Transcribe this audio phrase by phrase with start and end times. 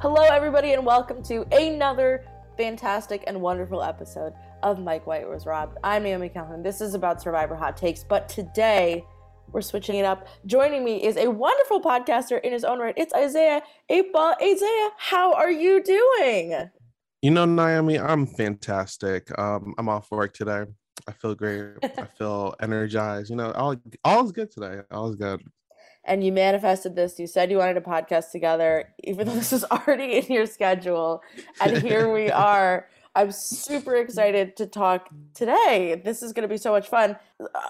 [0.00, 2.24] Hello, everybody, and welcome to another
[2.56, 4.32] fantastic and wonderful episode
[4.62, 5.76] of Mike White Was Robbed.
[5.82, 6.62] I'm Naomi Calhoun.
[6.62, 9.04] This is about Survivor Hot Takes, but today
[9.50, 10.28] we're switching it up.
[10.46, 12.94] Joining me is a wonderful podcaster in his own right.
[12.96, 13.60] It's Isaiah
[14.12, 14.36] Ball.
[14.40, 16.70] Isaiah, how are you doing?
[17.20, 19.36] You know, Naomi, I'm fantastic.
[19.36, 20.66] Um, I'm off work today.
[21.08, 21.72] I feel great.
[21.82, 23.30] I feel energized.
[23.30, 24.82] You know, all all's good today.
[24.92, 25.42] All's good.
[26.08, 27.20] And you manifested this.
[27.20, 31.22] You said you wanted a podcast together, even though this was already in your schedule.
[31.60, 32.88] And here we are.
[33.14, 36.00] I'm super excited to talk today.
[36.04, 37.16] This is going to be so much fun.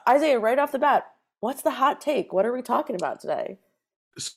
[0.08, 1.06] Isaiah, right off the bat,
[1.40, 2.32] what's the hot take?
[2.32, 3.58] What are we talking about today?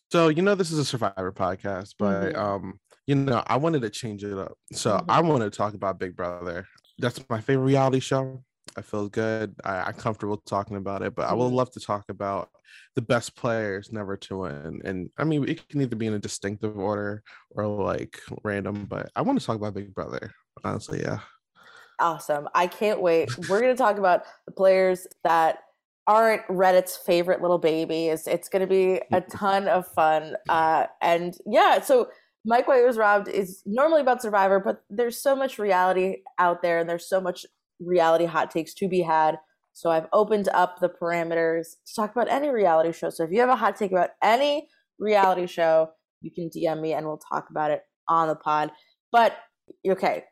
[0.09, 2.39] So, you know, this is a survivor podcast, but mm-hmm.
[2.39, 4.57] um, you know, I wanted to change it up.
[4.71, 5.11] So mm-hmm.
[5.11, 6.65] I want to talk about Big Brother.
[6.97, 8.43] That's my favorite reality show.
[8.77, 9.55] I feel good.
[9.63, 11.55] I, am comfortable talking about it, but I would mm-hmm.
[11.55, 12.49] love to talk about
[12.95, 14.81] the best players never to win.
[14.85, 19.12] And I mean, it can either be in a distinctive order or like random, but
[19.15, 20.32] I want to talk about Big Brother.
[20.63, 21.20] Honestly, yeah.
[21.99, 22.48] Awesome.
[22.54, 23.29] I can't wait.
[23.49, 25.60] We're going to talk about the players that
[26.07, 28.27] aren't Reddit's favorite little babies.
[28.27, 30.35] It's going to be a ton of fun.
[30.49, 32.10] Uh, and yeah, so
[32.43, 36.79] Mike White was robbed is normally about Survivor, but there's so much reality out there
[36.79, 37.45] and there's so much
[37.84, 39.37] reality hot takes to be had.
[39.74, 43.10] So I've opened up the parameters to talk about any reality show.
[43.10, 44.68] So if you have a hot take about any
[44.99, 45.90] reality show,
[46.21, 48.71] you can DM me and we'll talk about it on the pod.
[49.12, 49.38] But
[49.88, 50.26] okay,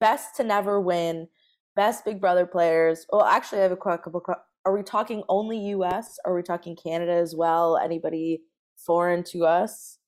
[0.00, 1.28] best to never win,
[1.76, 3.06] best Big Brother players.
[3.10, 4.22] Well, actually, I have a couple.
[4.64, 6.16] Are we talking only U.S?
[6.24, 7.76] Are we talking Canada as well?
[7.76, 8.42] Anybody
[8.76, 9.98] foreign to us?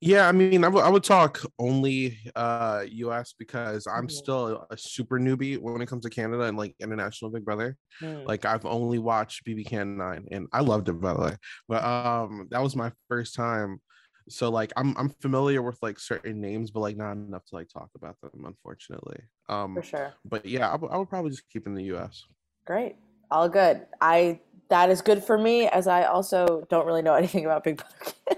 [0.00, 4.08] Yeah, I mean, I, w- I would talk only uh US because I'm mm-hmm.
[4.08, 7.76] still a super newbie when it comes to Canada and like international Big Brother.
[8.02, 8.26] Mm.
[8.26, 11.36] Like I've only watched BB Can 9 and I loved it by the way.
[11.68, 13.80] But um that was my first time.
[14.28, 17.68] So like I'm I'm familiar with like certain names, but like not enough to like
[17.68, 19.20] talk about them, unfortunately.
[19.48, 20.14] Um For sure.
[20.24, 22.24] But yeah, I, w- I would probably just keep in the US.
[22.66, 22.96] Great.
[23.30, 23.86] All good.
[24.00, 24.40] I
[24.70, 28.37] that is good for me as I also don't really know anything about Big Brother.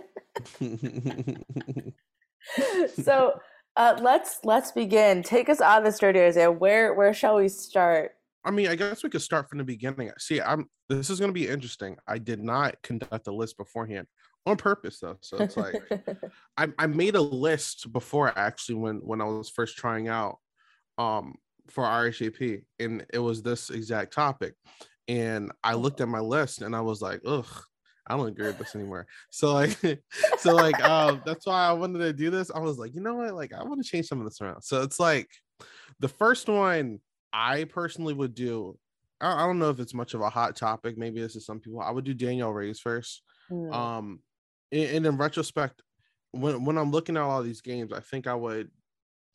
[3.03, 3.41] so
[3.77, 5.23] uh, let's let's begin.
[5.23, 6.51] Take us on this journey, Isaiah.
[6.51, 8.13] Where where shall we start?
[8.45, 10.11] I mean, I guess we could start from the beginning.
[10.19, 11.97] See, I'm this is going to be interesting.
[12.07, 14.07] I did not conduct a list beforehand
[14.47, 15.19] on purpose, though.
[15.21, 15.83] So it's like
[16.57, 20.39] I, I made a list before actually when when I was first trying out
[20.99, 21.37] um
[21.69, 24.55] for RHAP, and it was this exact topic.
[25.09, 27.47] And I looked at my list and I was like, ugh,
[28.11, 29.07] I don't agree with this anymore.
[29.31, 29.79] So like,
[30.39, 32.51] so like, um, that's why I wanted to do this.
[32.53, 33.35] I was like, you know what?
[33.35, 34.63] Like, I want to change some of this around.
[34.63, 35.29] So it's like,
[36.01, 37.01] the first one
[37.33, 38.77] I personally would do.
[39.21, 40.99] I, I don't know if it's much of a hot topic.
[40.99, 41.81] Maybe this is some people.
[41.81, 43.23] I would do Danielle Reyes first.
[43.51, 43.73] Mm.
[43.73, 44.21] Um,
[44.73, 45.83] and, and in retrospect,
[46.33, 48.71] when when I'm looking at all these games, I think I would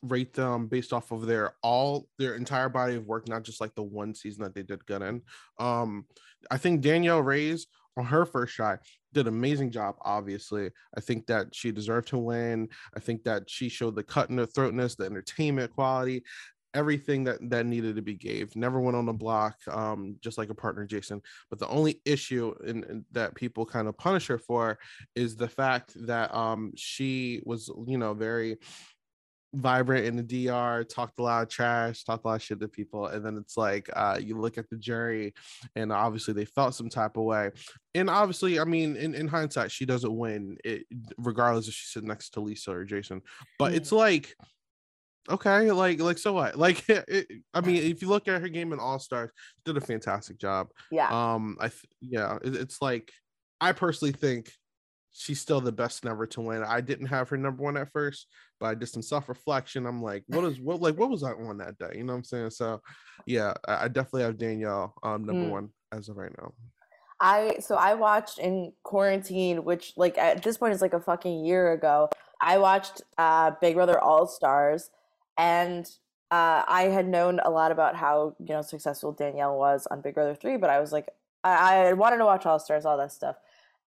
[0.02, 3.74] rate them based off of their all their entire body of work, not just like
[3.74, 5.22] the one season that they did good in.
[5.58, 6.06] Um,
[6.50, 8.80] I think Danielle Reyes on her first shot
[9.12, 10.70] did amazing job obviously.
[10.96, 12.68] I think that she deserved to win.
[12.94, 16.22] I think that she showed the cut in the throatness the entertainment quality
[16.74, 18.54] everything that that needed to be gave.
[18.54, 21.22] Never went on the block um just like a partner jason.
[21.48, 24.78] But the only issue in, in, that people kind of punish her for
[25.14, 28.58] is the fact that um she was you know very
[29.56, 32.68] vibrant in the DR, talked a lot of trash, talked a lot of shit to
[32.68, 35.34] people, and then it's like uh, you look at the jury,
[35.74, 37.50] and obviously they felt some type of way,
[37.94, 40.84] and obviously, I mean, in, in hindsight, she doesn't win, it,
[41.18, 43.22] regardless if she's sitting next to Lisa or Jason,
[43.58, 44.34] but it's like.
[45.28, 46.56] Okay, like like so what?
[46.66, 49.32] Like it, I mean, if you look at her game in All Stars,
[49.64, 50.68] did a fantastic job.
[50.92, 51.08] Yeah.
[51.08, 53.10] Um, I th- yeah, it, it's like
[53.60, 54.52] I personally think
[55.16, 56.62] she's still the best never to win.
[56.62, 58.26] I didn't have her number one at first,
[58.60, 59.86] but I did some self reflection.
[59.86, 61.92] I'm like, what is what like what was I on that day?
[61.94, 62.50] You know what I'm saying?
[62.50, 62.80] So
[63.26, 65.50] yeah, I, definitely have Danielle um number mm.
[65.50, 66.52] one as of right now.
[67.20, 71.44] I so I watched in quarantine, which like at this point is like a fucking
[71.44, 72.10] year ago.
[72.40, 74.90] I watched uh Big Brother All Stars
[75.38, 75.88] and
[76.30, 80.14] uh, I had known a lot about how you know successful Danielle was on Big
[80.14, 81.08] Brother Three, but I was like,
[81.44, 83.36] I, I wanted to watch All Stars, all that stuff,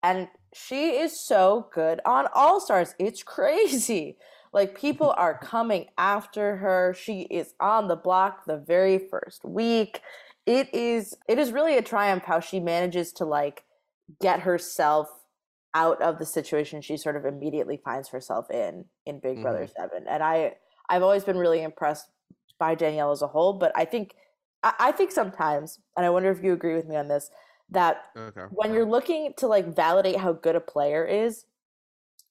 [0.03, 2.95] and she is so good on All Stars.
[2.99, 4.17] It's crazy.
[4.53, 6.95] Like people are coming after her.
[6.97, 10.01] She is on the block the very first week.
[10.45, 13.63] It is it is really a triumph how she manages to like
[14.19, 15.07] get herself
[15.75, 19.43] out of the situation she sort of immediately finds herself in in Big mm-hmm.
[19.43, 20.05] Brother 7.
[20.09, 20.55] And I
[20.89, 22.07] I've always been really impressed
[22.57, 24.15] by Danielle as a whole, but I think
[24.63, 27.29] I, I think sometimes, and I wonder if you agree with me on this,
[27.71, 28.45] that okay.
[28.51, 31.45] when you're looking to like validate how good a player is,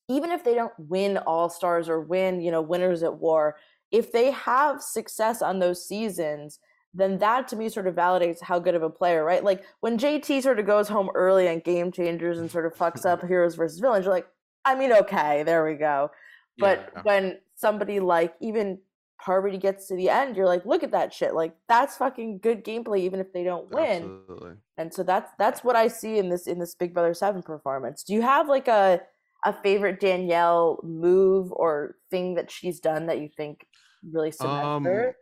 [0.09, 3.57] even if they don't win all stars or win, you know, winners at war,
[3.91, 6.59] if they have success on those seasons,
[6.95, 9.45] then that to me sort of validates how good of a player, right?
[9.45, 13.05] Like when JT sort of goes home early on game changers and sort of fucks
[13.05, 14.29] up heroes versus villains, you're like,
[14.65, 16.11] I mean, okay, there we go.
[16.59, 17.03] But yeah.
[17.03, 18.79] when somebody like even
[19.21, 21.35] Parvati gets to the end, you're like, look at that shit.
[21.35, 24.21] Like that's fucking good gameplay, even if they don't win.
[24.21, 24.53] Absolutely.
[24.77, 28.05] And so that's that's what I see in this in this Big Brother Seven performance.
[28.05, 29.01] Do you have like a
[29.45, 33.67] a favorite Danielle move or thing that she's done that you think
[34.09, 35.17] really cements um, her?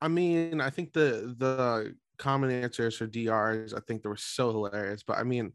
[0.00, 4.50] I mean, I think the the common answers for DRs, I think they were so
[4.50, 5.02] hilarious.
[5.06, 5.52] But I mean,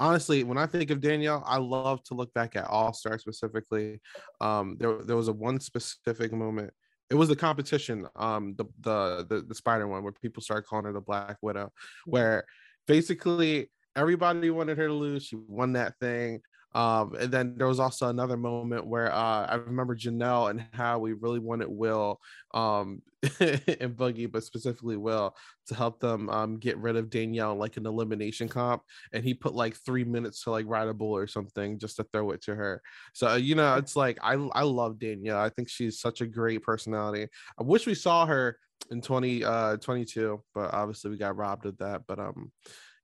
[0.00, 4.00] honestly, when I think of Danielle, I love to look back at All Star specifically.
[4.40, 6.72] Um, there there was a one specific moment.
[7.08, 10.86] It was the competition, um, the the the, the spider one where people started calling
[10.86, 11.72] her the Black Widow,
[12.04, 12.44] where
[12.86, 15.24] basically everybody wanted her to lose.
[15.24, 16.40] She won that thing.
[16.76, 21.14] Um, and then there was also another moment where uh, I remember Janelle and Howie
[21.14, 22.20] really wanted Will
[22.52, 25.34] um, and Boogie, but specifically Will,
[25.68, 28.82] to help them um, get rid of Danielle like an elimination comp.
[29.14, 32.04] And he put like three minutes to like ride a bull or something just to
[32.12, 32.82] throw it to her.
[33.14, 35.40] So, you know, it's like I, I love Danielle.
[35.40, 37.26] I think she's such a great personality.
[37.58, 38.58] I wish we saw her
[38.90, 42.52] in 20 uh 22 but obviously we got robbed of that but um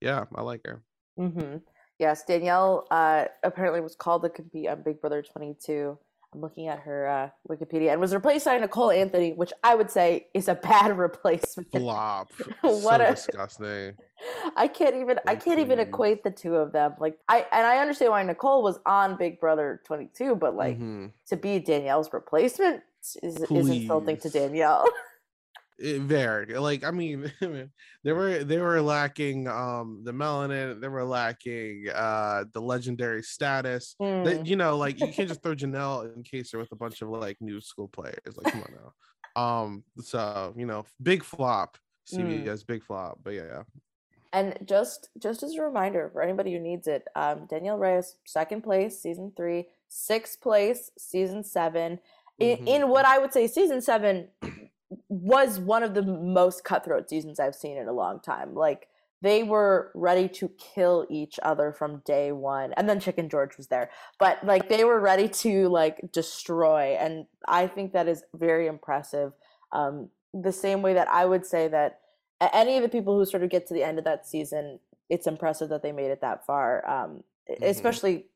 [0.02, 0.82] yeah i like her
[1.18, 1.56] mm-hmm.
[2.02, 5.96] Yes, Danielle uh, apparently was called to compete on Big Brother 22.
[6.34, 9.88] I'm looking at her uh, Wikipedia and was replaced by Nicole Anthony, which I would
[9.88, 11.70] say is a bad replacement.
[11.70, 12.32] Flop.
[12.62, 13.94] what so a, disgusting.
[14.56, 16.94] I can't even I can't even equate the two of them.
[16.98, 21.06] Like I and I understand why Nicole was on Big Brother 22, but like mm-hmm.
[21.28, 22.82] to be Danielle's replacement
[23.22, 24.88] is, is insulting to Danielle.
[25.82, 26.56] It varied.
[26.56, 27.30] Like I mean,
[28.04, 33.96] they were they were lacking um the melanin, they were lacking uh the legendary status.
[34.00, 34.24] Mm.
[34.24, 37.08] That you know, like you can't just throw Janelle in case with a bunch of
[37.08, 38.36] like new school players.
[38.36, 38.92] Like come on now.
[39.34, 41.76] Um, so you know, big flop.
[42.12, 42.66] CBS mm.
[42.66, 43.62] big flop, but yeah.
[44.32, 48.62] And just just as a reminder for anybody who needs it, um, Danielle Reyes, second
[48.62, 51.98] place, season three, sixth place, season seven.
[52.38, 52.66] In, mm-hmm.
[52.66, 54.28] in what I would say, season seven
[55.08, 58.54] was one of the most cutthroat seasons I've seen in a long time.
[58.54, 58.88] Like
[59.22, 62.72] they were ready to kill each other from day one.
[62.76, 63.90] And then Chicken George was there.
[64.18, 66.96] But like they were ready to like destroy.
[66.98, 69.32] And I think that is very impressive.
[69.70, 72.00] Um, the same way that I would say that
[72.52, 75.26] any of the people who sort of get to the end of that season, it's
[75.26, 76.88] impressive that they made it that far.
[76.88, 77.62] Um, mm-hmm.
[77.62, 78.26] Especially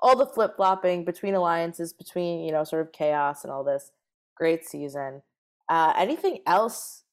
[0.00, 3.90] all the flip flopping between alliances, between, you know, sort of chaos and all this.
[4.36, 5.22] Great season.
[5.68, 7.04] Uh, anything else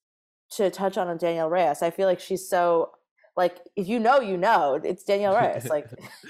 [0.51, 1.81] to touch on on Danielle Reyes?
[1.81, 2.91] I feel like she's so
[3.35, 4.79] like if you know, you know.
[4.83, 5.69] It's Danielle Reyes.
[5.69, 5.89] Like,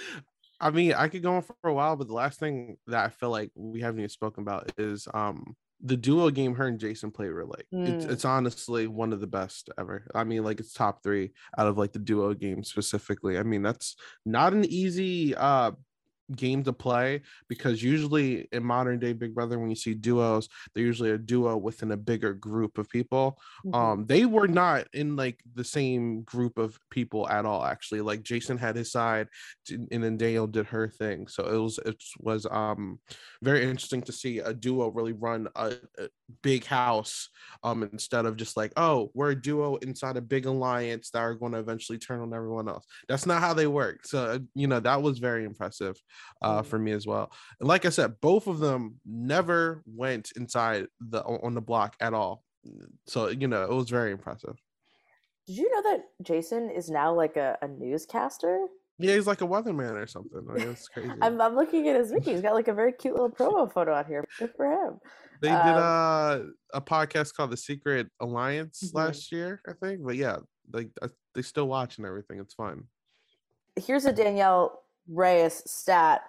[0.60, 3.10] I mean, I could go on for a while, but the last thing that I
[3.10, 5.56] feel like we haven't even spoken about is um
[5.86, 7.66] the duo game her and Jason play relate.
[7.74, 7.90] Mm.
[7.90, 10.08] It's, it's honestly one of the best ever.
[10.16, 13.38] I mean, like it's top three out of like the duo game specifically.
[13.38, 15.72] I mean, that's not an easy uh
[16.36, 20.84] game to play because usually in modern day big brother when you see duos they're
[20.84, 23.40] usually a duo within a bigger group of people.
[23.66, 23.76] Mm-hmm.
[23.76, 28.02] um they were not in like the same group of people at all actually.
[28.02, 29.28] Like jason had his side
[29.70, 31.28] and then Danielle did her thing.
[31.28, 33.00] So it was it was um
[33.42, 36.08] very interesting to see a duo really run a, a
[36.42, 37.30] big house
[37.63, 41.36] um instead of just like oh we're a duo inside a big alliance that are
[41.36, 44.80] going to eventually turn on everyone else that's not how they work so you know
[44.80, 45.96] that was very impressive
[46.42, 46.70] uh, mm-hmm.
[46.70, 47.32] for me as well.
[47.60, 52.13] And like I said, both of them never went inside the on the block at
[52.13, 52.44] all.
[53.08, 54.56] So you know, it was very impressive.
[55.48, 58.68] Did you know that Jason is now like a, a newscaster?
[59.00, 60.46] Yeah, he's like a weatherman or something.
[60.50, 61.12] I mean, it's crazy.
[61.22, 62.32] I'm, I'm looking at his wiki.
[62.32, 64.24] He's got like a very cute little promo photo out here.
[64.38, 65.00] Good for him.
[65.42, 66.40] They um, did uh,
[66.74, 68.98] a podcast called The Secret Alliance mm-hmm.
[68.98, 70.04] last year, I think.
[70.06, 70.38] But yeah,
[70.72, 70.90] like
[71.34, 72.40] they still watch and everything.
[72.40, 72.84] It's fun.
[73.76, 76.22] Here's a Danielle Reyes stat,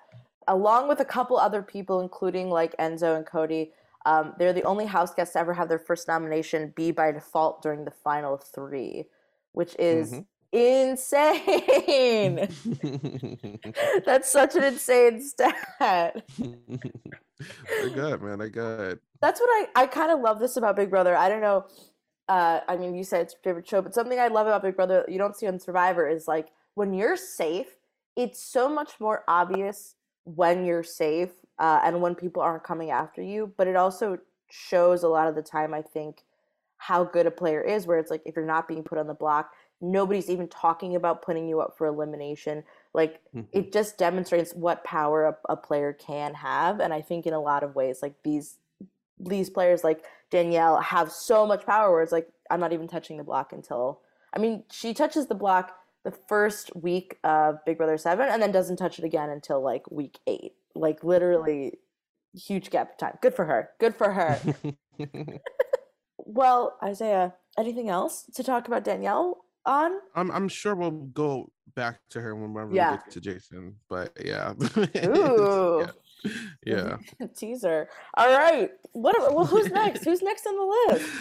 [0.48, 3.72] along with a couple other people, including like Enzo and Cody.
[4.06, 7.62] Um, they're the only house guests to ever have their first nomination be by default
[7.62, 9.04] during the final three,
[9.52, 10.20] which is mm-hmm.
[10.54, 12.36] Insane.
[14.06, 16.24] That's such an insane stat.
[16.38, 18.38] they're good, man.
[18.38, 19.00] They're good.
[19.20, 21.16] That's what I, I kind of love this about Big Brother.
[21.16, 21.66] I don't know.
[22.28, 24.76] Uh, I mean, you said it's your favorite show, but something I love about Big
[24.76, 27.76] Brother you don't see on Survivor is like when you're safe,
[28.16, 33.22] it's so much more obvious when you're safe uh, and when people aren't coming after
[33.22, 34.18] you but it also
[34.50, 36.24] shows a lot of the time i think
[36.78, 39.14] how good a player is where it's like if you're not being put on the
[39.14, 39.52] block
[39.92, 42.64] nobody's even talking about putting you up for elimination
[42.94, 43.48] Like Mhm.
[43.52, 47.40] it just demonstrates what power a, a player can have, and I think in a
[47.40, 48.58] lot of ways, like these
[49.18, 53.16] these players like Danielle have so much power where it's like I'm not even touching
[53.18, 54.00] the block until
[54.34, 58.52] I mean she touches the block the first week of Big Brother 7 and then
[58.52, 60.54] doesn't touch it again until like week 8.
[60.74, 61.78] Like literally
[62.34, 63.18] huge gap of time.
[63.22, 63.70] Good for her.
[63.80, 64.40] Good for her.
[66.18, 69.92] well, Isaiah, anything else to talk about Danielle on?
[70.14, 72.92] I'm I'm sure we'll go back to her whenever Yeah.
[72.92, 74.52] we get to Jason, but yeah.
[75.06, 75.86] Ooh.
[76.64, 76.96] yeah.
[77.20, 77.26] yeah.
[77.36, 77.88] Teaser.
[78.16, 78.70] All right.
[78.92, 80.04] What well, who's next?
[80.04, 81.10] Who's next on the list?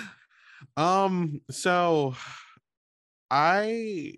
[0.78, 2.16] Um, so
[3.30, 4.14] I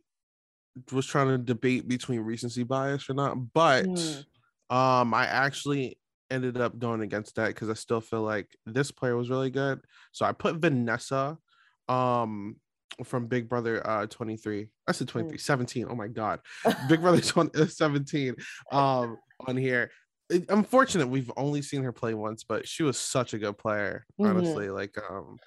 [0.91, 4.25] was trying to debate between recency bias or not, but Mm.
[4.69, 5.97] um I actually
[6.29, 9.79] ended up going against that because I still feel like this player was really good.
[10.11, 11.37] So I put Vanessa
[11.87, 12.57] um
[13.03, 14.67] from Big Brother uh 23.
[14.87, 15.87] I said 23, 17.
[15.89, 16.39] Oh my god.
[16.89, 18.35] Big Brother 20, uh, 17
[18.71, 19.91] um on here.
[20.29, 24.05] It- unfortunate we've only seen her play once, but she was such a good player,
[24.19, 24.29] Mhm.
[24.29, 24.69] honestly.
[24.69, 25.37] Like um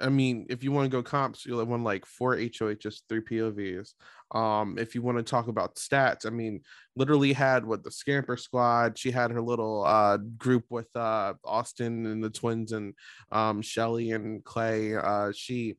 [0.00, 3.20] I mean, if you want to go comps, you'll have won like four HOHs, three
[3.20, 3.94] POVs.
[4.34, 6.62] Um, if you want to talk about stats, I mean,
[6.96, 8.98] literally had what the Scamper Squad.
[8.98, 12.94] She had her little uh group with uh Austin and the twins and
[13.30, 14.96] um Shelly and Clay.
[14.96, 15.76] Uh, she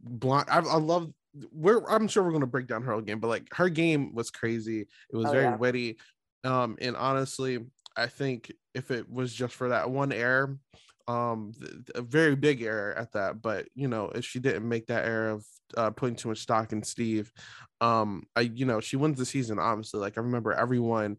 [0.00, 0.48] blind.
[0.50, 1.12] I, I love.
[1.52, 4.30] We're I'm sure we're gonna break down her whole game, but like her game was
[4.30, 4.82] crazy.
[4.82, 5.56] It was Oh, very yeah.
[5.56, 5.98] witty.
[6.44, 10.58] Um, and honestly, I think if it was just for that one error,
[11.06, 11.52] um,
[11.94, 15.30] a very big error at that, but you know, if she didn't make that error
[15.30, 17.32] of uh, putting too much stock in Steve,
[17.80, 19.58] um, I you know she wins the season.
[19.58, 21.16] Obviously, like I remember everyone,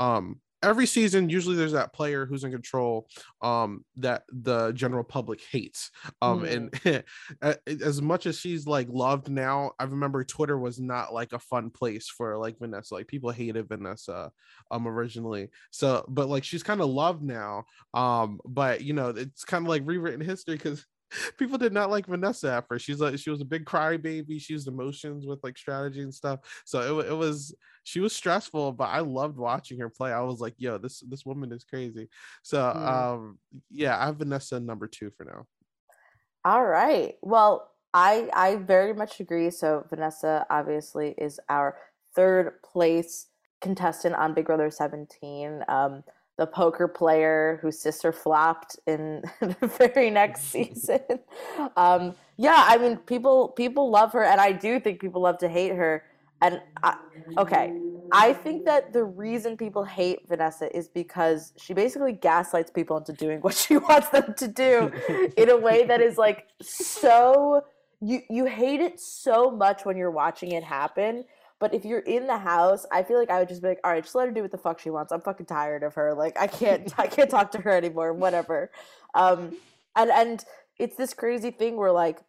[0.00, 3.08] um, every season usually there's that player who's in control,
[3.42, 5.90] um, that the general public hates,
[6.22, 7.04] um, and
[7.66, 11.70] as much as she's like loved now, I remember Twitter was not like a fun
[11.70, 12.94] place for like Vanessa.
[12.94, 14.30] Like people hated Vanessa
[14.70, 15.48] um originally.
[15.70, 17.64] So but like she's kind of loved now.
[17.94, 20.84] Um, but you know, it's kind of like rewritten history because
[21.36, 22.84] people did not like Vanessa at first.
[22.84, 24.40] She's like she was a big crybaby.
[24.40, 26.40] She used emotions with like strategy and stuff.
[26.64, 30.12] So it, it was she was stressful, but I loved watching her play.
[30.12, 32.08] I was like, yo, this this woman is crazy.
[32.42, 32.76] So Mm.
[32.88, 33.38] um
[33.70, 35.46] yeah, I have Vanessa number two for now.
[36.44, 37.16] All right.
[37.22, 39.50] Well, I I very much agree.
[39.50, 41.76] So Vanessa obviously is our
[42.14, 43.26] third place
[43.60, 45.64] contestant on Big Brother 17.
[45.68, 46.04] Um,
[46.38, 51.00] the poker player whose sister flopped in the very next season.
[51.76, 55.48] Um, yeah, I mean, people people love her, and I do think people love to
[55.48, 56.04] hate her.
[56.40, 56.96] And I,
[57.36, 57.72] okay,
[58.12, 63.12] I think that the reason people hate Vanessa is because she basically gaslights people into
[63.12, 64.92] doing what she wants them to do
[65.36, 67.64] in a way that is like so
[68.00, 71.24] you you hate it so much when you're watching it happen
[71.60, 73.90] but if you're in the house i feel like i would just be like all
[73.90, 75.12] right just let her do what the fuck she wants.
[75.12, 76.14] I'm fucking tired of her.
[76.14, 78.12] Like i can't i can't talk to her anymore.
[78.12, 78.70] Whatever.
[79.14, 79.56] Um
[79.96, 80.44] and and
[80.78, 82.20] it's this crazy thing where like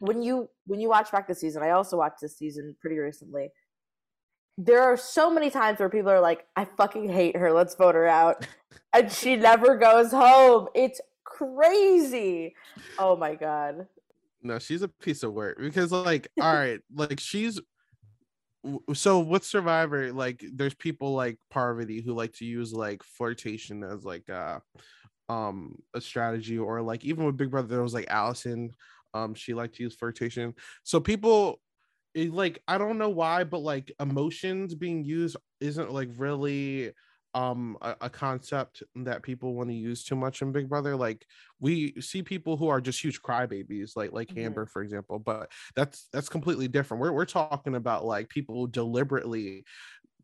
[0.00, 3.48] when you when you watch back the season i also watched this season pretty recently.
[4.58, 7.52] There are so many times where people are like i fucking hate her.
[7.52, 8.46] Let's vote her out.
[8.92, 10.68] And she never goes home.
[10.74, 12.54] It's crazy.
[12.98, 13.86] Oh my god.
[14.42, 17.60] No, she's a piece of work because, like, all right, like she's
[18.94, 24.04] so with Survivor, like, there's people like Parvati who like to use like flirtation as
[24.04, 24.60] like uh
[25.28, 28.70] um a strategy, or like even with Big Brother, there was like Allison,
[29.14, 30.54] um, she liked to use flirtation.
[30.84, 31.60] So people,
[32.14, 36.92] it, like, I don't know why, but like emotions being used isn't like really
[37.36, 40.96] um a, a concept that people want to use too much in Big Brother.
[40.96, 41.26] Like
[41.60, 44.46] we see people who are just huge crybabies, like like Mhm.
[44.46, 45.18] Amber, for example.
[45.18, 47.02] But that's that's completely different.
[47.02, 49.64] We're we're talking about like people deliberately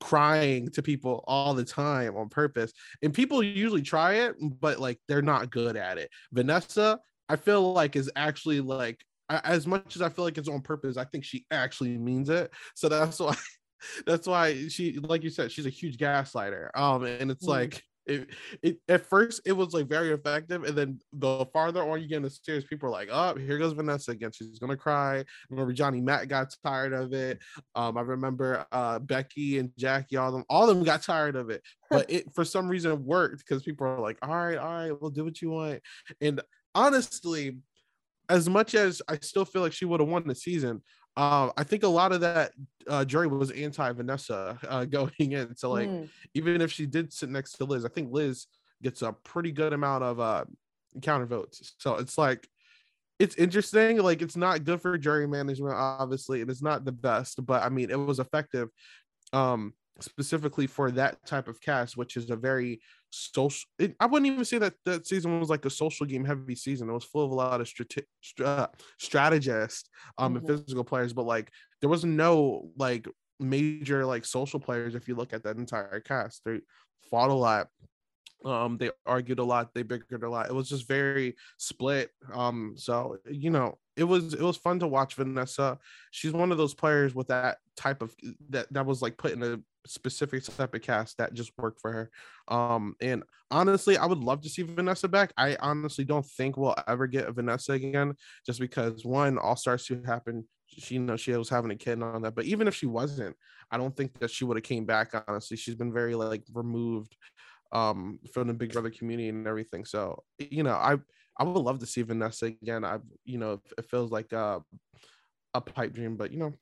[0.01, 4.99] crying to people all the time on purpose, and people usually try it, but like
[5.09, 6.11] they're not good at it.
[6.33, 10.61] Vanessa, I feel like is actually like as much as I feel like it's on
[10.63, 12.51] purpose, I think she actually means it.
[12.75, 13.37] So that's why
[14.07, 16.71] that's why she like you said she's a huge gaslighter.
[16.75, 17.49] Um and it's Mm.
[17.49, 18.31] like it,
[18.63, 22.17] it at first it was like very effective and then the farther on you get
[22.17, 24.33] in the series people are like oh here goes vanessa again.
[24.33, 25.19] She's gonna cry.
[25.21, 27.39] I remember Johnny Mac got tired of it.
[27.77, 31.51] Um i remember uh becky and jackie all them all of them got tired of
[31.51, 31.63] it.
[31.91, 35.11] But it for some reason worked because people are like all right all right we'll
[35.11, 35.81] do what you want.
[36.21, 36.41] And
[36.75, 37.59] honestly
[38.29, 40.81] as much as i still feel like she would have won the season
[41.17, 42.53] uh, I think a lot of that
[42.89, 45.55] uh, jury was anti Vanessa uh, going in.
[45.57, 46.09] So like, Mm.
[46.35, 48.47] even if she did sit next to Liz, I think Liz
[48.83, 50.45] gets a pretty good amount of uh,
[51.03, 51.75] counter votes.
[51.79, 52.49] So it's like,
[53.19, 53.99] it's interesting.
[53.99, 57.69] Like, it's not good for jury management, obviously, and it's not the best, but I
[57.69, 58.69] mean, it was effective.
[59.33, 62.81] Um, specifically for that type of cast, which is a very
[63.11, 63.69] social.
[63.79, 66.89] It, I wouldn't even say that that season was like a social game heavy season.
[66.89, 68.07] It was full of a lot of strate-
[68.43, 68.69] uh,
[68.99, 70.47] strategists um, mm-hmm.
[70.51, 73.07] and physical players, but like there was no like
[73.39, 74.95] major like social players.
[74.95, 76.61] If you look at that entire cast, they
[77.11, 77.69] fought a lot.
[78.45, 79.73] Um, they argued a lot.
[79.73, 80.49] They bickered a lot.
[80.49, 82.11] It was just very split.
[82.33, 85.79] Um, so you know, it was it was fun to watch Vanessa.
[86.11, 88.15] She's one of those players with that type of
[88.51, 91.93] that that was like put in a specific type of cast that just worked for
[91.93, 92.11] her.
[92.49, 95.33] Um, and honestly, I would love to see Vanessa back.
[95.37, 98.15] I honestly don't think we'll ever get a Vanessa again,
[98.47, 100.45] just because one All Stars two happened.
[100.67, 103.37] She you know she was having a kid on that, but even if she wasn't,
[103.71, 105.13] I don't think that she would have came back.
[105.29, 107.15] Honestly, she's been very like removed
[107.73, 109.85] um from the Big Brother community and everything.
[109.85, 110.97] So you know, I
[111.39, 112.85] I would love to see Vanessa again.
[112.85, 114.63] I you know it feels like a
[115.55, 116.53] a pipe dream, but you know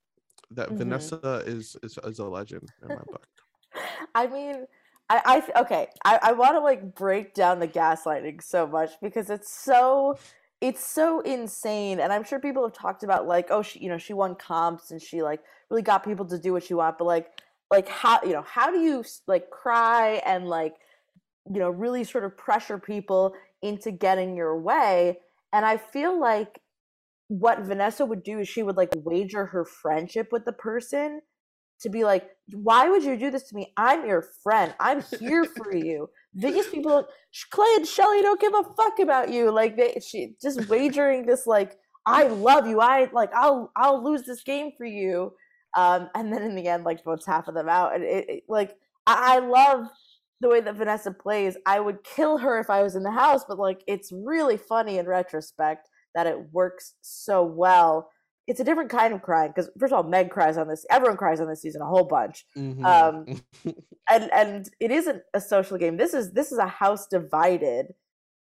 [0.53, 0.79] that mm-hmm.
[0.79, 3.27] Vanessa is, is is a legend in my book.
[4.15, 4.67] I mean,
[5.09, 5.89] I I okay.
[6.05, 10.19] I I want to like break down the gaslighting so much because it's so
[10.61, 13.97] it's so insane and i'm sure people have talked about like oh she you know
[13.97, 17.07] she won comps and she like really got people to do what she want but
[17.07, 20.75] like like how you know how do you like cry and like
[21.51, 25.19] you know really sort of pressure people into getting your way
[25.53, 26.61] and i feel like
[27.29, 31.21] what vanessa would do is she would like wager her friendship with the person
[31.81, 33.73] to be like why would you do this to me?
[33.77, 34.75] I'm your friend.
[34.81, 36.11] I'm here for you.
[36.35, 37.07] These people
[37.51, 39.51] clay and shelly don't give a fuck about you.
[39.51, 41.77] Like they she just wagering this like
[42.07, 42.81] i love you.
[42.81, 45.33] I like i'll i'll lose this game for you.
[45.77, 48.43] Um and then in the end like votes half of them out and it, it
[48.49, 48.77] like
[49.07, 49.87] I, I love
[50.41, 53.45] the way that Vanessa plays, I would kill her if I was in the house,
[53.47, 58.11] but like it's really funny in retrospect that it works so well.
[58.47, 60.85] It's a different kind of crying because first of all, Meg cries on this.
[60.91, 62.85] Everyone cries on this season a whole bunch, mm-hmm.
[62.85, 63.27] um,
[64.11, 65.99] and and it isn't a social game.
[65.99, 67.95] This is this is a house divided,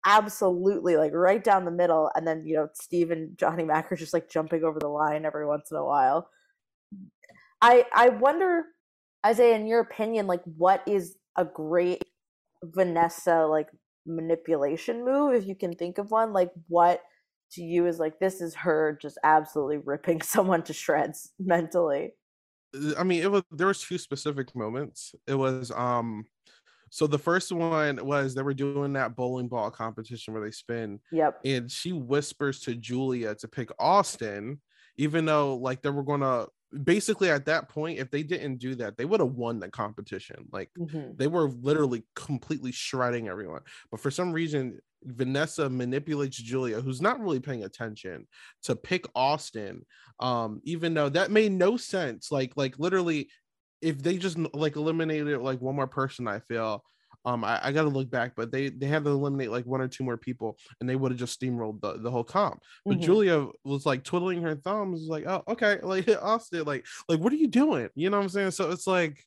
[0.05, 2.11] absolutely like right down the middle.
[2.15, 5.25] And then you know Steve and Johnny Mac are just like jumping over the line
[5.25, 6.27] every once in a while.
[7.61, 8.65] I I wonder,
[9.25, 12.03] Isaiah, in your opinion, like what is a great
[12.63, 13.69] Vanessa like
[14.05, 17.01] manipulation move if you can think of one like what
[17.51, 22.11] to you is like this is her just absolutely ripping someone to shreds mentally?
[22.97, 25.13] I mean it was there was two specific moments.
[25.27, 26.25] It was um
[26.89, 30.99] so the first one was they were doing that bowling ball competition where they spin
[31.11, 31.39] yep.
[31.43, 34.61] and she whispers to julia to pick austin
[34.97, 36.45] even though like they were gonna
[36.83, 40.45] basically at that point if they didn't do that they would have won the competition
[40.51, 41.11] like mm-hmm.
[41.15, 47.19] they were literally completely shredding everyone but for some reason vanessa manipulates julia who's not
[47.19, 48.25] really paying attention
[48.61, 49.85] to pick austin
[50.19, 53.29] um even though that made no sense like like literally
[53.81, 56.83] if they just like eliminated like one more person i feel
[57.25, 59.81] um, I, I got to look back, but they they had to eliminate like one
[59.81, 62.61] or two more people, and they would have just steamrolled the, the whole comp.
[62.85, 63.03] But mm-hmm.
[63.03, 67.37] Julia was like twiddling her thumbs, like, oh, okay, like Austin, like, like what are
[67.37, 67.89] you doing?
[67.95, 68.51] You know what I'm saying?
[68.51, 69.23] So it's like,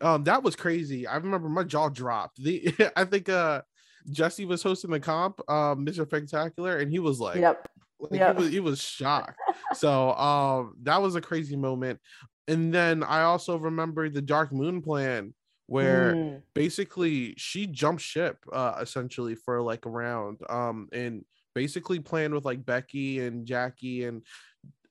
[0.00, 1.06] um, that was crazy.
[1.06, 2.42] I remember my jaw dropped.
[2.42, 3.62] The I think uh
[4.10, 6.06] Jessie was hosting the comp, um, Mr.
[6.06, 7.68] Pectacular, and he was like, yep.
[8.00, 8.36] Like, yep.
[8.36, 9.38] He was he was shocked.
[9.74, 12.00] so um that was a crazy moment.
[12.48, 15.32] And then I also remember the Dark Moon plan
[15.70, 16.42] where mm.
[16.52, 22.44] basically she jumped ship uh essentially for like a round um and basically playing with
[22.44, 24.22] like Becky and Jackie and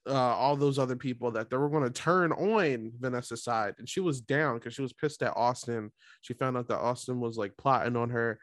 [0.08, 3.88] uh, all those other people that they were going to turn on Vanessa's side, and
[3.88, 5.92] she was down because she was pissed at Austin.
[6.22, 8.40] She found out that Austin was like plotting on her.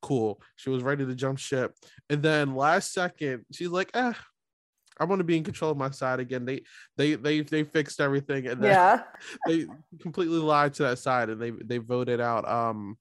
[0.00, 0.40] Cool.
[0.56, 1.74] She was ready to jump ship,
[2.08, 4.12] and then last second, she's like, "Eh,
[4.98, 6.44] I want to be in control of my side again.
[6.44, 6.62] They
[6.96, 9.02] they they they fixed everything and yeah.
[9.46, 9.66] they
[10.00, 12.96] completely lied to that side and they they voted out um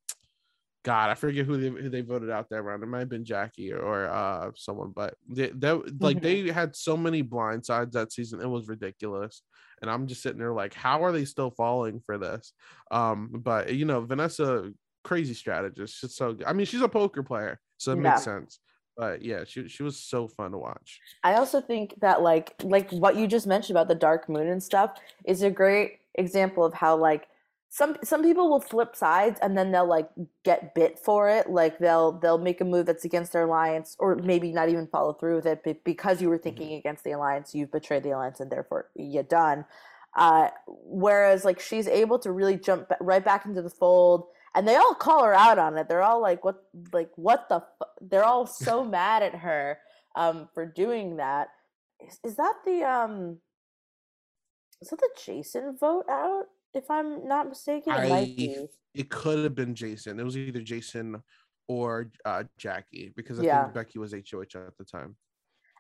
[0.84, 2.84] God, I forget who they, who they voted out that round.
[2.84, 6.20] It might have been Jackie or, or uh someone, but they, they like mm-hmm.
[6.20, 8.42] they had so many blind sides that season.
[8.42, 9.42] It was ridiculous.
[9.82, 12.54] And I'm just sitting there like, how are they still falling for this?
[12.92, 14.72] Um, but you know, Vanessa,
[15.04, 16.00] crazy strategist.
[16.00, 18.02] She's so I mean, she's a poker player, so it yeah.
[18.02, 18.60] makes sense
[18.96, 22.90] but yeah she, she was so fun to watch i also think that like like
[22.92, 26.74] what you just mentioned about the dark moon and stuff is a great example of
[26.74, 27.28] how like
[27.70, 30.08] some some people will flip sides and then they'll like
[30.44, 34.16] get bit for it like they'll they'll make a move that's against their alliance or
[34.16, 36.44] maybe not even follow through with it but because you were mm-hmm.
[36.44, 36.78] thinking mm-hmm.
[36.78, 39.66] against the alliance you've betrayed the alliance and therefore you're done
[40.16, 44.76] uh, whereas like she's able to really jump right back into the fold and they
[44.76, 45.88] all call her out on it.
[45.90, 46.64] They're all like, "What?
[46.92, 47.64] Like what the?"
[48.02, 49.80] They're all so mad at her
[50.16, 51.50] um, for doing that.
[52.00, 53.38] Is, is that the um?
[54.82, 56.46] Is that the Jason vote out?
[56.74, 57.94] if I'm not mistaken.
[57.94, 58.68] It I, might be.
[58.94, 60.20] It could have been Jason.
[60.20, 61.22] It was either Jason
[61.68, 63.64] or uh, Jackie because I yeah.
[63.64, 65.16] think Becky was HOH at the time.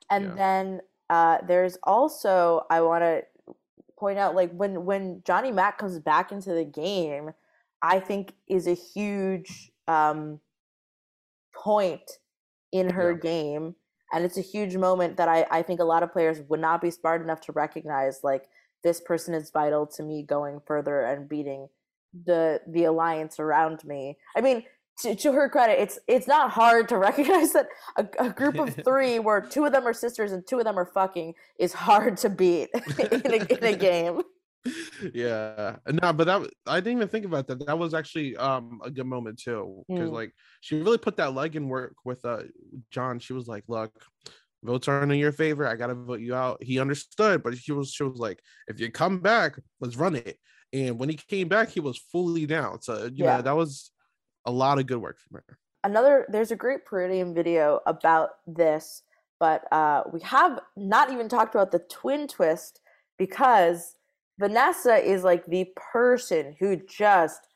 [0.09, 0.35] And yeah.
[0.35, 3.23] then uh, there's also I want to
[3.97, 7.31] point out like when when Johnny Mac comes back into the game,
[7.83, 10.39] I think is a huge um,
[11.53, 12.09] point
[12.71, 13.19] in her yeah.
[13.19, 13.75] game,
[14.11, 16.81] and it's a huge moment that I I think a lot of players would not
[16.81, 18.21] be smart enough to recognize.
[18.23, 18.47] Like
[18.83, 21.67] this person is vital to me going further and beating
[22.25, 24.17] the the alliance around me.
[24.35, 24.63] I mean,
[25.01, 27.67] to, to, her credit, it's it's not hard to recognize that
[27.97, 30.77] a, a, group of three where two of them are sisters and two of them
[30.77, 32.69] are fucking is hard to beat
[33.11, 34.21] in, a, in a game.
[35.13, 37.65] Yeah, no, but that I didn't even think about that.
[37.65, 40.13] That was actually um a good moment too, because mm.
[40.13, 42.43] like she really put that leg in work with uh
[42.91, 43.19] John.
[43.19, 43.91] She was like, "Look,
[44.63, 45.67] votes aren't in your favor.
[45.67, 48.89] I gotta vote you out." He understood, but she was she was like, "If you
[48.91, 50.37] come back, let's run it."
[50.71, 52.81] And when he came back, he was fully down.
[52.81, 53.37] So you yeah.
[53.37, 53.91] know that was
[54.45, 55.57] a lot of good work from her.
[55.83, 59.03] Another, there's a great Peridium video about this,
[59.39, 62.79] but uh, we have not even talked about the twin twist
[63.17, 63.95] because
[64.39, 67.47] Vanessa is like the person who just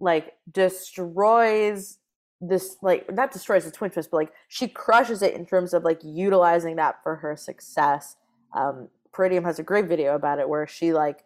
[0.00, 1.98] like destroys
[2.40, 5.82] this like not destroys the twin twist but like she crushes it in terms of
[5.82, 8.14] like utilizing that for her success
[8.54, 11.24] um peridium has a great video about it where she like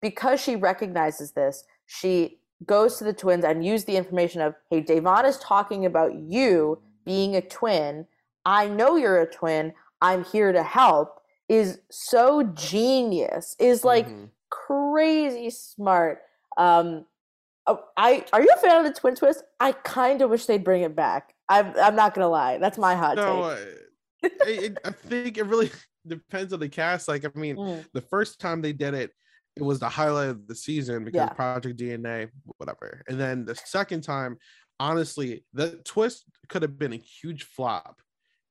[0.00, 4.82] because she recognizes this she goes to the twins and use the information of, hey,
[4.82, 8.06] Da'Vonne is talking about you being a twin.
[8.44, 9.74] I know you're a twin.
[10.00, 11.20] I'm here to help.
[11.48, 13.54] Is so genius.
[13.60, 14.24] Is like mm-hmm.
[14.66, 16.20] Crazy smart.
[16.56, 17.06] Um,
[17.66, 19.42] oh, I are you a fan of the twin twist?
[19.60, 21.34] I kind of wish they'd bring it back.
[21.48, 22.58] I'm I'm not gonna lie.
[22.58, 23.56] That's my hot no,
[24.22, 24.32] take.
[24.46, 25.70] it, I think it really
[26.06, 27.08] depends on the cast.
[27.08, 27.84] Like, I mean, mm.
[27.92, 29.10] the first time they did it,
[29.56, 31.28] it was the highlight of the season because yeah.
[31.28, 33.02] Project DNA, whatever.
[33.08, 34.38] And then the second time,
[34.78, 38.00] honestly, the twist could have been a huge flop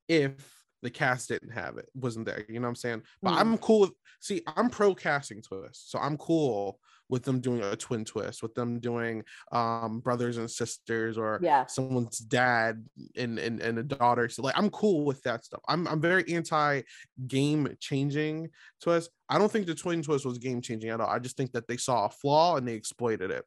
[0.08, 0.34] if
[0.82, 2.46] the cast didn't have it, wasn't there.
[2.48, 3.02] You know what I'm saying?
[3.22, 3.38] But mm.
[3.38, 7.76] I'm cool with see, I'm pro casting twist, so I'm cool with them doing a
[7.76, 11.66] twin twist, with them doing um brothers and sisters or yeah.
[11.66, 12.86] someone's dad
[13.16, 14.30] and, and and a daughter.
[14.30, 15.62] So like I'm cool with that stuff.
[15.68, 16.82] I'm I'm very anti
[17.28, 18.50] game changing
[18.82, 19.10] twist.
[19.30, 21.10] I don't think the twin twist was game changing at all.
[21.10, 23.46] I just think that they saw a flaw and they exploited it.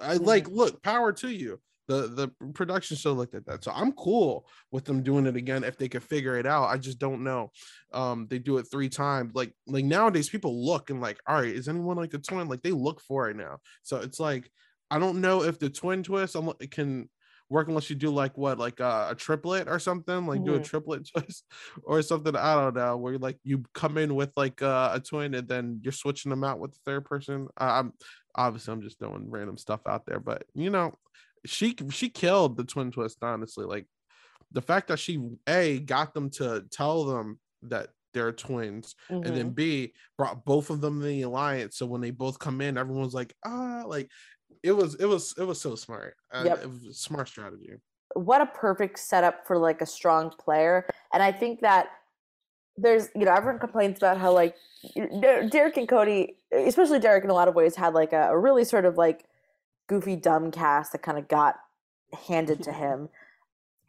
[0.00, 0.24] I mm-hmm.
[0.24, 3.64] like look, power to you the the production still looked at that.
[3.64, 6.68] So i'm cool with them doing it again if they could figure it out.
[6.68, 7.50] I just don't know.
[7.92, 9.32] Um they do it three times.
[9.34, 12.48] Like like nowadays people look and like all right is anyone like the twin?
[12.48, 13.58] Like they look for it now.
[13.82, 14.50] So it's like
[14.90, 16.36] i don't know if the twin twist
[16.70, 17.08] can
[17.50, 20.46] work unless you do like what like uh, a triplet or something like mm-hmm.
[20.46, 20.64] do a mm-hmm.
[20.64, 21.44] triplet twist
[21.82, 25.34] or something i don't know where like you come in with like uh, a twin
[25.34, 27.48] and then you're switching them out with the third person.
[27.56, 27.92] I'm
[28.34, 30.92] obviously i'm just throwing random stuff out there but you know
[31.46, 33.86] she she killed the twin twist honestly like
[34.52, 39.24] the fact that she a got them to tell them that they're twins mm-hmm.
[39.24, 39.54] and then mm-hmm.
[39.54, 43.14] b brought both of them in the alliance so when they both come in everyone's
[43.14, 44.10] like ah like
[44.62, 46.62] it was it was it was so smart yep.
[46.62, 47.72] it was smart strategy
[48.14, 51.88] what a perfect setup for like a strong player and i think that
[52.76, 54.56] there's you know everyone complains about how like
[55.50, 58.64] Derrick and cody especially Derrick in a lot of ways had like a, a really
[58.64, 59.24] sort of like
[59.86, 61.56] goofy dumb cast that kind of got
[62.26, 63.08] handed to him.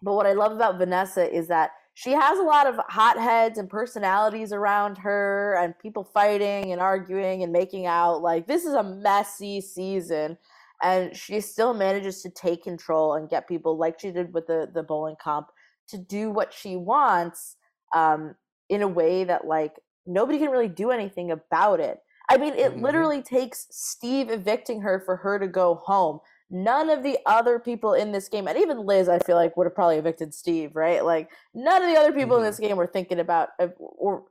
[0.01, 3.69] But what I love about Vanessa is that she has a lot of hotheads and
[3.69, 8.21] personalities around her and people fighting and arguing and making out.
[8.21, 10.37] Like this is a messy season.
[10.83, 14.69] And she still manages to take control and get people like she did with the,
[14.73, 15.47] the bowling comp
[15.87, 17.55] to do what she wants
[17.95, 18.35] um,
[18.67, 21.99] in a way that like nobody can really do anything about it.
[22.29, 22.83] I mean, it mm-hmm.
[22.83, 26.19] literally takes Steve evicting her for her to go home.
[26.49, 29.65] None of the other people in this game, and even Liz, I feel like would
[29.65, 31.03] have probably evicted Steve, right?
[31.03, 32.45] Like none of the other people mm-hmm.
[32.45, 34.25] in this game were thinking about or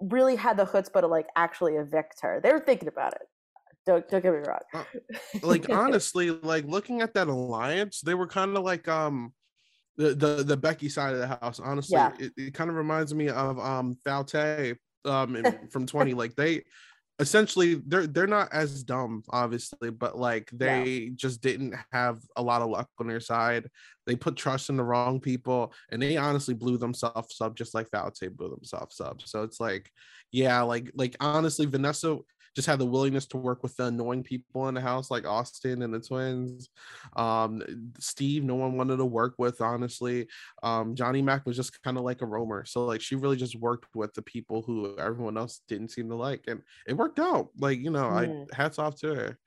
[0.00, 2.40] really had the chutzpah to like actually evict her.
[2.42, 3.22] They were thinking about it.
[3.86, 4.60] Don't don't get me wrong.
[4.72, 4.84] uh,
[5.42, 9.32] like honestly, like looking at that alliance, they were kind of like um
[9.96, 11.60] the, the the Becky side of the house.
[11.60, 12.12] Honestly, yeah.
[12.18, 15.36] it, it kind of reminds me of um Foutte um
[15.70, 16.62] from 20 like they
[17.20, 21.10] essentially they're they're not as dumb obviously but like they yeah.
[21.14, 23.68] just didn't have a lot of luck on their side
[24.04, 27.88] they put trust in the wrong people and they honestly blew themselves up just like
[27.90, 29.90] Foutte blew themselves up so it's like
[30.32, 32.18] yeah like like honestly Vanessa
[32.54, 35.82] just had the willingness to work with the annoying people in the house, like Austin
[35.82, 36.68] and the twins.
[37.16, 37.62] Um,
[37.98, 40.28] Steve, no one wanted to work with, honestly.
[40.62, 42.64] Um, Johnny Mac was just kind of like a roamer.
[42.64, 46.16] So like she really just worked with the people who everyone else didn't seem to
[46.16, 46.44] like.
[46.46, 47.48] And it worked out.
[47.58, 48.46] Like, you know, mm.
[48.52, 49.38] I hats off to her.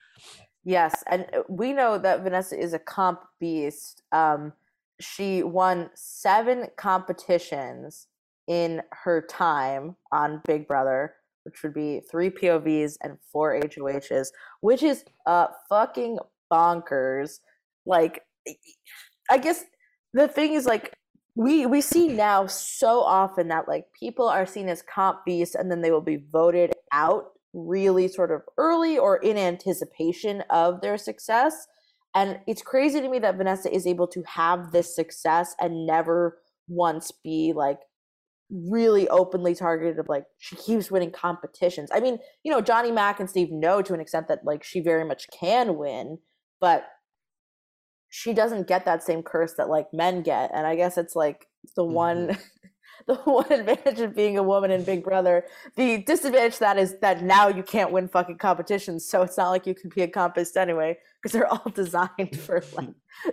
[0.63, 4.01] Yes, and uh, we know that Vanessa is a comp beast.
[4.11, 4.51] Um,
[4.99, 8.07] she won seven competitions
[8.47, 11.13] in her time on Big Brother,
[11.47, 14.27] which would be three POVs and four HOHs,
[14.59, 16.19] which is uh fucking
[16.51, 17.39] bonkers.
[17.85, 18.23] Like,
[19.31, 19.63] I guess
[20.13, 20.93] the thing is like
[21.35, 25.71] we we see now so often that like people are seen as comp beasts and
[25.71, 30.97] then they will be voted out really sort of early or in anticipation of their
[30.97, 31.65] success.
[32.13, 36.39] And it's crazy to me that Vanessa is able to have this success and never
[36.67, 37.79] once be like
[38.49, 41.89] really openly targeted of like she keeps winning competitions.
[41.93, 44.79] I mean, you know, Johnny Mac and Steve know to an extent that like she
[44.79, 46.19] very much can win,
[46.59, 46.87] but
[48.09, 50.51] she doesn't get that same curse that like men get.
[50.53, 51.93] And I guess it's like the mm-hmm.
[51.93, 52.37] one
[53.07, 55.45] the one advantage of being a woman in Big Brother.
[55.75, 59.67] The disadvantage that is that now you can't win fucking competitions, so it's not like
[59.67, 62.89] you can be a compist anyway because they're all designed for like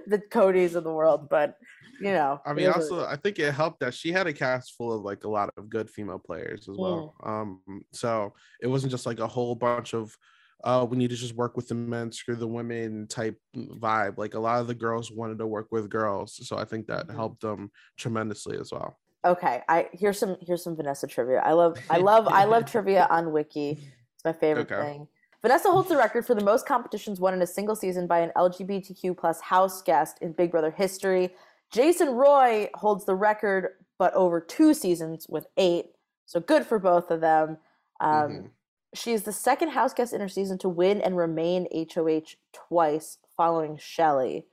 [0.07, 1.29] the Codys of the world.
[1.29, 1.57] But
[2.01, 4.93] you know, I mean, also I think it helped that she had a cast full
[4.93, 7.15] of like a lot of good female players as well.
[7.23, 7.29] Mm.
[7.29, 10.17] Um, so it wasn't just like a whole bunch of
[10.65, 14.17] uh, we need to just work with the men, screw the women type vibe.
[14.17, 17.07] Like a lot of the girls wanted to work with girls, so I think that
[17.07, 17.17] mm-hmm.
[17.17, 18.97] helped them tremendously as well.
[19.25, 21.41] Okay, I here's some here's some Vanessa trivia.
[21.41, 23.73] I love I love I love trivia on Wiki.
[23.73, 24.83] It's my favorite okay.
[24.83, 25.09] thing.
[25.43, 28.33] Vanessa holds the record for the most competitions won in a single season by an
[28.35, 31.35] LGBTQ plus house guest in Big Brother history.
[31.75, 35.87] Jason Roy holds the record, but over two seasons with eight.
[36.25, 37.59] So good for both of them.
[38.01, 38.47] Um, mm-hmm.
[38.95, 43.19] She is the second house guest in her season to win and remain HOH twice,
[43.37, 44.47] following Shelly.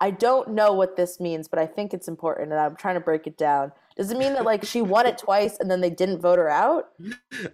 [0.00, 3.00] I don't know what this means, but I think it's important, and I'm trying to
[3.00, 3.70] break it down.
[3.96, 6.50] Does it mean that like she won it twice and then they didn't vote her
[6.50, 6.88] out?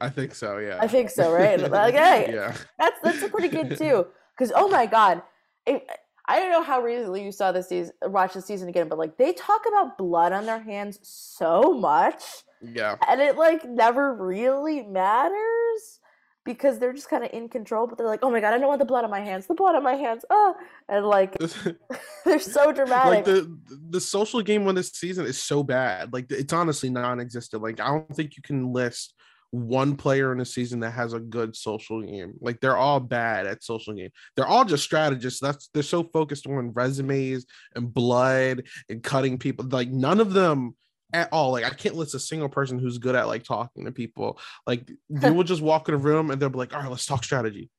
[0.01, 0.59] I think so.
[0.59, 0.79] Yeah.
[0.81, 1.33] I think so.
[1.33, 1.61] Right.
[1.71, 2.57] like, hey, yeah.
[2.79, 4.07] That's that's a pretty good too.
[4.37, 5.23] Because oh my god,
[5.67, 5.87] it,
[6.27, 9.17] I don't know how recently you saw this season, watch the season again, but like
[9.17, 12.23] they talk about blood on their hands so much.
[12.61, 12.97] Yeah.
[13.09, 15.99] And it like never really matters
[16.45, 18.69] because they're just kind of in control, but they're like, oh my god, I don't
[18.69, 20.55] want the blood on my hands, the blood on my hands, oh,
[20.89, 21.37] and like
[22.25, 23.13] they're so dramatic.
[23.13, 23.59] Like the
[23.91, 27.63] the social game on this season is so bad, like it's honestly non-existent.
[27.63, 29.15] Like I don't think you can list
[29.53, 32.33] one player in a season that has a good social game.
[32.41, 34.09] Like they're all bad at social game.
[34.35, 35.41] They're all just strategists.
[35.41, 37.45] That's they're so focused on resumes
[37.77, 39.67] and blood and cutting people.
[39.69, 40.75] Like none of them
[41.13, 41.53] at all.
[41.53, 44.41] Like I can't list a single person who's good at like talking to people.
[44.67, 47.07] Like they will just walk in a room and they'll be like, all right, let's
[47.07, 47.71] talk strategy.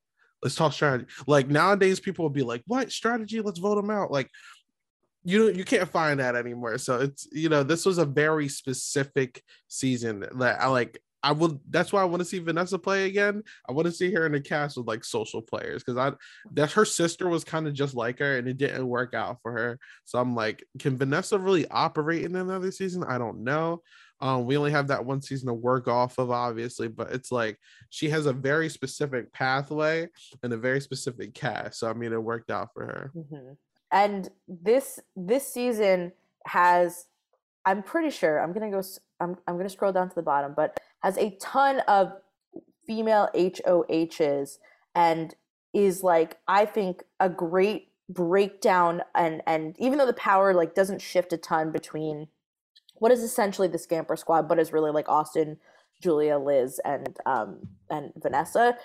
[0.43, 1.09] Let's talk strategy.
[1.25, 3.41] Like nowadays, people will be like, what strategy?
[3.41, 4.12] Let's vote them out.
[4.12, 4.29] Like
[5.23, 6.77] you you can't find that anymore.
[6.77, 11.62] So it's you know, this was a very specific season that I like I will.
[11.69, 13.43] That's why I want to see Vanessa play again.
[13.67, 16.15] I want to see her in the cast with like social players because I
[16.53, 19.53] that her sister was kind of just like her and it didn't work out for
[19.53, 19.79] her.
[20.05, 23.03] So I'm like, can Vanessa really operate in another season?
[23.03, 23.81] I don't know.
[24.19, 27.57] Um, we only have that one season to work off of, obviously, but it's like
[27.89, 30.07] she has a very specific pathway
[30.43, 31.79] and a very specific cast.
[31.79, 33.12] So I mean, it worked out for her.
[33.15, 33.53] Mm-hmm.
[33.91, 36.12] And this this season
[36.45, 37.05] has,
[37.65, 38.39] I'm pretty sure.
[38.41, 38.82] I'm gonna go.
[39.19, 42.13] I'm I'm gonna scroll down to the bottom, but has a ton of
[42.86, 44.58] female HOHs
[44.95, 45.36] and
[45.73, 51.02] is like I think a great breakdown and and even though the power like doesn't
[51.02, 52.28] shift a ton between
[52.95, 55.58] what is essentially the scamper squad but is really like Austin,
[56.02, 58.78] Julia, Liz and um and Vanessa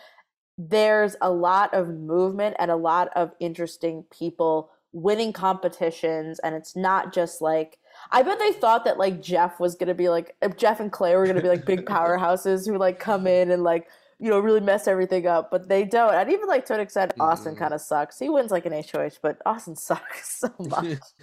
[0.59, 6.75] there's a lot of movement and a lot of interesting people winning competitions and it's
[6.75, 7.79] not just like
[8.11, 11.27] I bet they thought that like Jeff was gonna be like Jeff and Clay were
[11.27, 14.89] gonna be like big powerhouses who like come in and like you know really mess
[14.89, 16.15] everything up, but they don't.
[16.15, 17.59] And even like to an extent, Austin mm.
[17.59, 18.19] kind of sucks.
[18.19, 20.99] He wins like an HOH, but Austin sucks so much.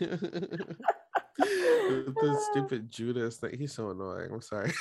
[1.37, 4.29] the stupid Judas that he's so annoying.
[4.31, 4.71] I'm sorry.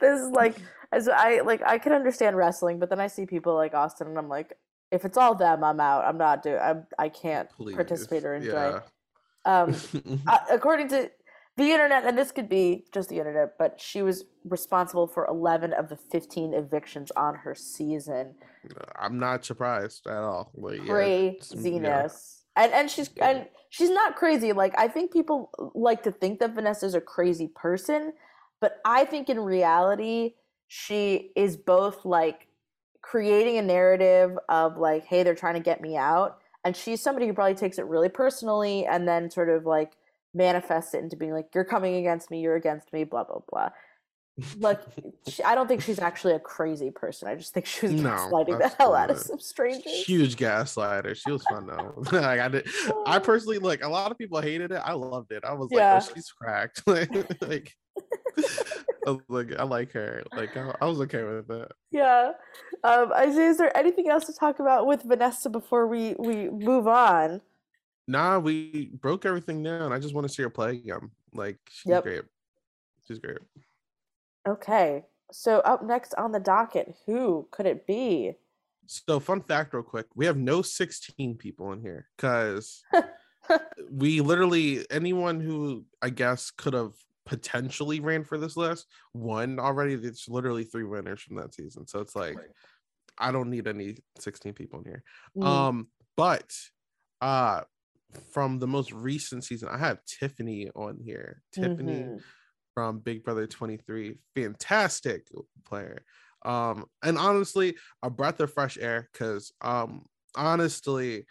[0.00, 0.56] this is like
[0.92, 4.18] as I like I can understand wrestling, but then I see people like Austin and
[4.18, 4.56] I'm like,
[4.90, 6.04] if it's all them, I'm out.
[6.04, 6.58] I'm not doing.
[6.58, 6.86] I'm.
[6.98, 7.74] I can't Please.
[7.74, 8.50] participate or enjoy.
[8.50, 8.80] Yeah.
[9.44, 9.74] Um,
[10.26, 11.10] uh, according to
[11.56, 15.72] the internet, and this could be just the internet, but she was responsible for 11
[15.72, 18.34] of the 15 evictions on her season.
[18.96, 20.52] I'm not surprised at all.
[20.56, 22.44] But Craziness.
[22.56, 24.52] Yeah, And and she's and she's not crazy.
[24.52, 28.12] Like I think people like to think that Vanessa's a crazy person,
[28.60, 30.34] but I think in reality
[30.68, 32.47] she is both like
[33.10, 36.38] creating a narrative of like, hey, they're trying to get me out.
[36.64, 39.92] And she's somebody who probably takes it really personally and then sort of like
[40.34, 43.70] manifests it into being like, you're coming against me, you're against me, blah, blah, blah.
[44.58, 44.82] Like,
[45.28, 47.28] she, I don't think she's actually a crazy person.
[47.28, 50.04] I just think she was No, gaslighting the hell out of some strangers.
[50.04, 51.16] Huge gaslighter.
[51.16, 51.94] She was fun though.
[52.12, 52.68] like I did.
[53.06, 53.20] I oh.
[53.20, 54.82] personally like a lot of people hated it.
[54.84, 55.44] I loved it.
[55.44, 56.00] I was like, oh, Yeah.
[56.02, 56.82] oh, she's cracked.
[56.86, 57.74] like, like,
[59.06, 60.22] I was like, I like her.
[60.36, 61.72] Like I, I was okay with that.
[61.90, 62.32] Yeah.
[62.84, 66.86] Um, Isaiah, is there anything else to talk about with Vanessa before we, we move
[66.86, 67.40] on?
[68.06, 69.92] Nah, we broke everything down.
[69.92, 71.10] I just want to see her play again.
[71.34, 72.02] Like she's Yep.
[72.02, 72.22] great.
[73.06, 73.38] She's great.
[74.46, 75.04] Okay.
[75.30, 78.34] So up next on the docket, who could it be?
[78.86, 80.06] So fun fact real quick.
[80.14, 82.82] We have no 16 people in here because
[83.90, 86.94] we literally anyone who I guess could have
[87.28, 89.94] potentially ran for this list won already.
[89.94, 91.86] It's literally three winners from that season.
[91.86, 92.38] So it's like
[93.18, 95.02] I don't need any 16 people in here.
[95.36, 96.50] Mm, Um, but
[97.20, 97.62] uh
[98.32, 101.42] from the most recent season, I have Tiffany on here.
[101.52, 102.22] Tiffany mhm.
[102.74, 104.14] from Big Brother 23.
[104.34, 105.28] Fantastic
[105.66, 106.02] player.
[106.46, 111.26] Um, and honestly, a breath of fresh air because um honestly,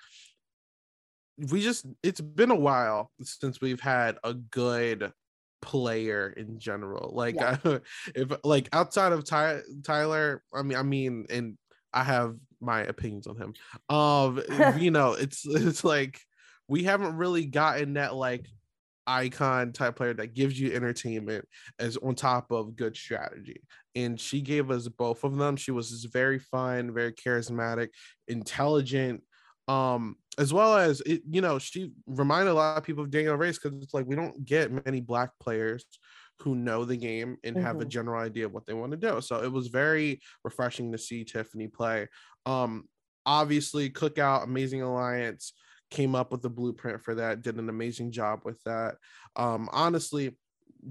[1.49, 5.11] we just it's been a while since we've had a good
[5.61, 7.11] player in general.
[7.13, 7.57] Like Yeah.
[8.15, 11.57] if like outside of Ty- Tyler, I mean I mean and
[11.93, 13.53] I have my opinions on him.
[13.89, 14.41] Um
[14.79, 16.19] you know, it's it's like
[16.67, 18.45] we haven't really gotten that like
[19.07, 21.47] icon type player that gives you entertainment
[21.79, 23.61] as on top of good strategy.
[23.95, 25.55] And she gave us both of them.
[25.55, 27.89] She was very fun, very charismatic,
[28.27, 29.23] intelligent,
[29.69, 33.35] um, as well as it, you know, she reminded a lot of people of Danielle
[33.37, 35.85] Reyes because it's like we don't get many black players
[36.39, 37.87] who know the game and have a Mhm.
[37.87, 39.19] general idea of what they want to do.
[39.21, 42.07] So it was very refreshing to see Tiffany play.
[42.45, 42.87] Um,
[43.25, 45.53] obviously, Cookout, Amazing Alliance
[45.89, 48.97] came up with the blueprint for that, did an amazing job with that.
[49.35, 50.37] Um, honestly,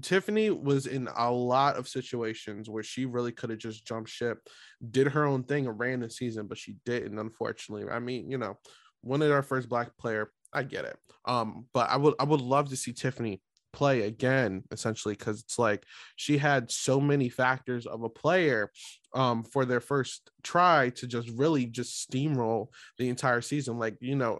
[0.01, 4.47] Tiffany was in a lot of situations where she really could have just jumped ship,
[4.91, 7.89] did her own thing and ran the season, but she didn't, unfortunately.
[7.89, 8.59] I mean, you know,
[9.03, 10.31] wanted our first black player.
[10.53, 10.97] I get it.
[11.25, 13.41] Um, but I would I would love to see Tiffany
[13.73, 15.83] play again, essentially, because it's like
[16.15, 18.71] she had so many factors of a player
[19.13, 23.77] um for their first try to just really just steamroll the entire season.
[23.77, 24.39] Like, you know,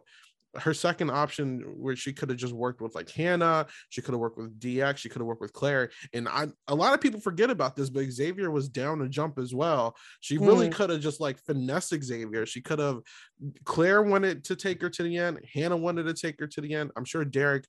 [0.56, 4.20] her second option where she could have just worked with like Hannah, she could have
[4.20, 5.92] worked with DX, she could have worked with Claire.
[6.14, 9.38] And I a lot of people forget about this, but Xavier was down to jump
[9.38, 9.96] as well.
[10.22, 10.74] She really Mm.
[10.74, 12.46] could have just like finesse Xavier.
[12.46, 13.02] She could have
[13.66, 16.74] Claire wanted to take her to the end, Hannah wanted to take her to the
[16.74, 16.92] end.
[16.96, 17.66] I'm sure Derek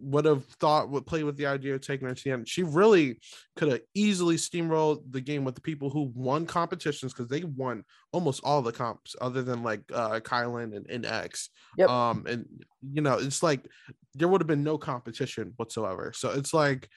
[0.00, 2.48] would have thought would play with the idea of taking her to the end.
[2.48, 3.18] She really
[3.56, 7.84] could have easily steamrolled the game with the people who won competitions because they won
[8.12, 11.50] almost all the comps other than like uh Kyland and, and X.
[11.76, 11.88] Yep.
[11.88, 12.46] Um and
[12.92, 13.66] you know it's like
[14.14, 16.12] there would have been no competition whatsoever.
[16.14, 16.88] So it's like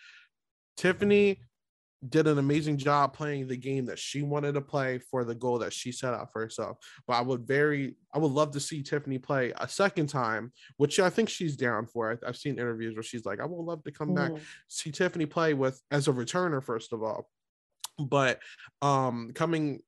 [0.78, 1.41] Tiffany
[2.09, 5.59] did an amazing job playing the game that she wanted to play for the goal
[5.59, 6.77] that she set out for herself.
[7.05, 10.99] But I would very, I would love to see Tiffany play a second time, which
[10.99, 12.19] I think she's down for.
[12.25, 14.41] I've seen interviews where she's like, I would love to come back, Mhm.
[14.67, 17.29] see Tiffany play with as a returner, first of all.
[17.99, 18.39] But
[18.81, 19.81] um coming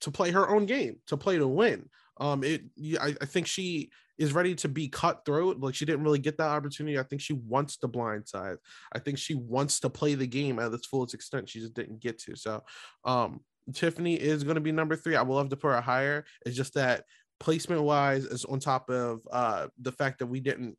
[0.00, 1.90] to play her own game, to play to win.
[2.20, 2.62] Um, it
[3.00, 5.60] I, I think she is ready to be cutthroat.
[5.60, 6.98] Like she didn't really get that opportunity.
[6.98, 8.56] I think she wants to blindside.
[8.92, 11.48] I think she wants to play the game at its fullest extent.
[11.48, 12.36] She just didn't get to.
[12.36, 12.62] So
[13.04, 13.40] um
[13.72, 15.14] Tiffany is going to be number three.
[15.14, 16.24] I would love to put her higher.
[16.46, 17.04] It's just that
[17.38, 20.76] placement wise is on top of uh the fact that we didn't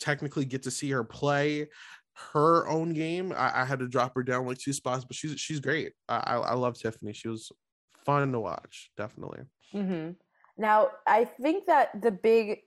[0.00, 1.68] technically get to see her play
[2.14, 3.32] her own game.
[3.32, 5.92] I, I had to drop her down like two spots, but she's she's great.
[6.08, 7.12] I, I I love Tiffany.
[7.12, 7.50] She was
[8.04, 9.44] fun to watch, definitely.
[9.70, 10.10] hmm
[10.56, 12.60] Now, I think that the big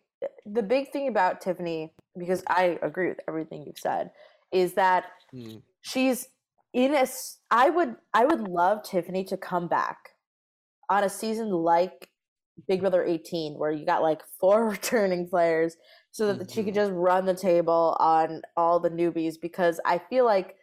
[0.45, 4.11] the big thing about Tiffany, because I agree with everything you've said,
[4.51, 5.61] is that Mm.
[5.81, 6.29] she's
[6.73, 7.05] in a.
[7.51, 10.11] I would I would love Tiffany to come back
[10.89, 12.09] on a season like
[12.67, 15.77] Big Brother 18, where you got like four returning players,
[16.11, 16.75] so that she could Mhm.
[16.75, 19.35] just run the table on all the newbies.
[19.39, 20.55] Because I feel like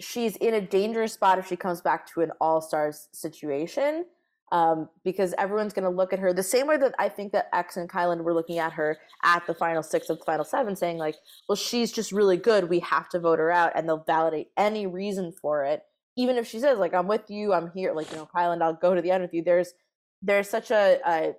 [0.00, 4.06] she's in a dangerous spot if she comes back to an all stars situation.
[4.52, 7.48] Um, because everyone's going to look at her the same way that I think that
[7.54, 10.76] X and Kyland were looking at her at the final six of the final seven,
[10.76, 11.16] saying, like,
[11.48, 12.68] well, she's just really good.
[12.68, 13.72] We have to vote her out.
[13.74, 15.82] And they'll validate any reason for it.
[16.18, 18.74] Even if she says, like, I'm with you, I'm here, like, you know, Kyland, I'll
[18.74, 19.42] go to the end with you.
[19.42, 19.72] There's
[20.20, 21.32] there's such a, a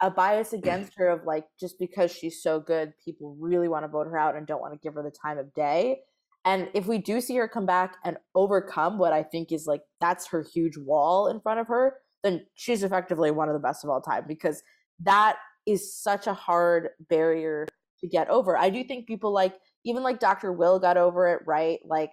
[0.00, 3.88] a bias against her of like just because she's so good, people really want to
[3.88, 6.00] vote her out and don't want to give her the time of day.
[6.44, 9.82] And if we do see her come back and overcome what I think is like
[10.00, 13.84] that's her huge wall in front of her, then she's effectively one of the best
[13.84, 14.62] of all time because
[15.00, 17.66] that is such a hard barrier
[18.00, 18.56] to get over.
[18.56, 19.54] I do think people like
[19.84, 20.52] even like Dr.
[20.52, 21.80] Will got over it, right?
[21.84, 22.12] Like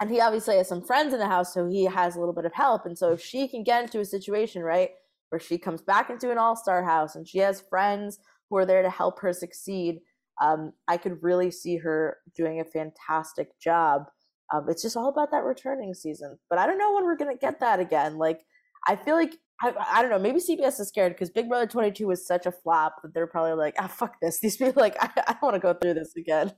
[0.00, 2.44] and he obviously has some friends in the house so he has a little bit
[2.44, 4.90] of help and so if she can get into a situation, right,
[5.30, 8.82] where she comes back into an all-star house and she has friends who are there
[8.82, 10.00] to help her succeed,
[10.40, 14.04] um, I could really see her doing a fantastic job.
[14.52, 16.38] Um, it's just all about that returning season.
[16.48, 18.16] But I don't know when we're gonna get that again.
[18.16, 18.40] Like
[18.86, 20.18] I feel like I, I don't know.
[20.18, 23.54] Maybe CBS is scared because Big Brother 22 was such a flop that they're probably
[23.54, 24.38] like, ah, fuck this.
[24.40, 26.52] These people like, I, I don't want to go through this again.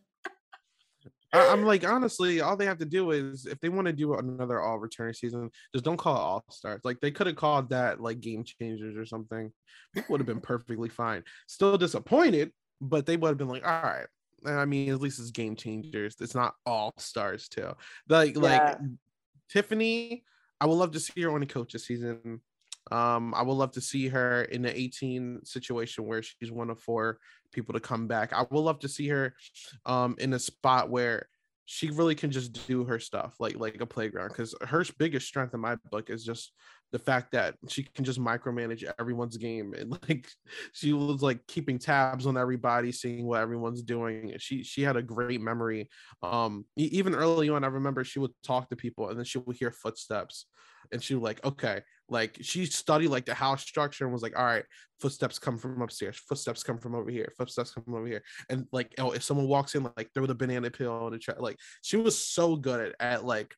[1.32, 4.60] I'm like, honestly, all they have to do is if they want to do another
[4.60, 6.80] all returning season, just don't call it all stars.
[6.82, 9.52] Like they could have called that like game changers or something.
[9.94, 11.22] People would have been perfectly fine.
[11.46, 12.50] Still disappointed,
[12.80, 14.06] but they would have been like, all right.
[14.44, 16.16] I mean, at least it's game changers.
[16.20, 17.74] It's not all stars too.
[18.08, 18.40] Like yeah.
[18.40, 18.78] like
[19.50, 20.24] Tiffany,
[20.60, 22.40] I would love to see her on a coach this season.
[22.90, 26.80] Um, I would love to see her in the 18 situation where she's one of
[26.80, 27.18] four
[27.52, 28.32] people to come back.
[28.32, 29.34] I would love to see her
[29.86, 31.28] um in a spot where
[31.72, 35.54] she really can just do her stuff like like a playground because her biggest strength
[35.54, 36.52] in my book is just
[36.90, 40.28] the fact that she can just micromanage everyone's game and like
[40.72, 45.02] she was like keeping tabs on everybody seeing what everyone's doing she she had a
[45.02, 45.88] great memory.
[46.24, 49.56] Um even early on i remember she would talk to people and then she would
[49.56, 50.46] hear footsteps
[50.90, 54.38] and she was like okay like she studied like the house structure and was like
[54.38, 54.64] all right
[55.00, 58.66] footsteps come from upstairs footsteps come from over here footsteps come from over here and
[58.72, 61.36] like oh if someone walks in like throw the banana peel on the chair.
[61.38, 63.54] like she was so good at, at like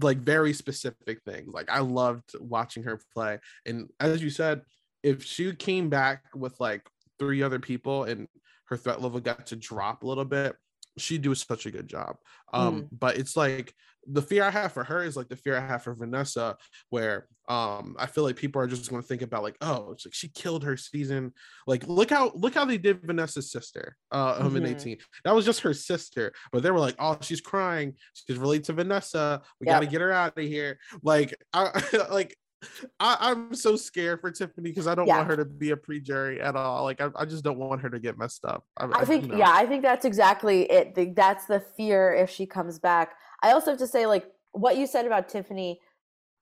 [0.00, 1.52] like very specific things.
[1.52, 3.38] Like I loved watching her play.
[3.66, 4.62] And as you said,
[5.02, 6.86] if she came back with like
[7.18, 8.28] three other people and
[8.66, 10.56] her threat level got to drop a little bit,
[10.98, 12.16] she'd do such a good job.
[12.52, 12.88] Um, mm.
[12.92, 13.74] but it's like
[14.06, 16.56] the fear I have for her is like the fear I have for Vanessa,
[16.88, 20.06] where um I feel like people are just going to think about like, oh, it's
[20.06, 21.32] like she killed her season.
[21.66, 24.56] Like, look how look how they did Vanessa's sister, uh, mm-hmm.
[24.56, 24.98] in 18.
[25.24, 27.94] That was just her sister, but they were like, oh, she's crying.
[28.14, 29.42] She's related to Vanessa.
[29.60, 29.76] We yep.
[29.76, 30.78] got to get her out of here.
[31.02, 32.36] Like, I like.
[33.00, 35.18] I, am so scared for Tiffany because I don't yeah.
[35.18, 36.84] want her to be a pre-jury at all.
[36.84, 38.64] Like I, I just don't want her to get messed up.
[38.76, 39.38] I, I think, you know.
[39.38, 41.16] yeah, I think that's exactly it.
[41.16, 43.14] That's the fear if she comes back.
[43.42, 45.80] I also have to say, like, what you said about Tiffany,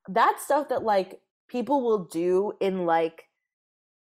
[0.09, 3.25] that stuff that like people will do in like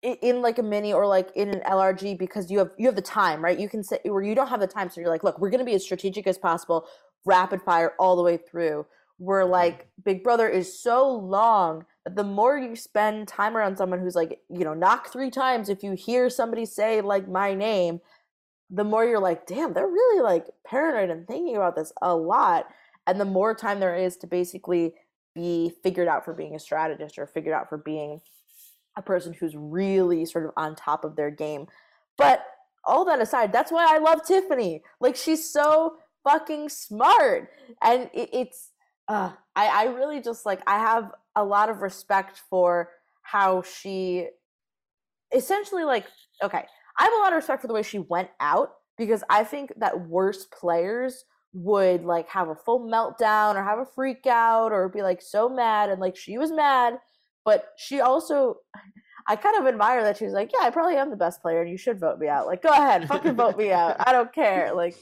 [0.04, 3.02] in like a mini or like in an LRG because you have you have the
[3.02, 3.60] time, right?
[3.60, 5.66] You can say where you don't have the time, so you're like, look, we're gonna
[5.66, 6.86] be as strategic as possible,
[7.26, 8.86] rapid fire all the way through.
[9.18, 9.52] Where mm-hmm.
[9.52, 14.40] like Big Brother is so long the more you spend time around someone who's like,
[14.50, 18.00] you know, knock three times if you hear somebody say like my name,
[18.70, 22.68] the more you're like, damn, they're really like paranoid and thinking about this a lot
[23.08, 24.94] and the more time there is to basically
[25.34, 28.22] be figured out for being a strategist or figured out for being
[28.98, 31.68] a person who's really sort of on top of their game.
[32.18, 32.46] But
[32.86, 34.82] all that aside, that's why I love Tiffany.
[35.00, 37.50] Like she's so fucking smart,
[37.82, 38.72] and it, it's
[39.08, 42.90] uh, I I really just like I have a lot of respect for
[43.22, 44.28] how she
[45.34, 46.06] essentially like
[46.44, 46.66] okay.
[46.98, 49.74] I have a lot of respect for the way she went out because I think
[49.78, 51.26] that worse players
[51.56, 55.48] would like have a full meltdown or have a freak out or be like so
[55.48, 56.96] mad and like she was mad
[57.46, 58.58] but she also
[59.30, 61.70] i kind of admire that she's like yeah i probably am the best player and
[61.70, 64.74] you should vote me out like go ahead fucking vote me out i don't care
[64.76, 64.98] like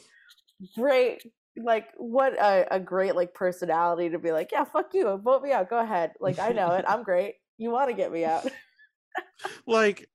[0.75, 1.23] great
[1.57, 5.51] like what a, a great like personality to be like yeah fuck you vote me
[5.51, 8.45] out go ahead like i know it i'm great you want to get me out
[9.67, 10.09] like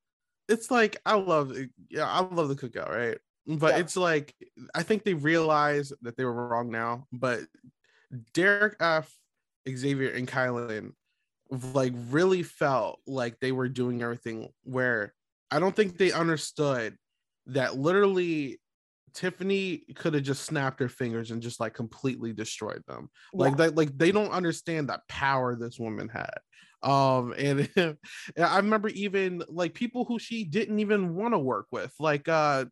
[0.49, 3.19] it's like i love eh, yeah i love the cookout right
[3.49, 3.81] but yeah.
[3.81, 4.35] it's like
[4.75, 7.07] I think they realize that they were wrong now.
[7.13, 7.41] But
[8.35, 9.11] Derek F,
[9.69, 10.93] Xavier, and Kyland
[11.51, 15.15] like really felt like they were doing everything where
[15.51, 16.99] I don't think they understood
[17.47, 18.61] that literally
[19.15, 23.11] Tiffany could have just snapped her fingers and just like completely destroyed them.
[23.33, 23.45] Yeah.
[23.45, 26.39] Like that, like they don't understand that power this woman had.
[26.83, 27.97] Um, and, and
[28.39, 32.67] I remember even like people who she didn't even want to work with, like uh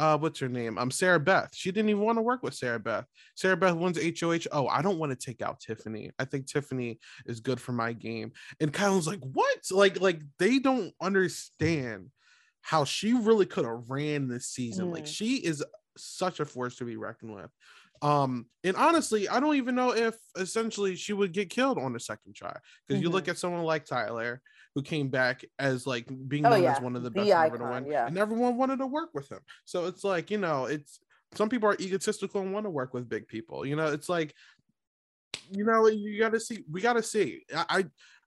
[0.00, 0.78] uh, what's her name?
[0.78, 1.50] I'm um, Sarah Beth.
[1.52, 3.04] She didn't even want to work with Sarah Beth.
[3.34, 4.46] Sarah Beth wins HOH.
[4.50, 6.10] Oh, I don't want to take out Tiffany.
[6.18, 8.32] I think Tiffany is good for my game.
[8.60, 9.58] And Kyle's like, what?
[9.70, 12.08] Like, like they don't understand
[12.62, 14.88] how she really could have ran this season.
[14.88, 14.94] Mm.
[14.94, 15.64] Like, she is
[15.96, 17.50] such a force to be reckoned with.
[18.02, 22.00] Um, and honestly, I don't even know if essentially she would get killed on the
[22.00, 22.48] second try
[22.86, 23.02] because mm-hmm.
[23.02, 23.32] you look mm-hmm.
[23.32, 24.40] at someone like Tyler
[24.74, 26.72] who came back as like being oh, known yeah.
[26.72, 28.06] as one of the best the icon, to win, yeah.
[28.06, 29.40] and everyone wanted to work with him.
[29.64, 31.00] So it's like you know, it's
[31.34, 33.66] some people are egotistical and want to work with big people.
[33.66, 34.34] You know, it's like,
[35.50, 36.64] you know, you got to see.
[36.70, 37.42] We got to see.
[37.54, 37.84] I, I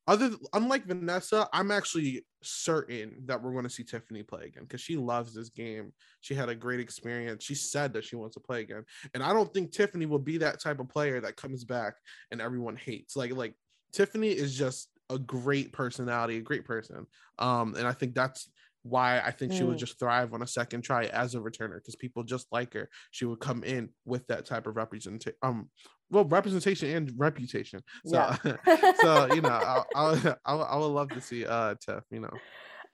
[0.08, 4.82] other unlike Vanessa, I'm actually certain that we're going to see Tiffany play again because
[4.82, 5.94] she loves this game.
[6.22, 7.44] She had a great experience.
[7.44, 8.84] She said that she wants to play again,
[9.14, 11.96] and I don't think Tiffany will be that type of player that comes back
[12.32, 13.16] and everyone hates.
[13.16, 13.56] Like like
[13.94, 17.06] Tiffany is just a great personality, a great person.
[17.40, 18.50] Um, and I think that's
[18.84, 19.58] why I think mm.
[19.58, 19.80] she would mm.
[19.80, 22.90] just thrive on a second try as a returner because people just like her.
[23.12, 25.70] She would come in with that type of representation, um,
[26.10, 27.82] well, representation and reputation.
[28.06, 28.56] So, yeah.
[29.02, 32.34] so you know, I, I, I, I would love to see uh Tiff, you know.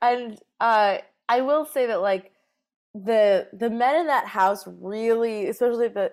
[0.02, 2.32] And uh, I will say that like
[2.94, 6.12] the the men in that house really, especially the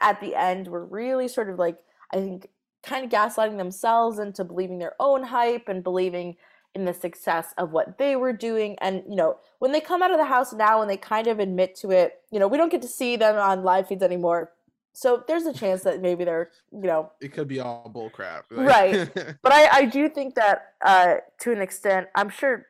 [0.00, 1.76] at the end, were really sort of like
[2.12, 2.48] I think
[2.82, 6.36] kind of gaslighting themselves into believing their own hype and believing
[6.74, 8.76] in the success of what they were doing.
[8.80, 11.38] And, you know, when they come out of the house now and they kind of
[11.38, 14.50] admit to it, you know, we don't get to see them on live feeds anymore.
[14.92, 18.46] So there's a chance that maybe they're, you know, it could be all bull crap.
[18.50, 19.10] right.
[19.42, 22.66] But I, I do think that uh, to an extent, I'm sure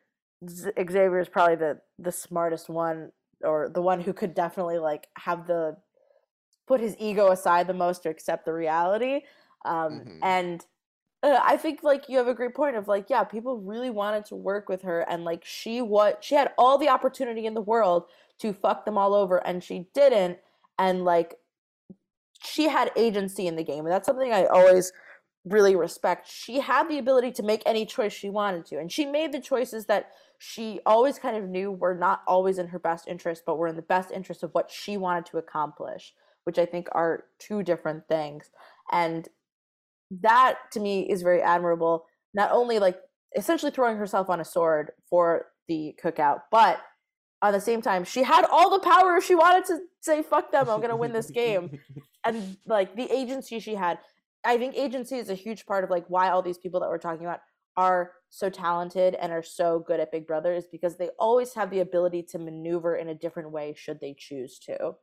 [0.48, 5.46] Xavier is probably the, the smartest one or the one who could definitely like have
[5.46, 5.76] the,
[6.66, 9.20] put his ego aside the most to accept the reality.
[9.66, 10.18] Um, mm-hmm.
[10.22, 10.66] And
[11.24, 14.26] uh, I think like you have a great point of like, yeah, people really wanted
[14.26, 17.62] to work with her, and like she what she had all the opportunity in the
[17.62, 18.04] world
[18.40, 20.38] to fuck them all over, and she didn't,
[20.78, 21.36] and like
[22.42, 24.92] she had agency in the game, and that's something I always
[25.46, 26.28] really respect.
[26.30, 29.40] She had the ability to make any choice she wanted to, and she made the
[29.40, 33.56] choices that she always kind of knew were not always in her best interest, but
[33.56, 36.12] were in the best interest of what she wanted to accomplish,
[36.44, 38.50] which I think are two different things.
[38.92, 39.26] And
[40.22, 42.06] that to me is very admirable.
[42.32, 42.98] Not only like
[43.36, 46.80] essentially throwing herself on a sword for the cookout, but
[47.42, 50.50] at the same time, she had all the power if she wanted to say, fuck
[50.50, 51.78] them, I'm gonna win this game.
[52.24, 53.98] and like the agency she had.
[54.44, 56.98] I think agency is a huge part of like why all these people that we're
[56.98, 57.40] talking about
[57.76, 61.70] are so talented and are so good at Big Brother is because they always have
[61.70, 64.94] the ability to maneuver in a different way should they choose to.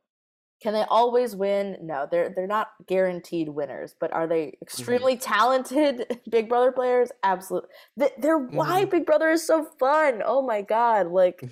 [0.62, 1.76] Can they always win?
[1.82, 4.62] No, they're they're not guaranteed winners, but are they mm-hmm.
[4.62, 5.32] extremely mm-hmm.
[5.32, 7.10] talented Big Brother players?
[7.24, 7.70] Absolutely.
[7.96, 8.56] They're mm-hmm.
[8.56, 10.22] why Big Brother is so fun.
[10.24, 11.42] Oh my god, like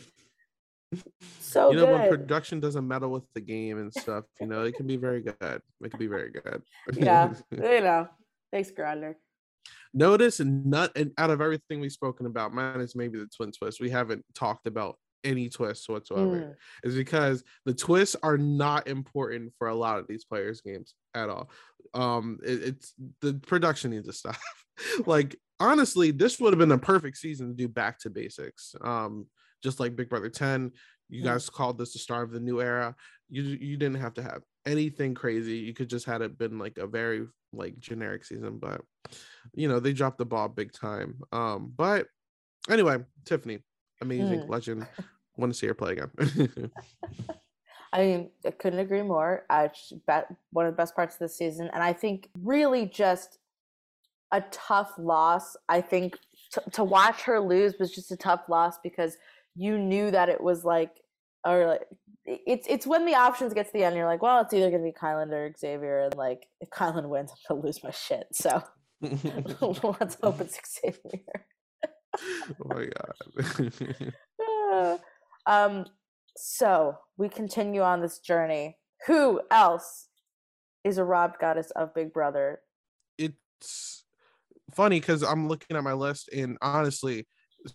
[1.41, 1.99] so you know good.
[1.99, 5.23] when production doesn't meddle with the game and stuff, you know, it can be very
[5.23, 5.61] good.
[5.81, 6.63] It can be very good.
[6.95, 8.09] yeah, you know.
[8.53, 9.17] Thanks, Grodner.
[9.93, 13.91] Notice not and out of everything we've spoken about, minus maybe the twin twist, we
[13.91, 16.37] haven't talked about any twists whatsoever.
[16.37, 16.55] Mm.
[16.89, 21.29] is because the twists are not important for a lot of these players games at
[21.29, 21.51] all.
[21.95, 24.37] Um it, it's the production needs to stop.
[25.05, 28.75] Like honestly this would have been a perfect season to do back to basics.
[28.81, 29.27] Um
[29.63, 30.73] just like big brother 10
[31.11, 31.25] you mm.
[31.25, 32.95] guys called this the start of the new era.
[33.29, 35.59] You you didn't have to have anything crazy.
[35.59, 38.81] You could just had it been like a very like generic season but
[39.53, 41.21] you know they dropped the ball big time.
[41.31, 42.07] Um but
[42.71, 43.59] anyway tiffany
[44.01, 44.49] amazing mm.
[44.49, 44.87] legend.
[45.37, 46.11] Want to see her play again.
[47.93, 49.45] I mean, I couldn't agree more.
[50.51, 53.39] One of the best parts of the season, and I think really just
[54.33, 55.57] a tough loss.
[55.69, 56.17] I think
[56.53, 59.17] t- to watch her lose was just a tough loss because
[59.57, 61.01] you knew that it was like,
[61.45, 61.87] or like,
[62.27, 64.85] it's it's when the options get to the end, you're like, well, it's either gonna
[64.85, 68.27] be Kyland or Xavier, and like if Kyland wins, I'm gonna lose my shit.
[68.33, 68.63] So
[69.01, 71.47] let's hope it's Xavier.
[72.63, 72.89] Oh my
[74.71, 75.01] god.
[75.47, 75.87] um,
[76.37, 78.77] so we continue on this journey.
[79.07, 80.09] Who else
[80.85, 82.61] is a robbed goddess of Big Brother?
[83.19, 84.05] It's
[84.75, 87.27] funny because I'm looking at my list, and honestly,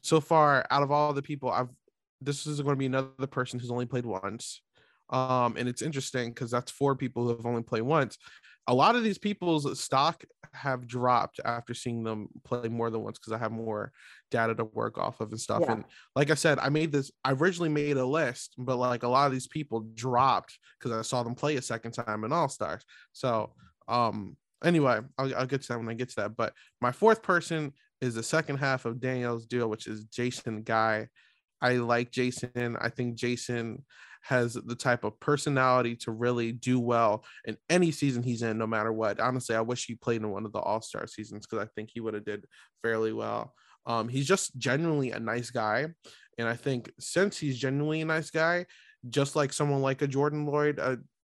[0.01, 1.69] so far out of all the people I've,
[2.21, 4.61] this is going to be another person who's only played once.
[5.09, 8.17] Um, and it's interesting because that's four people who have only played once
[8.67, 13.19] a lot of these people's stock have dropped after seeing them play more than once
[13.19, 13.91] because I have more
[14.31, 15.61] data to work off of and stuff.
[15.63, 15.73] Yeah.
[15.73, 15.83] And
[16.15, 19.27] like I said, I made this, I originally made a list, but like a lot
[19.27, 22.83] of these people dropped because I saw them play a second time in All Stars.
[23.13, 23.53] So,
[23.87, 26.35] um, anyway, I'll, I'll get to that when I get to that.
[26.35, 31.07] But my fourth person is the second half of Danielle's deal, which is Jason Guy.
[31.61, 32.77] I like Jason.
[32.79, 33.83] I think Jason
[34.25, 38.65] has the type of personality to really do well in any season he's in, no
[38.65, 39.19] matter what.
[39.19, 41.91] Honestly, I wish he played in one of the All Star seasons because I think
[41.93, 42.45] he would have did
[42.81, 43.53] fairly well.
[43.85, 45.85] Um, he's just genuinely a nice guy,
[46.39, 48.65] and I think since he's genuinely a nice guy,
[49.09, 50.79] just like someone like a Jordan Lloyd,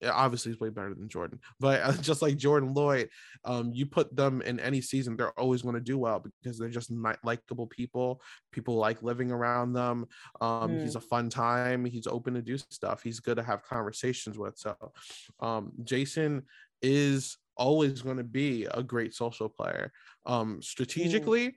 [0.04, 3.10] obviously he's way better than Jordan, but uh, just like Jordan Lloyd,
[3.44, 6.70] um, you put them in any season, they're always going to do well because they're
[6.70, 8.22] just not likable people.
[8.52, 10.06] People like living around them.
[10.42, 10.82] Um, mm.
[10.82, 11.86] He's a fun time.
[11.86, 13.04] He's open to do stuff.
[13.04, 14.58] He's good to have conversations with.
[14.58, 14.76] So,
[15.40, 16.44] um, Jason
[16.82, 19.92] is always going to be a great social player.
[20.26, 21.54] Um, strategically, mm.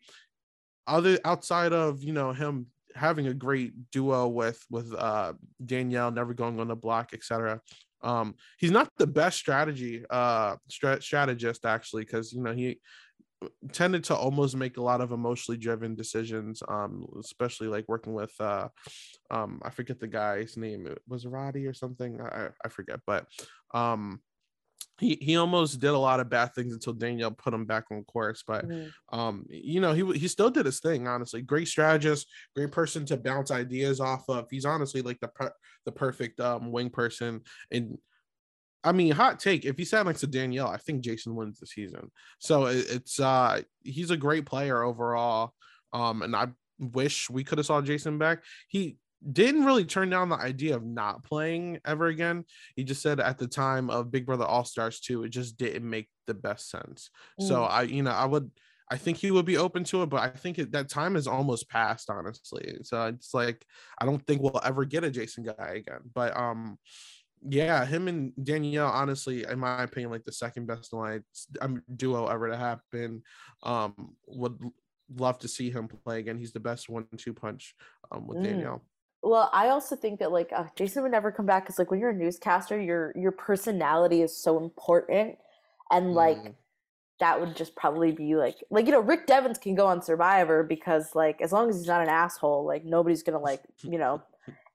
[0.86, 5.32] other outside of you know him having a great duo with with uh
[5.64, 7.60] Danielle, never going on the block, etc.
[8.02, 12.80] Um, he's not the best strategy uh strat- strategist actually, because you know he
[13.72, 18.32] tended to almost make a lot of emotionally driven decisions um especially like working with
[18.40, 18.68] uh
[19.30, 23.26] um i forget the guy's name it was roddy or something i i forget but
[23.74, 24.20] um
[24.98, 28.04] he he almost did a lot of bad things until Danielle put him back on
[28.04, 28.42] course.
[28.46, 29.18] But mm-hmm.
[29.18, 31.06] um, you know, he he still did his thing.
[31.06, 34.46] Honestly, great strategist, great person to bounce ideas off of.
[34.50, 37.42] He's honestly like the per- the perfect um wing person.
[37.70, 37.98] And
[38.82, 41.66] I mean, hot take: if he sat next to Danielle, I think Jason wins the
[41.66, 42.10] season.
[42.38, 45.52] So it, it's uh he's a great player overall.
[45.92, 48.42] Um, and I wish we could have saw Jason back.
[48.68, 48.98] He
[49.32, 52.44] didn't really turn down the idea of not playing ever again.
[52.76, 55.88] He just said at the time of Big Brother All Stars 2, it just didn't
[55.88, 57.10] make the best sense.
[57.40, 57.48] Mm.
[57.48, 58.50] So I, you know, I would,
[58.90, 61.26] I think he would be open to it, but I think it, that time is
[61.26, 62.78] almost past, honestly.
[62.82, 63.64] So it's like,
[64.00, 66.00] I don't think we'll ever get a Jason guy again.
[66.14, 66.78] But um,
[67.46, 71.22] yeah, him and Danielle, honestly, in my opinion, like the second best line
[71.60, 73.22] um, duo ever to happen.
[73.62, 74.58] Um, would
[75.14, 76.38] love to see him play again.
[76.38, 77.74] He's the best one-two punch
[78.10, 78.44] um, with mm.
[78.44, 78.82] Danielle.
[79.22, 81.98] Well, I also think that like uh, Jason would never come back because like when
[82.00, 85.38] you're a newscaster, your your personality is so important,
[85.90, 86.54] and like mm.
[87.18, 90.62] that would just probably be like like you know Rick Devens can go on Survivor
[90.62, 94.22] because like as long as he's not an asshole, like nobody's gonna like you know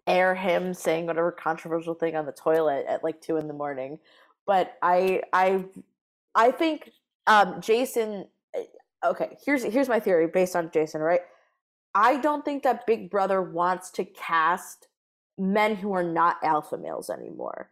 [0.07, 3.97] air him saying whatever controversial thing on the toilet at like two in the morning.
[4.45, 5.63] But I I
[6.35, 6.91] I think
[7.27, 8.27] um Jason.
[8.53, 8.63] Eh,
[9.05, 10.99] okay, here's here's my theory based on Jason.
[11.01, 11.21] Right,
[11.95, 14.87] I don't think that Big Brother wants to cast
[15.37, 17.69] men who are not alpha males anymore.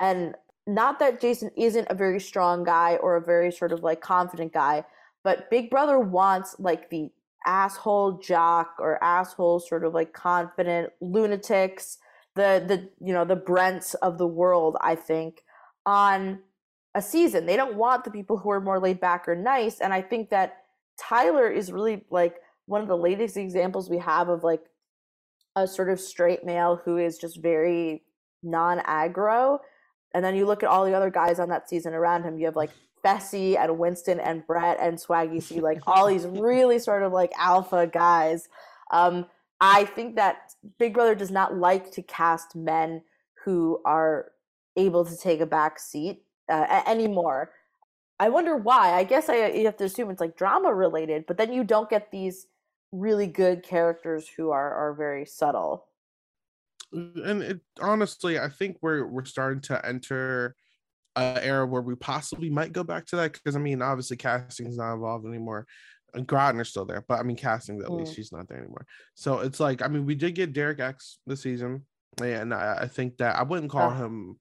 [0.00, 0.34] And
[0.66, 4.52] not that Jason isn't a very strong guy or a very sort of like confident
[4.52, 4.84] guy,
[5.22, 7.10] but Big Brother wants like the
[7.46, 11.98] asshole jock or asshole sort of like confident lunatics,
[12.34, 15.44] the the you know, the Brents of the world, I think,
[15.84, 16.40] on
[16.94, 17.46] a season.
[17.46, 19.80] They don't want the people who are more laid back or nice.
[19.80, 20.58] And I think that
[20.98, 22.36] Tyler is really like
[22.66, 24.62] one of the latest examples we have of like
[25.56, 28.02] a sort of straight male who is just very
[28.42, 29.58] non aggro.
[30.14, 32.38] And then you look at all the other guys on that season around him.
[32.38, 32.70] You have like
[33.04, 37.32] Fessy and Winston and Brett and Swaggy C, like all these really sort of like
[37.38, 38.48] alpha guys.
[38.90, 39.26] Um,
[39.60, 43.02] I think that Big Brother does not like to cast men
[43.44, 44.32] who are
[44.76, 47.52] able to take a back seat uh, anymore.
[48.18, 48.92] I wonder why.
[48.92, 51.90] I guess I you have to assume it's like drama related, but then you don't
[51.90, 52.46] get these
[52.94, 55.86] really good characters who are are very subtle
[56.92, 60.54] and it, honestly i think we're we're starting to enter
[61.16, 64.66] an era where we possibly might go back to that because i mean obviously casting
[64.66, 65.66] is not involved anymore
[66.14, 67.98] and Grodner's still there, but I mean, casting at mm.
[67.98, 68.86] least she's not there anymore.
[69.14, 71.84] So it's like, I mean, we did get Derek X this season,
[72.22, 73.96] and I, I think that I wouldn't call uh.
[73.96, 74.38] him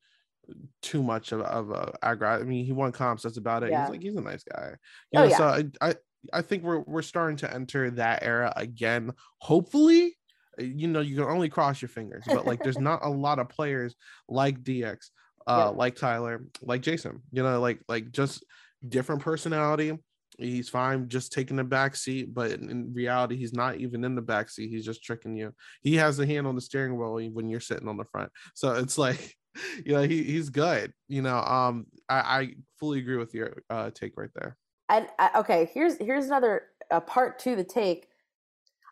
[0.81, 2.41] too much of, of a aggro.
[2.41, 3.23] I mean, he won comps.
[3.23, 3.71] That's about it.
[3.71, 3.81] Yeah.
[3.81, 4.73] He's like, he's a nice guy.
[5.11, 5.37] You oh, know, yeah.
[5.37, 5.95] so I, I,
[6.31, 9.11] I think we're we're starting to enter that era again.
[9.39, 10.15] Hopefully,
[10.59, 13.39] uh, you know, you can only cross your fingers, but like there's not a lot
[13.39, 13.95] of players
[14.29, 15.09] like DX,
[15.47, 15.63] uh, yeah.
[15.65, 18.45] like Tyler, like Jason, you know, like like just
[18.87, 19.97] different personality.
[20.39, 24.21] He's fine just taking the back seat, but in reality, he's not even in the
[24.21, 24.69] back seat.
[24.69, 25.53] He's just tricking you.
[25.81, 28.31] He has the hand on the steering wheel when you're sitting on the front.
[28.55, 29.35] So it's like,
[29.85, 30.91] you know, he, he's good.
[31.07, 34.57] You know, um, I, I fully agree with your uh, take right there
[34.89, 38.09] and uh, okay, here's here's another a part to the take.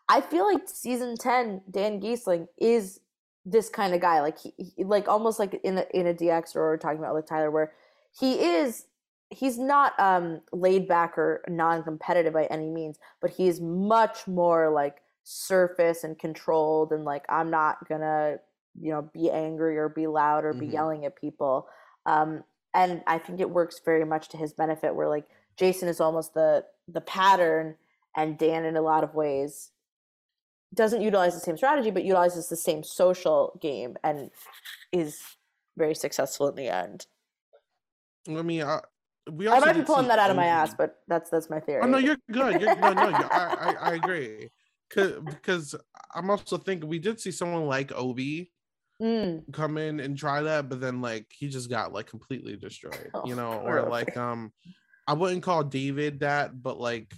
[0.08, 3.00] I feel like season ten, Dan Gheesling is
[3.44, 6.54] this kind of guy, like he, he like almost like in a in a DX
[6.56, 7.72] or talking about like Tyler, where
[8.18, 8.86] he is
[9.30, 14.98] he's not um laid back or non-competitive by any means, but he's much more like
[15.24, 18.38] surface and controlled and like I'm not gonna
[18.78, 20.74] you know be angry or be loud or be mm-hmm.
[20.74, 21.68] yelling at people.
[22.06, 24.94] Um, and I think it works very much to his benefit.
[24.94, 25.26] Where like
[25.56, 27.76] Jason is almost the the pattern,
[28.16, 29.70] and Dan in a lot of ways
[30.74, 34.30] doesn't utilize the same strategy, but utilizes the same social game and
[34.90, 35.20] is
[35.76, 37.06] very successful in the end.
[38.28, 38.80] I mean, I,
[39.30, 41.82] we I might be pulling that out of my ass, but that's that's my theory.
[41.82, 42.60] Oh no, you're good.
[42.60, 44.50] You're, no, no, you're, I, I, I agree.
[44.88, 45.74] because
[46.14, 48.50] I'm also thinking we did see someone like Obi
[49.00, 49.52] Mm.
[49.52, 53.34] come in and try that, but then like he just got like completely destroyed, you
[53.34, 54.52] Oh, know, or like um
[55.06, 57.12] I wouldn't call David that, but like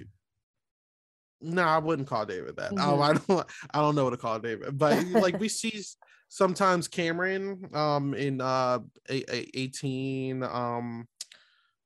[1.41, 2.79] no, I wouldn't call David that.
[2.79, 5.83] Um, I don't I don't know what to call David, but like we see
[6.29, 8.79] sometimes Cameron um in uh
[9.09, 11.07] a, a 18 um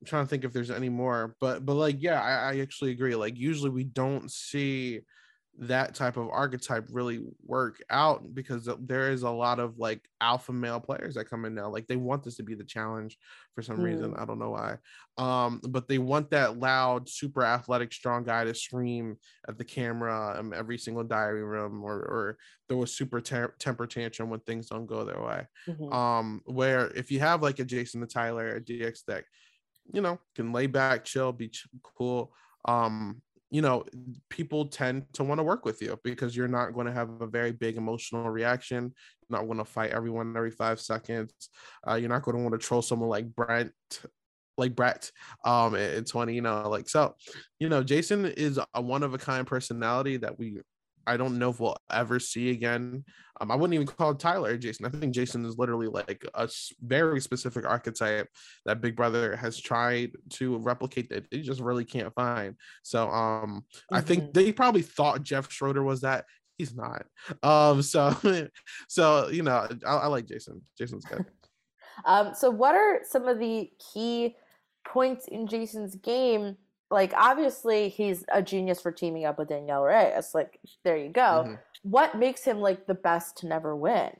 [0.00, 2.92] I'm trying to think if there's any more, but but like yeah, I, I actually
[2.92, 3.16] agree.
[3.16, 5.00] Like usually we don't see
[5.60, 10.52] that type of archetype really work out because there is a lot of like alpha
[10.52, 11.68] male players that come in now.
[11.68, 13.18] Like they want this to be the challenge
[13.54, 14.14] for some reason.
[14.16, 14.78] I don't know why.
[15.16, 19.16] Um, but they want that loud, super athletic, strong guy to scream
[19.48, 22.38] at the camera in every single diary room or or
[22.68, 25.92] throw a super ter- temper tantrum when things don't go their way Mhm.
[25.92, 29.24] um where if you have like a jason the tyler a dx deck
[29.92, 32.34] you know can lay back chill be ch- cool
[32.66, 33.84] um you know
[34.28, 37.26] people tend to want to work with you because you're not going to have a
[37.26, 38.84] very big emotional reaction
[39.28, 41.32] you're not going to fight everyone every five seconds
[41.88, 43.72] uh, you're not going to want to troll someone like brent
[44.58, 45.10] like Brett
[45.44, 47.14] um in 20 you know like so
[47.60, 50.58] you know Jason is a one of a kind personality that we
[51.08, 53.04] I don't know if we'll ever see again
[53.40, 54.86] um, I wouldn't even call Tyler Jason.
[54.86, 56.48] I think Jason is literally like a
[56.82, 58.28] very specific archetype
[58.66, 62.56] that Big Brother has tried to replicate that they just really can't find.
[62.82, 64.34] So um I think Mhm.
[64.34, 66.24] they probably thought Jeff Schroeder was that.
[66.56, 67.06] He's not.
[67.42, 68.16] Um so
[68.88, 70.62] so you know I, I like Jason.
[70.76, 71.24] Jason's good.
[72.04, 74.36] Um, so what are some of the key
[74.86, 76.56] points in Jason's game?
[76.90, 80.30] Like obviously he's a genius for teaming up with Danielle Reyes.
[80.34, 81.44] Like there you go.
[81.46, 81.58] Mhm.
[81.82, 84.10] What makes him like the best to never win?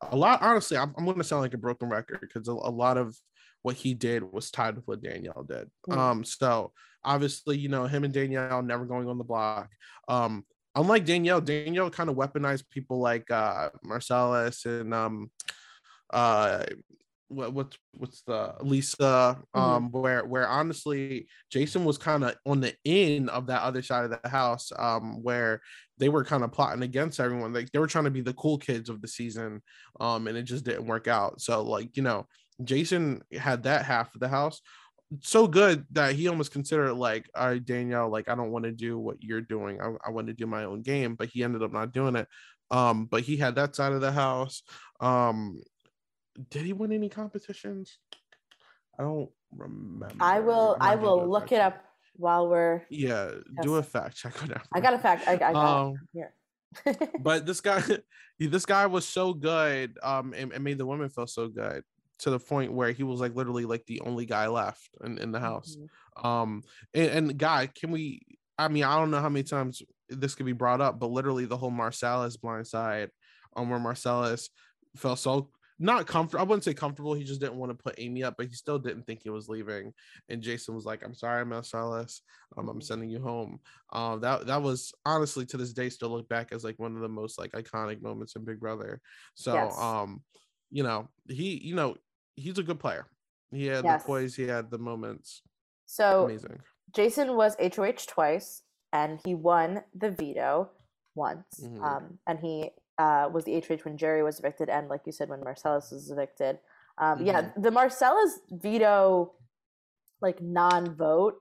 [0.00, 2.70] a lot honestly i'm, I'm going to sound like a broken record because a, a
[2.70, 3.16] lot of
[3.62, 5.96] what he did was tied with what danielle did Mm.
[5.96, 6.72] um so
[7.02, 9.70] obviously you know him and danielle never going on the block
[10.06, 10.44] um
[10.76, 15.32] unlike danielle danielle kind of weaponized people like uh marcellus and um
[16.12, 16.64] uh
[17.28, 22.74] what what's what's the Lisa um where where honestly Jason was kind of on the
[22.86, 25.60] end of that other side of the house um where
[25.98, 28.56] they were kind of plotting against everyone like they were trying to be the cool
[28.56, 29.62] kids of the season
[30.00, 31.40] um and it just didn't work out.
[31.40, 32.26] So like you know
[32.64, 34.60] Jason had that half of the house.
[35.22, 38.72] So good that he almost considered like all right Danielle like I don't want to
[38.72, 39.80] do what you're doing.
[39.80, 42.26] I, I want to do my own game but he ended up not doing it.
[42.70, 44.62] Um but he had that side of the house.
[45.00, 45.60] Um
[46.50, 47.98] did he win any competitions?
[48.98, 50.14] I don't remember.
[50.20, 51.84] I will I not gonna do will look it up
[52.16, 53.32] while we're Yeah,
[53.62, 54.66] do a fact check on that.
[54.72, 55.26] I got a fact.
[55.28, 56.34] I, I got Um, here.
[57.20, 57.82] but this guy,
[58.38, 61.82] this guy was so good, um, and, and made the women feel so good
[62.18, 65.30] to the point where he was like literally like the only guy left in, in
[65.30, 65.76] the house.
[65.76, 66.24] Mhm.
[66.24, 66.62] Um,
[66.92, 68.22] and, and guy, can we?
[68.58, 71.44] I mean, I don't know how many times this could be brought up, but literally
[71.44, 73.10] the whole Marcellus blind side,
[73.54, 74.50] um, where Marcellus
[74.96, 76.40] felt so not comfortable.
[76.40, 77.14] I wouldn't say comfortable.
[77.14, 79.48] He just didn't want to put Amy up, but he still didn't think he was
[79.48, 79.92] leaving.
[80.28, 82.22] And Jason was like, "I'm sorry, Marcellus.
[82.56, 82.84] Um, I'm Mhm.
[82.84, 83.60] sending you home."
[83.92, 87.02] Um, that that was honestly to this day still look back as like one of
[87.02, 89.00] the most like iconic moments in Big Brother.
[89.34, 89.78] So, Yes.
[89.78, 90.24] um,
[90.70, 91.96] you know, he, you know,
[92.34, 93.06] he's a good player.
[93.50, 94.02] He had Yes.
[94.02, 94.34] the poise.
[94.34, 95.42] He had the moments.
[95.86, 96.60] So Amazing.
[96.94, 98.62] Jason was HOH twice,
[98.92, 100.70] and he won the veto
[101.14, 101.60] once.
[101.60, 101.82] Mhm.
[101.82, 105.28] Um, and he uh, was the HOH when Jerry was evicted, and like you said,
[105.28, 106.58] when Marcellus was evicted.
[106.98, 109.32] Um, Yeah, the Marcellus veto,
[110.20, 111.36] like non-vote,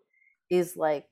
[0.49, 1.05] is like,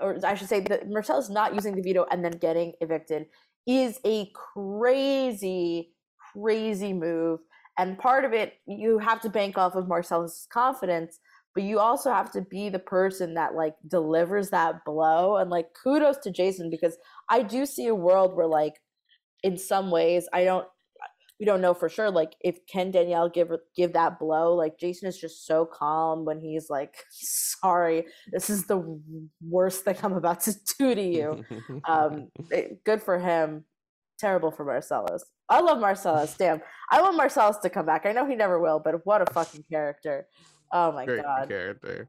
[0.00, 3.26] or I should say, that Marcellus not using the veto and then getting evicted
[3.66, 5.92] is a crazy,
[6.32, 7.40] crazy move.
[7.76, 11.18] And part of it, you have to bank off of Marcellus' confidence
[11.54, 15.68] but you also have to be the person that like delivers that blow and like
[15.80, 16.96] kudos to jason because
[17.30, 18.74] i do see a world where like
[19.44, 20.66] in some ways i don't
[21.38, 25.06] we don't know for sure like if can danielle give give that blow like jason
[25.06, 29.00] is just so calm when he's like sorry this is the
[29.46, 31.44] worst thing i'm about to do to you.
[31.84, 33.64] Um it- good for him.
[34.18, 35.24] Terrible for marcellus.
[35.48, 36.60] I love marcellus damn.
[36.90, 38.06] I want marcellus to come back.
[38.06, 40.26] I know he never will but what a fucking character.
[40.72, 41.48] Oh my great god.
[41.48, 42.08] character.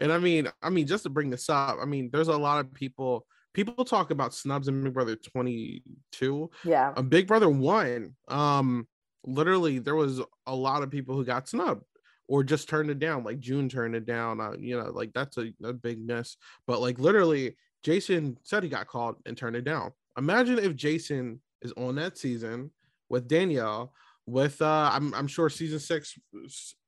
[0.00, 2.58] And I mean, I mean, just to bring this up, I mean, there's a lot
[2.58, 3.26] of people.
[3.52, 6.50] People talk about snubs in Big Brother 22.
[6.64, 8.14] yeah A Big Brother one.
[8.28, 8.86] Um,
[9.24, 11.84] literally, there was a lot of people who got snubbed
[12.28, 13.24] or just turned it down.
[13.24, 14.40] Like June turned it down.
[14.40, 16.36] Uh, you know, like that's a, a big miss.
[16.66, 19.92] But like literally, Jason said he got called and turned it down.
[20.16, 22.70] Imagine if Jason is on that season
[23.08, 23.92] with Danielle.
[24.26, 26.16] With uh, I'm I'm sure season six,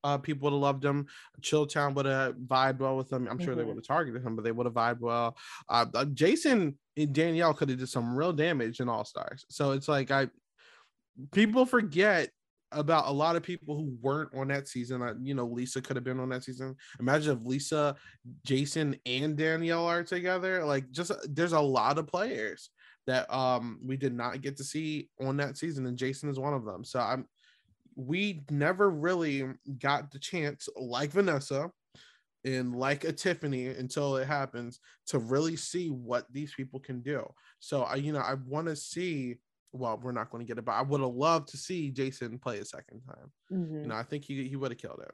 [0.04, 1.06] uh, people would have loved him.
[1.40, 3.26] Chilltown would have vibed well with him.
[3.28, 3.68] I'm sure they Mhm.
[3.68, 5.36] would have targeted him, but they would have vibed well.
[5.68, 9.44] Uh, uh, Jason and Danielle could have did some real damage in All Stars.
[9.48, 10.28] So it's like I,
[11.32, 12.30] people forget
[12.70, 15.02] about a lot of people who weren't on that season.
[15.02, 16.74] Uh, you know, Lisa could have been on that season.
[17.00, 17.96] Imagine if Lisa,
[18.46, 20.64] Jason, and Danielle are together.
[20.64, 22.70] Like, just there's a lot of players
[23.06, 26.54] that um we did not get to see on that season, and Jason is one
[26.54, 26.84] of them.
[26.84, 27.26] So I'm
[27.96, 29.44] we never really
[29.78, 31.70] got the chance, like Vanessa
[32.44, 37.24] and like a Tiffany, until it happens to really see what these people can do.
[37.60, 39.36] So I, you know, I want to see.
[39.74, 42.38] Well, we're not going to get it, but I would have loved to see Jason
[42.38, 43.32] play a second time.
[43.50, 43.80] Mm-hmm.
[43.80, 45.12] You know, I think he he would have killed it.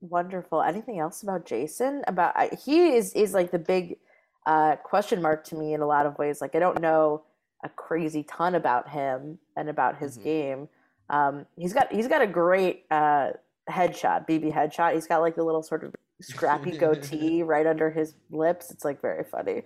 [0.00, 0.62] Wonderful.
[0.62, 2.02] Anything else about Jason?
[2.06, 3.98] About he is is like the big
[4.46, 6.40] uh, question mark to me in a lot of ways.
[6.40, 7.22] Like I don't know
[7.62, 10.24] a crazy ton about him and about his mm-hmm.
[10.24, 10.68] game.
[11.10, 13.30] Um, he's got he's got a great uh,
[13.68, 14.94] headshot, BB headshot.
[14.94, 18.70] He's got like the little sort of scrappy goatee right under his lips.
[18.70, 19.62] It's like very funny.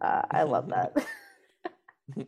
[0.00, 0.96] Uh, I love that.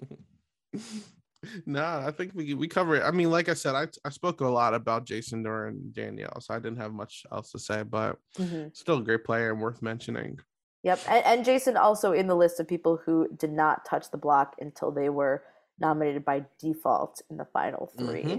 [1.66, 3.02] no, I think we we cover it.
[3.02, 6.54] I mean, like I said, I I spoke a lot about Jason during Danielle, so
[6.54, 8.68] I didn't have much else to say, but mm-hmm.
[8.72, 10.38] still a great player and worth mentioning.
[10.82, 14.18] Yep, and, and Jason also in the list of people who did not touch the
[14.18, 15.44] block until they were
[15.78, 18.38] nominated by default in the final 3 mm-hmm.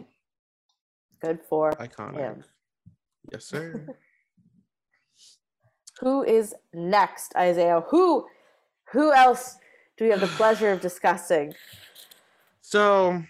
[1.22, 2.18] Good for Iconic.
[2.18, 2.44] him.
[3.32, 3.88] Yes, sir.
[6.02, 7.82] who is next, Isaiah?
[7.88, 8.26] Who
[8.92, 9.56] who else
[9.98, 11.54] do we have the pleasure of discussing?
[12.60, 13.24] So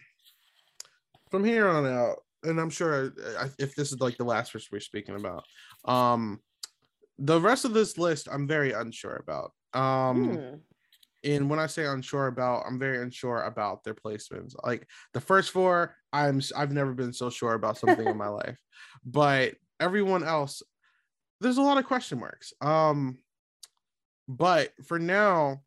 [1.29, 4.69] from here on out, and I'm sure uh, if this is like the last person
[4.71, 5.43] we're speaking about,
[5.85, 6.39] um,
[7.19, 9.51] the rest of this list I'm very unsure about.
[9.73, 10.55] Um, hmm.
[11.25, 14.55] And when I say unsure about, I'm very unsure about their placements.
[14.63, 18.57] Like the first four, I'm I've never been so sure about something in my life,
[19.05, 20.61] but everyone else,
[21.39, 22.53] there's a lot of question marks.
[22.59, 23.19] Um,
[24.27, 25.61] but for now,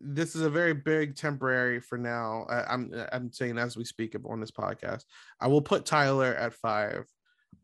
[0.00, 2.46] this is a very big temporary for now.
[2.48, 5.04] I, I'm I'm saying as we speak on this podcast,
[5.40, 7.06] I will put Tyler at five.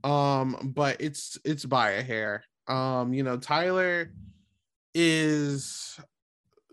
[0.05, 2.45] Um, but it's it's by a hair.
[2.69, 4.13] Um, you know, Tyler
[4.95, 5.99] is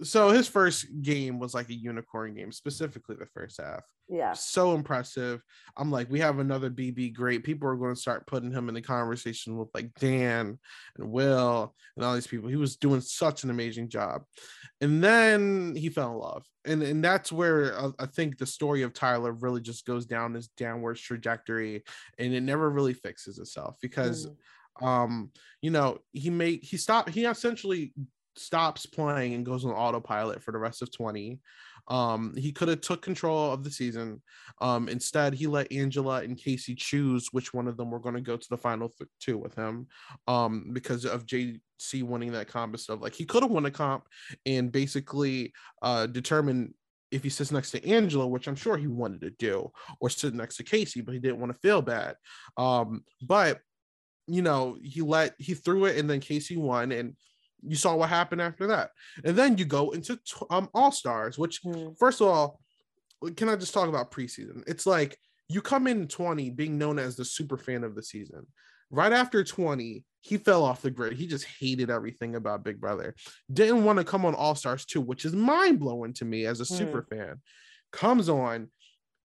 [0.04, 3.84] so his first game was like a unicorn game, specifically the first half.
[4.10, 4.34] Yeah.
[4.34, 5.42] So impressive.
[5.76, 7.44] I'm like, we have another BB great.
[7.44, 10.60] People are going to start putting him in the conversation with like Dan
[10.98, 12.48] and Will and all these people.
[12.48, 14.24] He was doing such an amazing job.
[14.82, 16.46] And then he fell in love.
[16.64, 20.32] And, and that's where uh, I think the story of Tyler really just goes down
[20.32, 21.84] this downward trajectory
[22.18, 24.28] and it never really fixes itself because.
[24.28, 24.36] Mm
[24.82, 27.94] um you know he made he stopped he essentially
[28.36, 31.40] stops playing and goes on autopilot for the rest of 20
[31.88, 34.22] um he could have took control of the season.
[34.62, 38.22] Um instead he let angela and kaycee choose which one of them were going to
[38.22, 39.88] go to the final th- two with him
[40.28, 43.02] um because of jc winning that comp and stuff.
[43.02, 44.06] Like he could have won a comp
[44.46, 46.74] and basically uh determined
[47.12, 49.72] if he sits next to Angela, which I'm sure he wanted to do,
[50.02, 52.16] or sit next to Kaycee, but he didn't want to feel bad.
[52.58, 53.62] Um, but
[54.28, 57.16] you know, he let he threw it and then Kaycee won and
[57.66, 58.92] you saw what happened after that.
[59.24, 60.20] And then you go into
[60.50, 61.98] um All Stars, which mm.
[61.98, 62.60] first of all,
[63.36, 64.64] can I just talk about preseason?
[64.68, 65.18] It's like
[65.50, 68.46] you come in 20 being known as the super fan of the season.
[68.90, 71.14] Right after 20, he fell off the grid.
[71.14, 73.16] He just hated everything about Big Brother.
[73.52, 76.60] Didn't want to come on All Stars 2, which is mind blowing to me as
[76.60, 76.78] a mm.
[76.78, 77.42] super fan.
[77.92, 78.70] Comes on,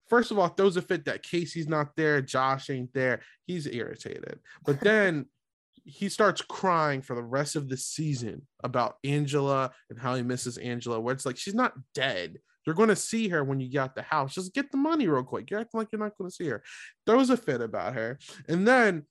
[0.09, 3.21] first of all, throws a fit that Kaycee's not there, Josh ain't there.
[3.45, 4.39] He's irritated.
[4.65, 5.25] But then
[5.85, 10.57] he starts crying for the rest of the season about Angela and how he misses
[10.57, 12.37] Angela, where it's like she's not dead.
[12.65, 14.35] You're going to see her when you get out the house.
[14.35, 15.51] Just get the money real quick.
[15.51, 16.63] You're acting like you're not going to see her.
[17.05, 18.17] Throws a fit about her.
[18.47, 19.03] And then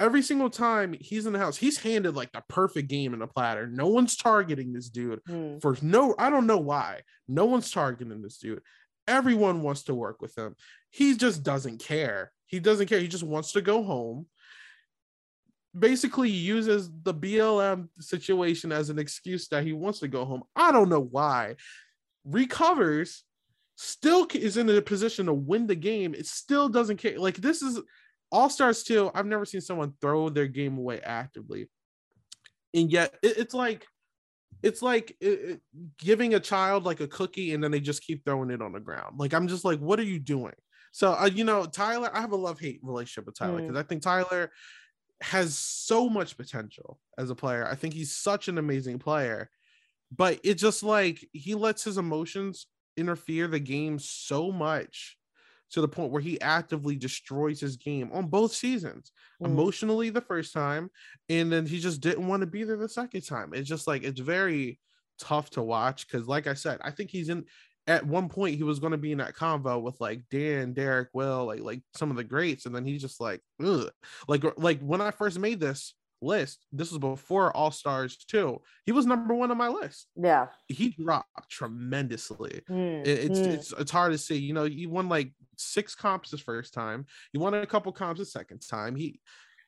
[0.00, 3.26] every single time he's in the house, he's handed like the perfect game in a
[3.26, 3.66] platter.
[3.66, 5.60] No one's targeting this dude mm.
[5.62, 7.02] for no, I don't know why.
[7.28, 8.62] No one's targeting this dude.
[9.08, 10.56] Everyone wants to work with him.
[10.90, 12.32] He just doesn't care.
[12.46, 13.00] He doesn't care.
[13.00, 14.26] He just wants to go home
[15.78, 20.42] basically he uses the BLM situation as an excuse that he wants to go home.
[20.54, 21.56] I don't know why.
[22.24, 23.24] Recovers,
[23.76, 26.14] still is in a position to win the game.
[26.14, 27.18] It still doesn't care.
[27.18, 27.80] Like this is
[28.32, 29.10] All Stars 2.
[29.14, 31.68] I've never seen someone throw their game away actively.
[32.74, 33.86] And yet it, it's like
[34.66, 35.60] it's like it,
[35.98, 38.80] giving a child like a cookie and then they just keep throwing it on the
[38.80, 39.18] ground.
[39.18, 40.54] Like I'm just like, what are you doing?
[40.90, 43.78] So uh, you know, Tyler, I have a love hate relationship with Tyler because mm.
[43.78, 44.50] I think Tyler
[45.20, 47.66] has so much potential as a player.
[47.66, 49.50] I think he's such an amazing player,
[50.14, 55.16] but it just like he lets his emotions interfere the game so much
[55.70, 59.12] to the point where he actively destroys his game on both seasons
[59.42, 59.46] mm.
[59.46, 60.90] emotionally the first time
[61.28, 64.02] and then he just didn't want to be there the second time it's just like
[64.04, 64.78] it's very
[65.18, 67.44] tough to watch because like i said i think he's in
[67.86, 71.08] at one point he was going to be in that convo with like Dan, Derek,
[71.12, 73.90] Will, like like some of the greats, and then he's just like, Ugh.
[74.28, 75.94] like like when I first made this
[76.26, 78.60] list, this was before All Stars two.
[78.84, 80.08] He was number one on my list.
[80.16, 82.62] Yeah, he dropped tremendously.
[82.68, 83.46] Mm, It- it's mm.
[83.46, 84.36] it's it's hard to see.
[84.36, 87.06] You know, he won like six comps his first time.
[87.32, 88.96] He won a couple comps his second time.
[88.96, 89.20] He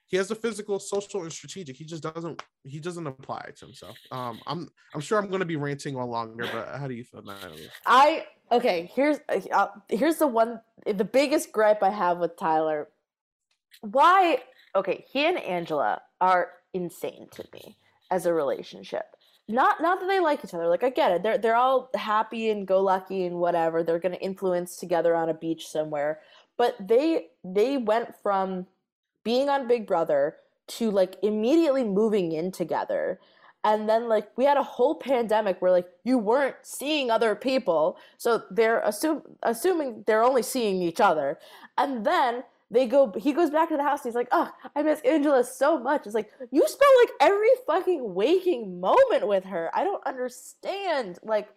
[0.07, 1.77] he has a physical, social, and strategic.
[1.77, 3.97] He just doesn't he doesn't apply it to himself.
[4.11, 7.05] Um, I'm I'm sure I'm going to be ranting on longer, but how do you
[7.05, 7.69] feel, Natalie?
[7.87, 8.91] I okay.
[8.95, 9.19] Here's
[9.53, 10.61] uh, here's the one.
[10.87, 12.89] The biggest gripe I have with Tyler.
[13.83, 14.39] Why?
[14.75, 17.77] Okay, he and Angela are insane to me
[18.11, 19.17] as a relationship.
[19.49, 20.69] Not not that they like each other.
[20.69, 21.23] Like I get it.
[21.23, 23.83] They're they're all happy and go lucky and whatever.
[23.83, 26.21] They're gonna influence together on a beach somewhere.
[26.59, 28.67] But they they went from
[29.25, 33.19] being on Big Brother to like immediately moving in together.
[33.65, 37.97] And then like we had a whole pandemic where like you weren't seeing other people.
[38.19, 41.39] So they're assume assuming they're only seeing each other.
[41.79, 44.83] And then they go he goes back to the house and he's like, Oh, I
[44.83, 46.07] miss Angela so much.
[46.07, 49.71] It's like you spent like every fucking waking moment with her.
[49.75, 51.19] I don't understand.
[51.23, 51.49] Like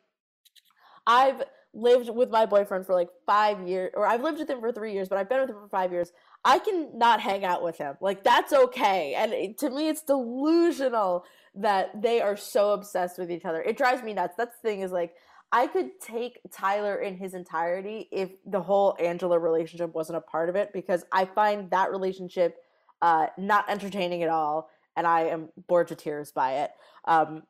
[1.05, 1.43] I've
[1.73, 4.93] lived with my boyfriend for like five years, or I've lived with him for three
[4.93, 6.11] years, but I've been with him for five years.
[6.43, 7.95] I can not hang out with him.
[8.01, 9.13] Like that's okay.
[9.15, 13.61] And it, to me, it's delusional that they are so obsessed with each other.
[13.61, 14.35] It drives me nuts.
[14.37, 15.13] That's the thing is like
[15.51, 20.49] I could take Tyler in his entirety if the whole Angela relationship wasn't a part
[20.49, 22.57] of it because I find that relationship
[23.01, 26.71] uh, not entertaining at all, and I am bored to tears by it.
[27.05, 27.43] Um,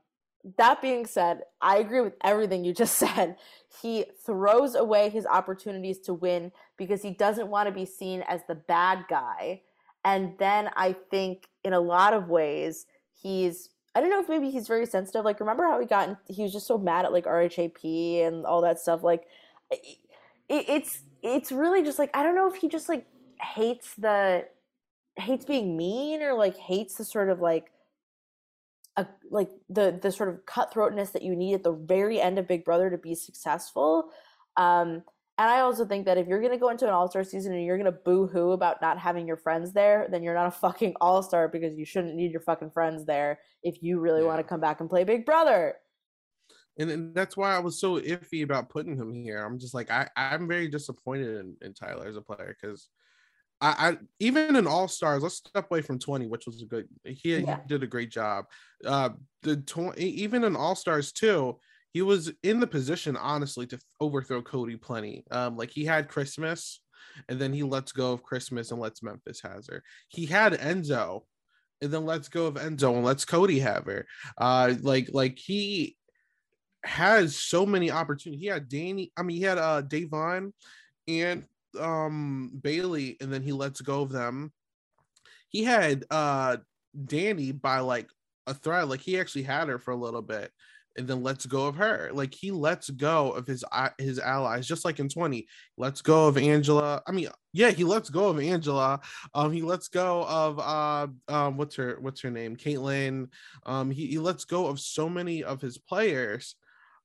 [0.58, 3.38] that being said, I agree with everything you just said.
[3.82, 8.42] He throws away his opportunities to win because he doesn't want to be seen as
[8.48, 9.62] the bad guy.
[10.04, 14.50] And then I think in a lot of ways, he's I don't know if maybe
[14.50, 15.26] he's very sensitive.
[15.26, 18.46] Like, remember how he got in, he was just so mad at like RHAP and
[18.46, 19.04] all that stuff.
[19.04, 19.24] Like,
[19.72, 19.98] it,
[20.50, 23.06] it's it's really just like I don't know if he just like
[23.42, 24.46] hates the
[25.18, 27.72] hates being mean or like hates the sort of like
[28.98, 32.48] a like the the sort of cutthroatness that you need at the very end of
[32.48, 34.10] Big Brother to be successful.
[34.58, 35.04] Um,
[35.42, 37.66] and I also think that if you're gonna go into an All Star season and
[37.66, 40.94] you're gonna boo hoo about not having your friends there, then you're not a fucking
[41.02, 44.44] All Star because you shouldn't need your fucking friends there if you really want to
[44.44, 45.74] come back and play Big Brother.
[46.78, 49.44] And, and that's why I was so iffy about putting him here.
[49.44, 52.88] I'm just like I I'm very disappointed in, in Tyler as a player because
[53.62, 56.88] I, I even in All Stars, let's step away from 20, which was a good
[57.04, 57.62] he, Yeah.
[57.62, 58.46] he did a great job.
[58.86, 59.10] Uh
[59.42, 61.60] the 20 even in All Stars too,
[61.92, 65.24] he was in the position honestly to overthrow Cody plenty.
[65.32, 66.82] Um like he had Christmas
[67.28, 69.84] and then he lets go of Christmas and lets Memphis has her.
[70.08, 71.22] He had Enzo
[71.82, 74.06] and then let's go of Enzo and let's Cody have her.
[74.38, 75.98] Uh like like he
[76.84, 78.42] has so many opportunities.
[78.42, 80.52] He had Dani, I mean, he had uh Da'Vonne
[81.08, 81.46] and
[81.80, 84.52] um Bayleigh, and then he lets go of them.
[85.50, 86.58] He had uh
[86.98, 88.10] Dani by like
[88.48, 90.52] a thread, like he actually had her for a little bit
[90.98, 92.10] and then lets go of her.
[92.14, 93.64] Like he lets go of his
[93.98, 95.48] his allies, just like in 20.
[95.78, 97.02] Lets go of Angela.
[97.08, 99.00] I mean, yeah, he lets go of Angela.
[99.34, 102.56] Um, he lets go of uh um what's her what's her name?
[102.56, 103.30] Kaitlyn.
[103.66, 106.56] Um, he, he lets go of so many of his players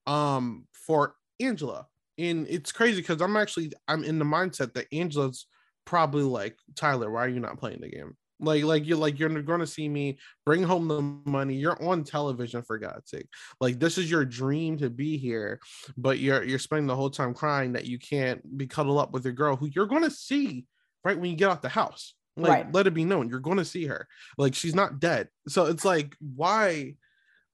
[0.07, 1.87] um for Angela.
[2.18, 5.47] And it's crazy because I'm actually I'm in the mindset that Angela's
[5.84, 8.16] probably like, Tyler, why are you not playing the game?
[8.39, 11.55] Like, like you're like you're gonna see me bring home the money.
[11.55, 13.28] You're on television for God's sake.
[13.61, 15.59] Like this is your dream to be here,
[15.97, 19.24] but you're you're spending the whole time crying that you can't be cuddled up with
[19.24, 20.66] your girl who you're gonna see
[21.05, 22.14] right when you get out the house.
[22.37, 22.74] Like, Right.
[22.74, 24.07] let it be known you're gonna see her.
[24.37, 25.28] Like she's not dead.
[25.49, 26.97] So it's like, why?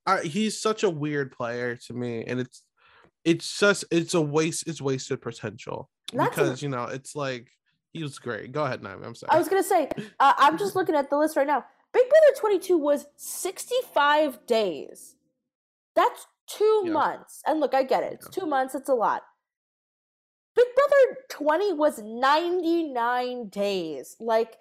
[0.04, 2.64] I, he's such a weird player to me, and it's
[3.24, 4.66] it's just it's a waste.
[4.66, 7.48] It's wasted potential That's a- because you know it's like
[7.92, 8.52] he was great.
[8.52, 9.04] Go ahead, Naomi.
[9.04, 9.30] I'm sorry.
[9.32, 9.88] I was gonna say,
[10.18, 11.64] uh, I'm just looking at the list right now.
[11.92, 15.16] Big Brother 22 was 65 days.
[15.94, 16.92] That's two Yeah.
[16.92, 17.42] months.
[17.46, 18.14] And look, I get it.
[18.14, 18.40] It's Yeah.
[18.42, 18.74] two months.
[18.74, 19.24] It's a lot.
[20.54, 24.16] Big Brother 20 was 99 days.
[24.20, 24.58] Like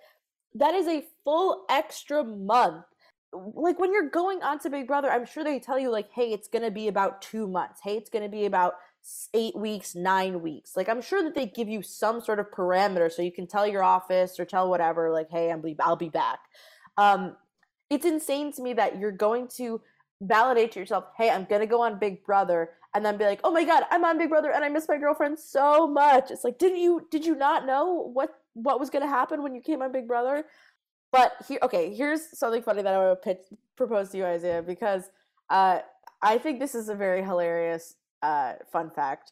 [0.55, 2.85] that is a full extra month.
[3.33, 6.33] Like when you're going on to Big Brother, I'm sure they tell you like, hey,
[6.33, 7.79] it's gonna be about two months.
[7.81, 8.75] Hey, it's gonna be about
[9.33, 10.75] eight weeks, nine weeks.
[10.75, 13.67] Like I'm sure that they give you some sort of parameter so you can tell
[13.67, 16.39] your office or tell whatever, like, hey, I'm I'll be back.
[16.97, 17.35] Um,
[17.89, 19.81] it's insane to me that you're going to
[20.21, 23.51] validate to yourself, hey, I'm gonna go on Big Brother, and then be like, oh
[23.51, 26.29] my god, I'm on Big Brother and I miss my girlfriend so much.
[26.29, 29.61] It's like, didn't you did you not know what what was gonna happen when you
[29.61, 30.45] came on Big Brother?
[31.11, 33.39] But here, okay, here's something funny that I to pitch,
[33.75, 35.09] propose to you, Isaiah, because
[35.49, 35.79] uh,
[36.21, 39.31] I think this is a very hilarious uh, fun fact.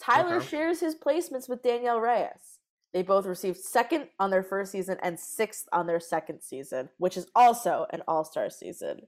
[0.00, 0.46] Tyler Okay.
[0.46, 2.58] shares his placements with Danielle Reyes.
[2.92, 7.16] They both received second on their first season and sixth on their second season, which
[7.16, 9.00] is also an all star season.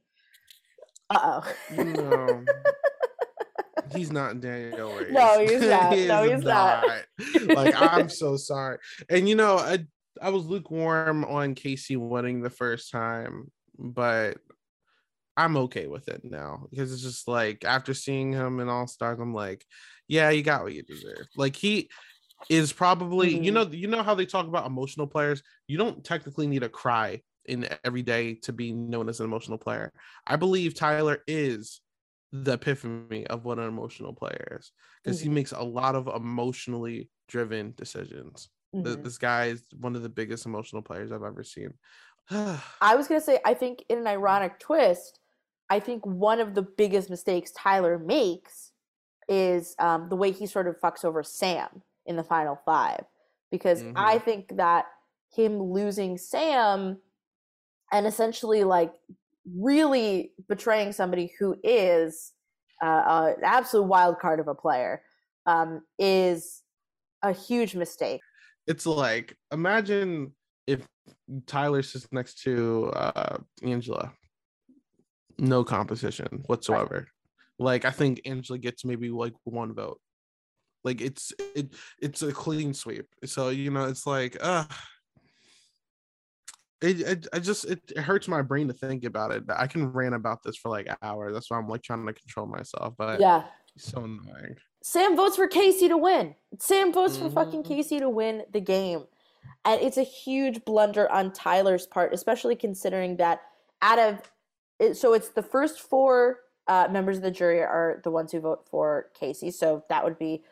[1.09, 1.53] Uh oh.
[1.75, 2.45] No.
[3.95, 5.11] He's not Danielle Reyes.
[5.11, 5.93] No, he's not.
[5.93, 6.83] He No, he's not.
[7.45, 8.79] Like I'm so sorry.
[9.09, 9.85] And you know, I
[10.21, 14.37] I was lukewarm on Kaycee winning the first time, but
[15.37, 19.19] I'm okay with it now because it's just like after seeing him in All Stars,
[19.19, 19.65] I'm like,
[20.07, 21.27] yeah, you got what you deserve.
[21.35, 21.89] Like he
[22.49, 23.53] is probably, you Mhm.
[23.53, 25.43] know, you know how they talk about emotional players.
[25.67, 29.57] You don't technically need to cry in every day to be known as an emotional
[29.57, 29.91] player.
[30.27, 31.81] I believe Tyler is
[32.31, 34.71] the epiphany of what an emotional player is
[35.03, 35.33] because he Mhm.
[35.33, 38.49] makes a lot of emotionally driven decisions.
[38.73, 39.03] Mhm.
[39.03, 41.73] This guy is one of the biggest emotional players I've ever seen.
[42.81, 45.19] I was gonna say, I think in an ironic twist,
[45.69, 48.71] I think one of the biggest mistakes Tyler makes
[49.27, 53.03] is um, the way he sort of fucks over Sam in the final five,
[53.51, 54.85] because I think that
[55.35, 56.99] him losing Sam
[57.91, 58.93] and essentially like
[59.57, 62.31] really betraying somebody who is
[62.83, 65.01] uh, an absolute wild card of a player
[65.45, 66.61] um, is
[67.23, 68.21] a huge mistake.
[68.67, 70.31] it's like imagine
[70.67, 70.87] if
[71.45, 74.11] Tyler sits next to uh Angela.
[75.37, 77.07] No competition whatsoever.
[77.59, 79.99] Like I think Angela gets maybe like one vote.
[80.83, 83.07] Like it's it it's a clean sweep.
[83.25, 84.65] So you know it's like uh
[86.81, 89.43] it, it I just it, it hurts my brain to think about it.
[89.49, 91.33] I can rant about this for like hours.
[91.33, 92.93] That's why I'm like trying to control myself.
[92.97, 93.45] But Yeah.
[93.77, 94.57] so annoying.
[94.83, 96.35] Sam votes for Kaycee to win.
[96.59, 97.67] Sam votes for fucking Mhm.
[97.67, 99.05] Kaycee to win the game.
[99.63, 103.41] And it's a huge blunder on Tyler's part, especially considering that
[103.81, 104.31] out of
[104.79, 108.39] it, so it's the first four uh, members of the jury are the ones who
[108.39, 109.53] vote for Kaycee.
[109.53, 110.43] So that would be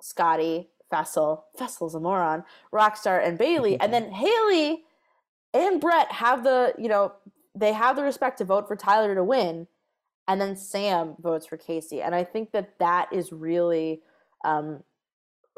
[0.00, 3.78] Scotty, Fessy, Fessy's a moron, Rockstar, and Bayleigh.
[3.80, 4.78] and then Haleigh
[5.52, 7.12] and Brett have the, you know,
[7.54, 9.66] they have the respect to vote for Tyler to win
[10.28, 12.04] and then Sam votes for Kaycee.
[12.04, 14.02] And I think that that is really
[14.44, 14.84] um,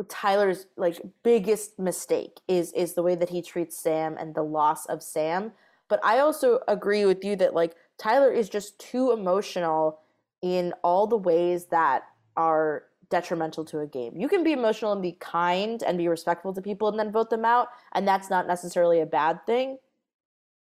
[0.09, 4.87] Tyler's like biggest mistake is is the way that he treats Sam and the loss
[4.87, 5.53] of Sam.
[5.89, 10.01] But I also agree with you that like Tyler is just too emotional
[10.43, 12.05] in all the ways that
[12.37, 14.15] are detrimental to a game.
[14.17, 17.29] You can be emotional and be kind and be respectful to people and then vote
[17.29, 19.79] them out, and that's not necessarily a bad thing.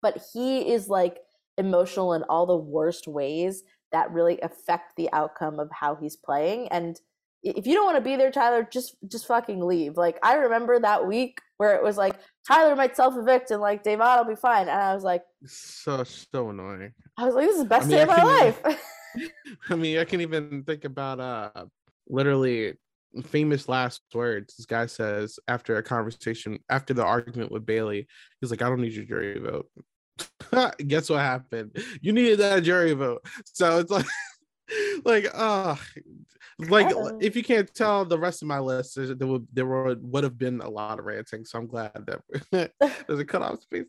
[0.03, 1.19] But he is like
[1.59, 6.69] emotional in all the worst ways that really affect the outcome of how he's playing
[6.69, 7.01] and
[7.43, 10.79] if you don't want to be there tyler just just fucking leave like i remember
[10.79, 12.17] that week where it was like
[12.47, 16.51] tyler might self-evict and like Da'Vonne will be fine and i was like So so
[16.51, 16.93] annoying.
[17.17, 18.61] i was like this is the best mean, day of I my life
[19.71, 21.65] I mean, I can even think about uh
[22.09, 22.75] literally
[23.25, 24.57] famous last words.
[24.57, 28.07] This guy says after a conversation, after the argument with Bayleigh,
[28.41, 29.69] he's like, I don't need your jury vote.
[30.87, 31.77] Guess what happened?
[32.01, 33.25] You needed that jury vote.
[33.45, 34.07] So it's like
[35.05, 35.77] like uh
[36.59, 37.19] like Uh-oh.
[37.21, 40.39] if you can't tell the rest of my list there would there would would have
[40.39, 42.73] been a lot of ranting so i'm glad that
[43.07, 43.85] there's a cutoff space.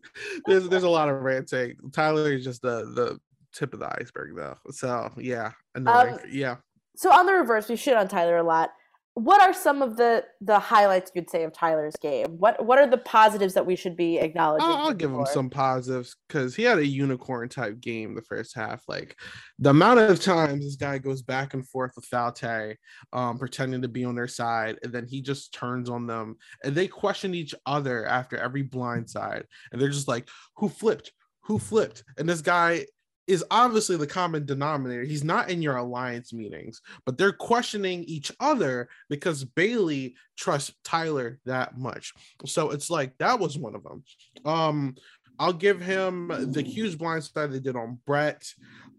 [0.46, 1.76] There's there's a lot of ranting.
[1.92, 3.18] Tyler is just the the
[3.54, 4.56] tip of the iceberg though.
[4.70, 6.14] So yeah annoying.
[6.14, 6.56] Um, yeah.
[6.96, 8.70] so on the reverse we shit on tyler a lot
[9.18, 12.86] what are some of the the highlights you'd say of tyler's game what what are
[12.86, 16.62] the positives that we should be acknowledging I'll, I'll give him some positives because he
[16.62, 18.82] had a unicorn type game the first half.
[18.88, 19.16] Like
[19.58, 22.76] the amount of times this guy goes back and forth with Foutte,
[23.12, 26.74] um, pretending to be on their side, and then he just turns on them, and
[26.74, 31.12] they question each other after every blind side, and they're just like, "Who flipped?
[31.44, 32.86] Who flipped?" And this guy
[33.28, 35.02] is obviously the common denominator.
[35.02, 41.38] He's not in your alliance meetings, but they're questioning each other because Bayleigh trusts Tyler
[41.44, 42.14] that much.
[42.46, 44.02] So it's like that was one of them.
[44.44, 44.96] Um,
[45.38, 48.42] I'll give him the huge blind side they did on Brett,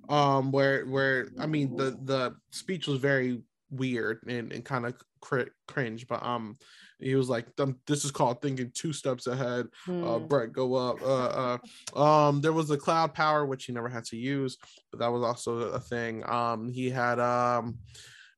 [0.07, 3.41] um, where where I mean the the speech was very
[3.71, 6.57] weird and, and kind of cr- cringe, but um,
[6.99, 10.27] he was like, "Um, "This is called thinking two steps ahead." Uh, Hmm.
[10.27, 11.01] Brett, go up.
[11.01, 11.57] Uh,
[11.95, 14.57] uh, um, there was the cloud power which he never had to use,
[14.91, 16.27] but that was also a thing.
[16.29, 17.77] Um, he had um.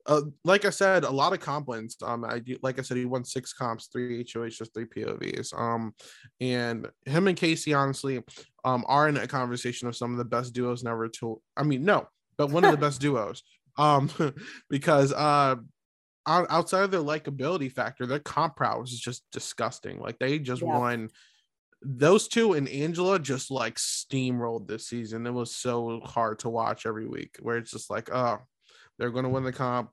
[0.08, 1.96] Uh, like I said, a lot of comp wins.
[2.02, 5.54] Um, I do- like I said, he won six comps, three HOHs, three POVs.
[5.54, 5.94] Um,
[6.40, 8.20] and him and Kaycee, honestly,
[8.66, 11.40] um, are in a conversation of some of the best duos never to.
[11.56, 13.44] I mean, no, but one of the best duos.
[13.78, 14.10] Um,
[14.72, 15.58] because uh,
[16.28, 20.00] outside of their likability factor, their comp prowess is just disgusting.
[20.00, 20.78] Like they just Yeah.
[20.78, 21.10] won.
[21.84, 25.26] Those two and Angela just like steamrolled this season.
[25.26, 27.38] It was so hard to watch every week.
[27.40, 28.40] Where it's just like, oh,
[28.98, 29.90] they're going to win the comp.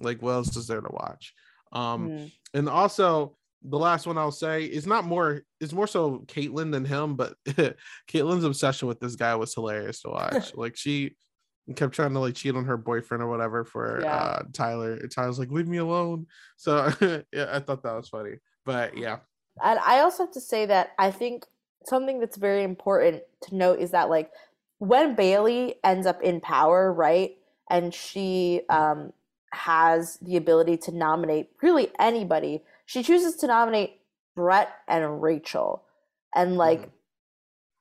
[0.00, 1.34] Like, what else is there to watch?
[1.72, 2.32] Um, mm.
[2.54, 6.84] and also the last one I'll say is not more it's more so Kaitlyn than
[6.84, 7.34] him, but
[8.08, 10.54] Kaitlyn's obsession with this guy was hilarious to watch.
[10.56, 11.16] like she
[11.74, 14.14] kept trying to like cheat on her boyfriend or whatever for yeah.
[14.14, 14.98] uh Tyler.
[15.08, 16.26] Tyler's like, leave me alone.
[16.56, 16.92] So
[17.32, 18.36] yeah, I thought that was funny.
[18.64, 19.18] But yeah.
[19.62, 21.46] And I also have to say that I think
[21.86, 24.30] something that's very important to note is that like
[24.78, 27.36] when Bayleigh ends up in power, right?
[27.70, 29.12] And she um
[29.52, 34.00] has the ability to nominate really anybody she chooses to nominate
[34.34, 35.84] Brett and Rachel.
[36.34, 36.90] And like mm-hmm.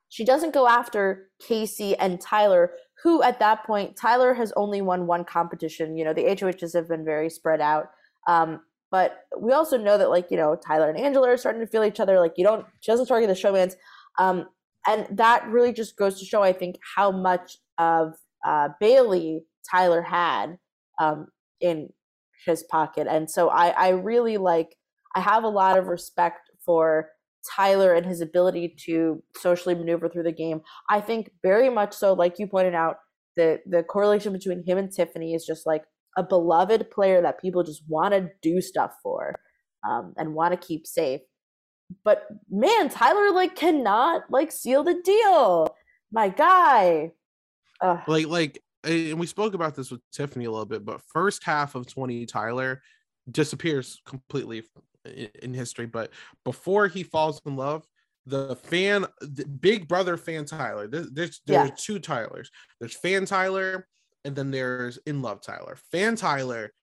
[0.10, 2.72] she doesn't go after Kaycee and Tyler,
[3.04, 5.98] who at that point Tyler has only won one competition.
[5.98, 7.92] You know, the HOHs have been very spread out.
[8.28, 11.68] Um, but we also know that like, you know, Tyler and Angela are starting to
[11.68, 12.20] feel each other.
[12.20, 13.76] Like you don't she doesn't target the showmans.
[14.18, 14.48] Um,
[14.88, 18.14] and that really just goes to show, I think, how much of
[18.46, 20.58] uh, Bayleigh Tyler had
[21.00, 21.28] um,
[21.60, 21.90] in
[22.46, 23.08] his pocket.
[23.10, 24.76] And so I, I really like
[25.16, 27.10] I have a lot of respect for
[27.56, 30.62] Tyler and his ability to socially maneuver through the game.
[30.90, 32.98] I think very much so, like you pointed out,
[33.36, 35.84] the the correlation between him and Tiffany is just like
[36.18, 39.40] a beloved player that people just want to do stuff for
[39.88, 41.22] um, and want to keep safe.
[42.04, 45.76] But man, Tyler like cannot like seal the deal.
[46.12, 47.12] My guy.
[47.82, 48.00] Ugh.
[48.08, 51.76] Like like and we spoke about this with Tiffany a little bit, but first half
[51.76, 52.82] of 20 Tyler
[53.30, 54.64] disappears completely
[55.42, 55.86] in history.
[55.86, 56.12] But
[56.44, 57.86] before he falls in love,
[58.26, 60.88] the fan, the Big Brother fan Tyler.
[60.88, 61.70] There's there's, yeah.
[61.78, 62.52] two Tylers.
[62.80, 63.88] There's fan Tyler,
[64.26, 65.78] and then there's in love Tyler.
[65.92, 66.74] Fan Tyler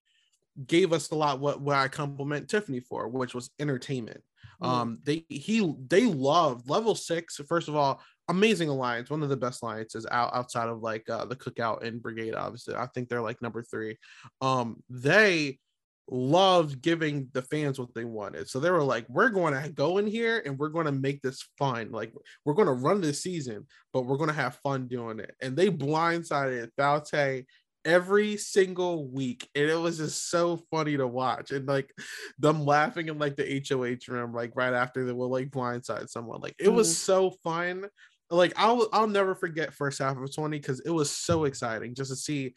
[0.67, 4.23] gave us a lot what what I compliment Tiffany for, which was entertainment.
[4.63, 4.67] Mm.
[4.67, 7.37] Um, they he they loved level six.
[7.47, 11.25] First of all, amazing alliance, one of the best alliances out outside of like uh,
[11.27, 12.35] the Cookout and Brigade.
[12.35, 13.99] Obviously, I think they're like number three.
[14.41, 15.59] Um, they
[16.09, 18.49] loved giving the fans what they wanted.
[18.49, 21.23] So they were like, we're going to go in here and we're going to make
[21.23, 21.91] this fun.
[21.91, 22.13] Like,
[22.45, 25.35] we're going to run this season, but we're going to have fun doing it.
[25.41, 27.45] And they blindsided Foutte
[27.85, 29.49] every single week.
[29.55, 31.51] And it was just so funny to watch.
[31.51, 31.93] And like
[32.39, 36.41] them laughing in like the HOH room, like right after they will like blindside someone.
[36.41, 36.95] Like, it was mm.
[36.95, 37.87] so fun.
[38.31, 42.11] Like I'll I'll never forget first half of 20 because it was so exciting just
[42.11, 42.55] to see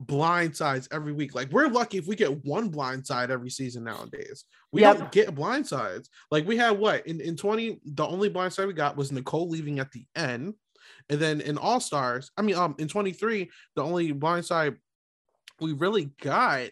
[0.00, 1.34] blind sides every week.
[1.34, 4.44] Like we're lucky if we get one blind side every season nowadays.
[4.72, 4.98] We yep.
[4.98, 6.08] don't get blind sides.
[6.30, 9.48] Like we had what in, in 20, the only blind side we got was Nicole
[9.48, 10.54] leaving at the end.
[11.10, 14.76] And then in All Stars, I mean um in 23, the only blind side
[15.60, 16.68] we really got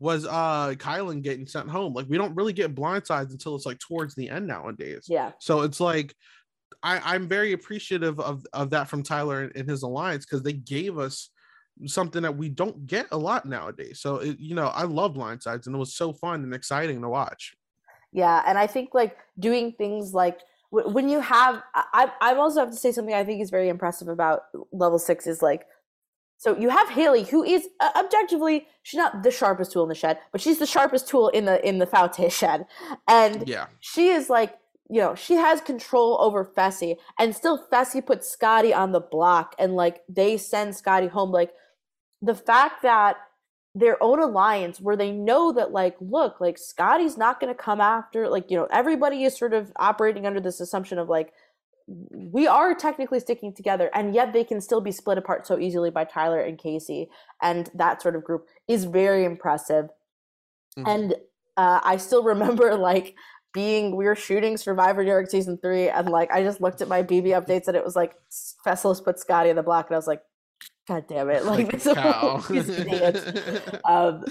[0.00, 1.94] was uh Kyland getting sent home.
[1.94, 5.06] Like we don't really get blind sides until it's like towards the end nowadays.
[5.08, 5.30] Yeah.
[5.38, 6.14] So it's like
[6.82, 10.98] I, I'm very appreciative of, of that from Tyler and his alliance because they gave
[10.98, 11.30] us
[11.86, 14.00] something that we don't get a lot nowadays.
[14.00, 17.08] So it, you know, I love Blindsides, and it was so fun and exciting to
[17.08, 17.54] watch.
[18.12, 20.40] Yeah, and I think like doing things like
[20.70, 24.08] when you have, I I also have to say something I think is very impressive
[24.08, 24.42] about
[24.72, 25.66] level six is like.
[26.36, 29.94] So you have Haleigh, who is uh, objectively she's not the sharpest tool in the
[29.94, 32.66] shed, but she's the sharpest tool in the in the Foutte shed,
[33.08, 34.58] and yeah, she is like
[34.90, 39.54] you know, she has control over Fessy, and still Fessy puts Scotty on the block,
[39.58, 41.30] and like they send Scotty home.
[41.30, 41.52] Like
[42.24, 43.16] the fact that
[43.74, 47.80] their own alliance where they know that like look like scotty's not going to come
[47.80, 51.32] after like you know everybody is sort of operating under this assumption of like
[51.86, 55.90] we are technically sticking together and yet they can still be split apart so easily
[55.90, 57.08] by tyler and kaycee
[57.42, 59.86] and that sort of group is very impressive
[60.78, 60.88] mm-hmm.
[60.88, 61.14] and
[61.56, 63.16] uh, i still remember like
[63.52, 66.88] being we were shooting survivor new york season three and like i just looked at
[66.88, 68.14] my bb updates and it was like
[68.64, 70.22] Fessy's put scotty in the block and i was like
[70.86, 71.44] God damn it!
[71.44, 71.86] Like, like this
[73.84, 74.24] um,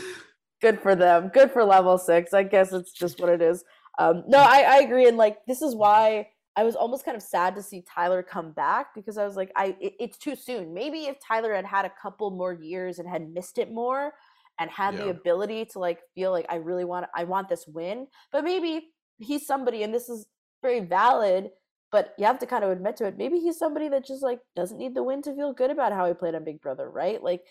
[0.61, 1.31] good for them.
[1.33, 2.33] Good for level six.
[2.33, 3.63] I guess it's just what it is.
[3.97, 7.23] Um, no, I, I agree, and like this is why I was almost kind of
[7.23, 10.73] sad to see Tyler come back because I was like, I it, it's too soon.
[10.73, 14.13] Maybe if Tyler had had a couple more years and had missed it more
[14.59, 15.05] and had yeah.
[15.05, 18.89] the ability to like feel like I really want I want this win, but maybe
[19.17, 20.27] he's somebody, and this is
[20.61, 21.49] very valid
[21.93, 23.19] but you have to kind of admit to it.
[23.19, 26.07] Maybe he's somebody that just like doesn't need the win to feel good about how
[26.07, 27.23] he played on Big Brother, right?
[27.23, 27.45] Like,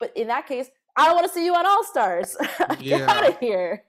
[0.00, 2.36] but in that case, I don't want to see you on All Stars.
[2.70, 3.08] Get yeah.
[3.08, 3.84] out of here.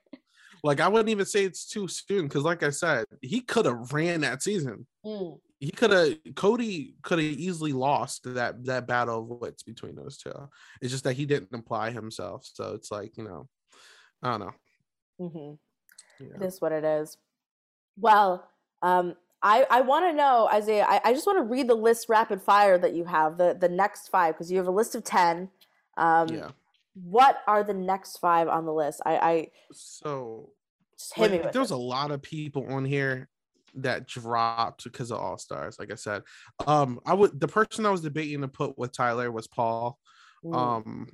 [0.64, 3.92] Like I wouldn't even say it's too soon because, like I said, he could have
[3.92, 4.86] ran that season.
[5.04, 5.40] Mm.
[5.60, 10.18] He could have Cody could have easily lost that that battle of wits between those
[10.18, 10.50] two.
[10.82, 12.46] It's just that he didn't apply himself.
[12.46, 13.50] So it's like you know,
[14.22, 14.54] I don't know.
[15.20, 16.26] Mm-hmm.
[16.26, 16.38] Yeah.
[16.38, 17.18] This what it is.
[17.98, 18.48] Well,
[18.84, 22.08] um, I, I want to know, Isaiah, I, I just want to read the list
[22.10, 25.04] rapid fire that you have, the, the next five, because you have a list of
[25.04, 25.50] 10.
[25.98, 26.50] Um, yeah.
[26.94, 29.02] what are the next five on the list?
[29.06, 30.50] I, I so
[30.98, 31.76] just hit me like, there's it.
[31.76, 33.28] a lot of people on here
[33.76, 36.22] that dropped because of all stars like i said
[36.68, 39.98] um i would the person i was debating to put with tyler was paul
[40.46, 40.56] Mm.
[40.56, 41.08] um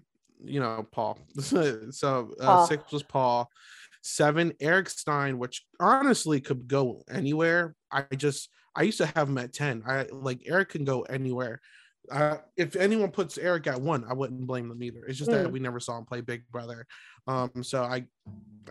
[0.43, 2.68] you know paul so uh, Paul.
[2.68, 3.49] six was paul
[4.01, 9.38] seven eric stein which honestly could go anywhere i just i used to have him
[9.38, 11.61] at 10 i like eric can go anywhere
[12.11, 15.06] uh, if anyone puts Eric at one, I wouldn't blame them either.
[15.06, 15.52] It's just that Mm.
[15.52, 16.88] we never saw him play Big Brother,
[17.28, 17.52] um.
[17.61, 18.06] So I,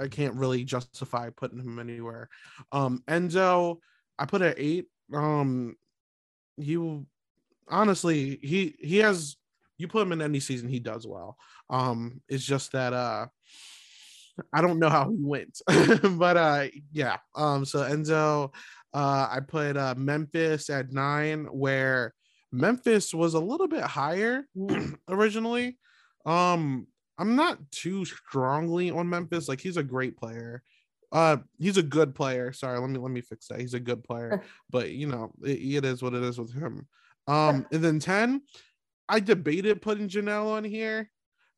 [0.01, 2.29] I can't really justify putting him anywhere.
[2.73, 3.79] Um, Enzo,
[4.19, 4.87] I put at eight.
[5.15, 5.77] Um,
[6.57, 7.07] you
[7.69, 9.37] honestly, he he has.
[9.77, 11.37] You put him in any season, he does well.
[11.71, 13.27] Um, it's just that uh,
[14.53, 15.61] I don't know how he went,
[16.19, 17.19] but uh, yeah.
[17.37, 18.53] Um, so Enzo,
[18.95, 22.15] uh, I put uh Memphis at nine, where
[22.53, 24.97] Memphis was a little bit higher Mm.
[25.09, 25.79] originally.
[26.27, 26.87] Um,
[27.19, 29.49] I'm not too strongly on Memphis.
[29.49, 30.63] Like he's a great player.
[31.11, 32.53] Uh, he's a good player.
[32.53, 33.61] Sorry, let me let me fix that.
[33.61, 36.87] He's a good player, but you know it, it is what it is with him.
[37.27, 38.43] Um, and then ten,
[39.09, 41.11] I debated putting Janelle on here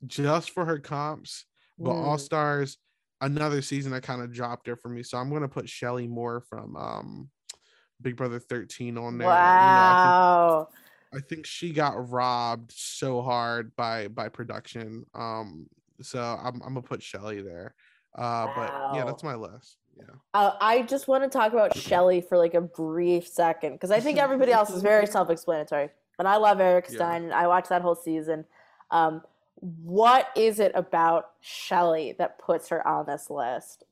[0.07, 1.45] just for her comps,
[1.79, 2.21] but All Mm.
[2.21, 2.79] Stars
[3.21, 5.03] another season that kind of dropped her for me.
[5.03, 7.29] So I'm gonna put Shelly Moore from um
[8.03, 9.29] Big Brother 13 on there.
[9.29, 10.69] You know, I think- Wow.
[11.13, 15.05] I think she got robbed so hard by by production.
[15.15, 15.67] Um,
[16.01, 17.75] so I'm I'm gonna put Shelly there.
[18.17, 19.77] Uh, but yeah, that's my list.
[19.97, 20.05] Yeah.
[20.35, 24.01] Uh, I just want to talk about Shelly for like a brief second because I
[24.01, 25.91] think everybody else is very self-explanatory.
[26.17, 26.95] But I love Eric Yeah.
[26.97, 28.45] Stein, and I watched that whole season.
[28.91, 29.23] Um,
[29.61, 33.85] what is it about Shelly that puts her on this list?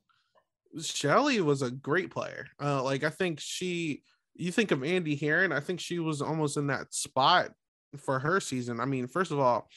[0.80, 2.46] Shelly was a great player.
[2.60, 4.02] Uh, like I think she.
[4.34, 7.50] You think of Andy Herren, I think she was almost in that spot
[7.96, 8.78] for her season.
[8.78, 9.68] I mean, first of all,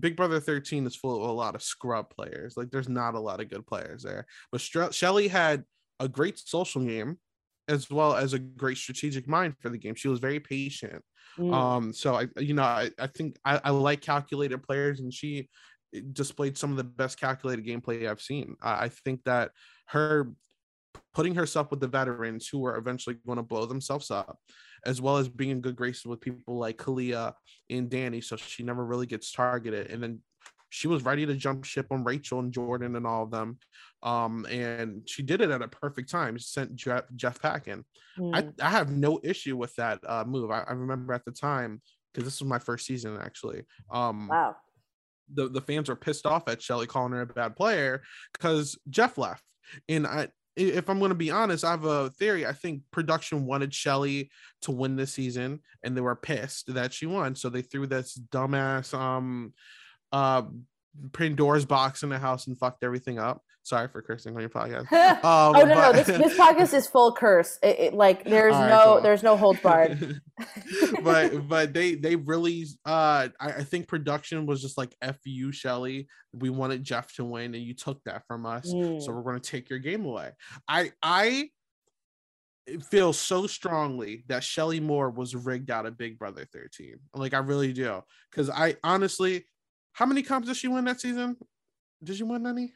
[0.00, 2.56] Big Brother 13 is full of a lot of scrub players.
[2.56, 4.26] Like, there's not a lot of good players there.
[4.50, 5.64] But Stre- Shelly had
[6.00, 7.18] a great social game
[7.68, 9.94] as well as a great strategic mind for the game.
[9.94, 11.02] She was very patient.
[11.38, 11.54] Mm.
[11.54, 15.48] Um, so I, you know, I, I think I, I like calculated players, and she
[16.12, 18.56] displayed some of the best calculated gameplay I've seen.
[18.62, 19.52] I, I think that
[19.86, 20.32] her
[21.14, 24.38] putting herself with the veterans who are eventually going to blow themselves up,
[24.84, 27.34] as well as being in good graces with people like Kalia
[27.70, 29.90] and Dani, so she never really gets targeted.
[29.90, 30.20] And then
[30.70, 33.58] she was ready to jump ship on Rachel and Jordan and all of them.
[34.02, 36.36] Um, and she did it at a perfect time.
[36.38, 37.84] She sent Jeff, Jeff Pack in.
[38.34, 38.60] I, Mm.
[38.60, 40.50] I have no issue with that uh, move.
[40.50, 41.80] I, I remember at the time
[42.12, 43.62] because this was my first season actually.
[43.92, 44.56] Um, wow.
[45.32, 49.18] the the fans were pissed off at Shelly calling her a bad player because Jeff
[49.18, 49.44] left.
[49.88, 52.44] And I, i- if I'm going to be honest, I have a theory.
[52.46, 54.30] I think production wanted Shelly
[54.62, 57.36] to win this season, and they were pissed that she won.
[57.36, 59.52] So they threw this dumbass um
[60.12, 60.42] uh
[61.12, 63.42] Pandora's box in the house and fucked everything up.
[63.62, 64.90] Sorry for cursing on your podcast.
[64.92, 67.58] Um, oh no, no, this this podcast is full curse.
[67.62, 69.00] It, it- like there's right, no cool.
[69.02, 70.20] there's no hold barred.
[71.04, 75.52] but but they they really uh I, I think production was just like F you
[75.52, 76.08] Shelly.
[76.32, 78.68] We wanted Jeff to win and you took that from us.
[78.70, 79.14] So Mm.
[79.14, 80.30] we're gonna take your game away.
[80.66, 81.50] I I
[82.90, 86.96] feel so strongly that Shelly Moore was rigged out of Big Brother 13.
[87.14, 88.02] Like I really do.
[88.32, 89.46] Cause I honestly
[89.92, 91.36] how many comps did she win that season?
[92.02, 92.72] Did she win any?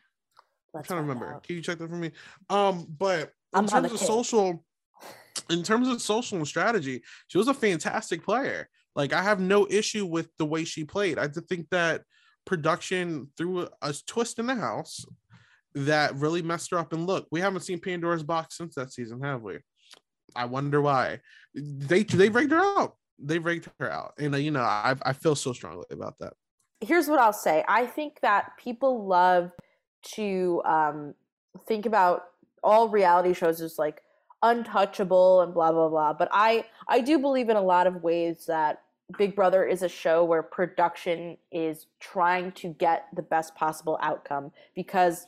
[0.75, 1.35] I'm trying to remember.
[1.35, 1.43] out.
[1.43, 2.11] Can you check that for me?
[2.49, 4.65] Um, but in I'm the terms of social,
[5.51, 8.69] in terms of social and strategy, she was a fantastic player.
[8.95, 11.19] Like I have no issue with the way she played.
[11.19, 12.03] I just think that
[12.45, 15.05] production threw a, a twist in the house
[15.75, 16.93] that really messed her up.
[16.93, 19.59] And look, we haven't seen Pandora's box since that season, have we?
[20.35, 21.21] I wonder why.
[21.55, 22.97] They they rigged her out.
[23.19, 26.33] They rigged her out, and uh, you know I I feel so strongly about that.
[26.83, 27.65] Here's what I'll say.
[27.69, 29.53] I think that people love
[30.15, 31.15] to um,
[31.67, 32.25] think about
[32.63, 34.03] all reality shows as like
[34.43, 36.13] untouchable and blah blah blah.
[36.13, 38.83] But I I do believe in a lot of ways that
[39.17, 44.51] Big Brother is a show where production is trying to get the best possible outcome
[44.75, 45.27] because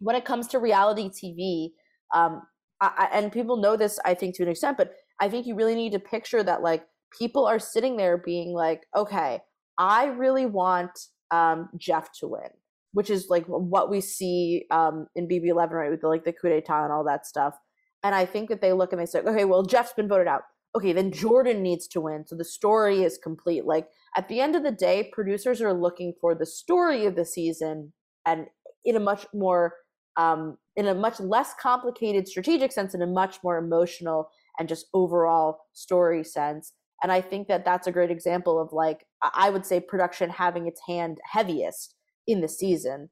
[0.00, 1.72] when it comes to reality TV,
[2.14, 2.42] um,
[2.80, 5.74] I, and people know this, I think, to an extent, but I think you really
[5.74, 6.84] need to picture that like
[7.16, 9.40] people are sitting there being like, okay,
[9.78, 10.98] I really want
[11.30, 12.50] um, Jeff to win,
[12.92, 15.90] which is like what we see um, in BB11, right?
[15.90, 17.54] With the, like the coup d'etat and all that stuff.
[18.02, 20.42] And I think that they look and they say, okay, well, Jeff's been voted out.
[20.76, 22.26] Okay, then Jordan needs to win.
[22.26, 23.64] So the story is complete.
[23.64, 27.24] Like at the end of the day, producers are looking for the story of the
[27.24, 27.92] season
[28.26, 28.46] and
[28.84, 29.74] in a much more,
[30.16, 34.28] um, in a much less complicated strategic sense, in a much more emotional
[34.58, 36.72] and just overall story sense.
[37.02, 40.66] And I think that that's a great example of like, I would say production having
[40.66, 41.94] its hand heaviest
[42.26, 43.10] in the season.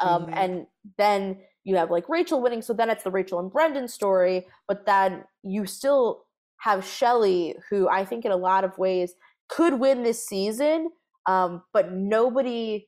[0.00, 0.34] Um, mm-hmm.
[0.34, 0.66] And
[0.98, 4.46] then you have like Rachel winning, so then it's the Rachel and Brendon story.
[4.68, 6.24] But then you still
[6.60, 9.14] have Shelly, who I think in a lot of ways
[9.48, 10.90] could win this season,
[11.26, 12.86] um, but nobody,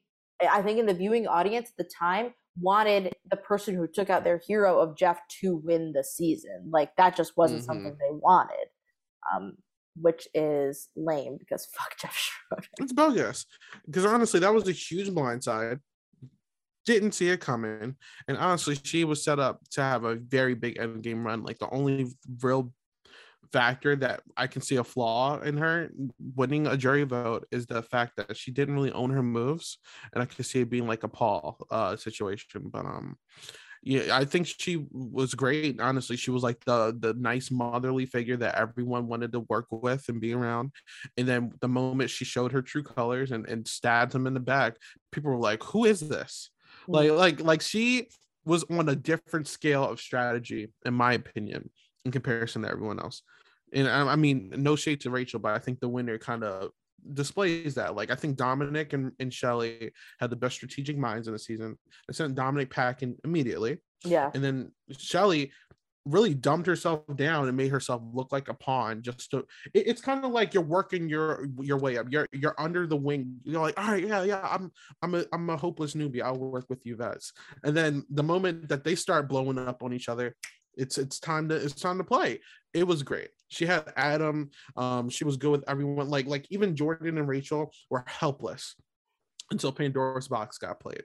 [0.48, 4.24] I think in the viewing audience at the time, wanted the person who took out
[4.24, 6.68] their hero of Jeff to win the season.
[6.70, 7.66] Like that just wasn't mm-hmm.
[7.66, 8.68] something they wanted.
[9.34, 9.56] Um,
[9.96, 12.66] which is lame because fuck Jeff Schroeder.
[12.78, 13.46] It's bogus.
[13.86, 15.80] Because honestly, that was a huge blindside.
[16.86, 17.96] Didn't see it coming.
[18.26, 21.42] And honestly, she was set up to have a very big end game run.
[21.44, 22.06] Like the only
[22.42, 22.72] real
[23.52, 25.90] factor that I can see a flaw in her
[26.36, 29.78] winning a jury vote is the fact that she didn't really own her moves,
[30.12, 32.62] and I can see it being like a Paul uh, situation.
[32.72, 33.16] But um,
[33.82, 35.80] yeah, I think she was great.
[35.80, 40.08] Honestly, she was like the the nice motherly figure that everyone wanted to work with
[40.08, 40.72] and be around.
[41.16, 44.40] And then the moment she showed her true colors and and stabbed him in the
[44.40, 44.76] back,
[45.12, 46.50] people were like, "Who is this?"
[46.82, 46.92] Mm-hmm.
[46.92, 48.08] Like like like she
[48.44, 51.70] was on a different scale of strategy, in my opinion,
[52.04, 53.22] in comparison to everyone else
[53.72, 56.70] and I, I mean, no shade to Rachel, but I think the winner kind of
[57.12, 57.94] displays that.
[57.94, 61.78] Like I think Dominic and, and Shelly had the best strategic minds in the season.
[62.08, 63.78] They sent Dominic packing immediately.
[64.04, 64.30] Yeah.
[64.34, 65.52] And then Shelly
[66.06, 69.38] really dumped herself down and made herself look like a pawn just to
[69.74, 72.96] it, it's kind of like you're working your your way up you're you're under the
[72.96, 74.72] wing you're like all right yeah yeah i'm
[75.02, 77.32] i'm a i'm a hopeless newbie i'll work with you vets
[77.64, 80.34] and then the moment that they start blowing up on each other
[80.74, 82.40] it's it's time to it's time to play
[82.72, 84.50] it was great she had Adam.
[84.76, 86.08] Um, she was good with everyone.
[86.08, 88.76] Like like even Jordan and Rachel were helpless
[89.50, 91.02] until Pandora's box got played.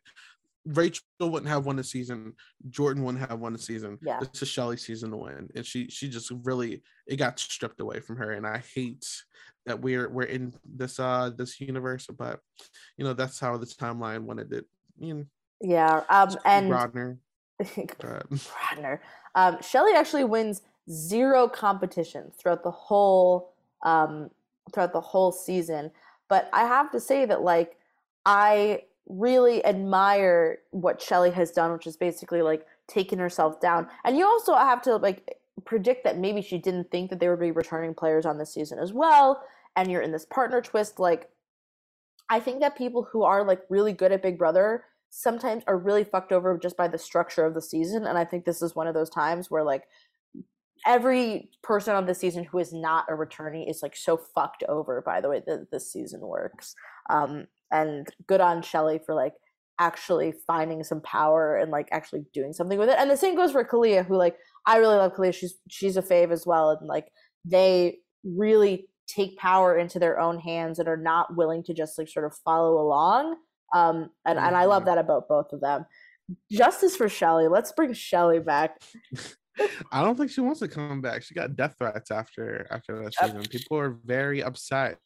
[0.65, 2.33] Rachel wouldn't have won the season.
[2.69, 3.99] Jordan wouldn't have won the season.
[4.01, 4.19] Yeah.
[4.21, 5.49] It's a Shelly season to win.
[5.55, 8.31] And she she just really it got stripped away from her.
[8.31, 9.05] And I hate
[9.65, 12.39] that we're we're in this uh this universe, but
[12.97, 14.65] you know, that's how the timeline wanted it.
[14.97, 15.25] You know,
[15.61, 16.03] yeah.
[16.09, 17.17] Um and Grodner.
[17.61, 18.99] Grodner.
[19.35, 23.53] Um Shelly actually wins zero competition throughout the whole
[23.83, 24.29] um,
[24.73, 25.91] throughout the whole season.
[26.27, 27.77] But I have to say that like
[28.25, 33.87] I really admire what Shelly has done, which is basically like taking herself down.
[34.03, 37.39] And you also have to like predict that maybe she didn't think that there would
[37.39, 39.43] be returning players on this season as well.
[39.75, 40.99] And you're in this partner twist.
[40.99, 41.29] Like
[42.29, 46.03] I think that people who are like really good at Big Brother sometimes are really
[46.03, 48.05] fucked over just by the structure of the season.
[48.05, 49.83] And I think this is one of those times where like
[50.85, 55.01] every person on this season who is not a returnee is like so fucked over
[55.01, 56.75] by the way that this season works.
[57.09, 59.33] Um, and good on Shelly for like
[59.79, 62.97] actually finding some power and like actually doing something with it.
[62.97, 65.33] And the same goes for Kalia, who like I really love Kalia.
[65.33, 67.07] She's she's a fave as well, and like
[67.43, 72.07] they really take power into their own hands and are not willing to just like
[72.07, 73.35] sort of follow along.
[73.73, 74.89] Um, and, and I love mm-hmm.
[74.89, 75.85] that about both of them.
[76.51, 77.47] Justice for Shelly.
[77.47, 78.81] Let's bring Shelly back.
[79.91, 81.23] I don't think she wants to come back.
[81.23, 83.41] She got death threats after after that season.
[83.43, 84.99] People are very upset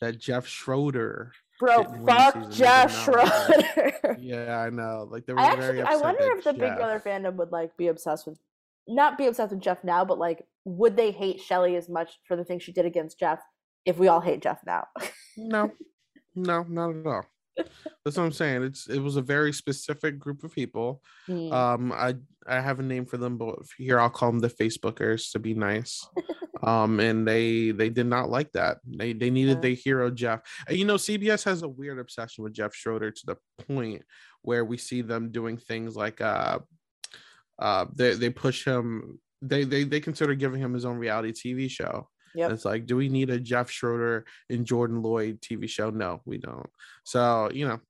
[0.00, 1.32] that Jeff Schroeder.
[1.60, 4.16] Bro, fuck Jeff Schroeder.
[4.20, 5.08] yeah, I know.
[5.10, 6.60] Like they were I actually, very I wonder if the Jeff...
[6.60, 8.38] Big Brother fandom would like be obsessed with,
[8.86, 12.36] not be obsessed with Jeff now, but like, would they hate Shelly as much for
[12.36, 13.40] the things she did against Jeff
[13.84, 14.86] if we all hate Jeff now?
[15.36, 15.72] no,
[16.34, 17.26] no, not at all.
[18.04, 18.62] That's what I'm saying.
[18.62, 21.02] It's it was a very specific group of people.
[21.28, 21.52] Mm.
[21.52, 22.14] Um, I
[22.46, 25.54] I have a name for them, but here I'll call them the Facebookers to be
[25.54, 26.06] nice.
[26.62, 28.78] um, and they they did not like that.
[28.86, 29.60] They they needed yeah.
[29.60, 30.40] their hero Jeff.
[30.66, 34.02] And you know, CBS has a weird obsession with Jeff Schroeder to the point
[34.42, 36.60] where we see them doing things like uh
[37.58, 39.20] uh they they push him.
[39.42, 42.52] They they they consider giving him his own reality TV show Yep.
[42.52, 45.90] It's like, do we need a Jeff Schroeder and Jordan Lloyd TV show?
[45.90, 46.68] No, we don't.
[47.04, 47.80] So, you know.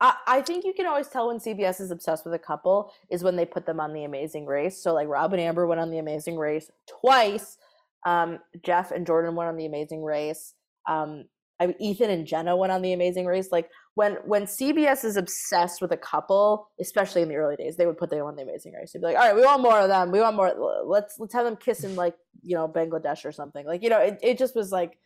[0.00, 3.24] I, I think you can always tell when CBS is obsessed with a couple is
[3.24, 4.82] when they put them on the amazing race.
[4.82, 6.70] So like Rob and Amber went on the amazing race
[7.00, 7.56] twice.
[8.04, 10.52] Um, Jeff and Jordan went on the amazing race.
[10.86, 11.24] Um,
[11.58, 13.50] I mean, Ethan and Jenna went on the Amazing Race.
[13.50, 17.86] Like when when CBS is obsessed with a couple, especially in the early days, they
[17.86, 18.92] would put them on the Amazing Race.
[18.92, 20.10] They'd be like, "All right, we want more of them.
[20.10, 20.52] We want more.
[20.84, 23.98] Let's let's have them kiss in like you know Bangladesh or something." Like you know,
[23.98, 24.98] it it just was like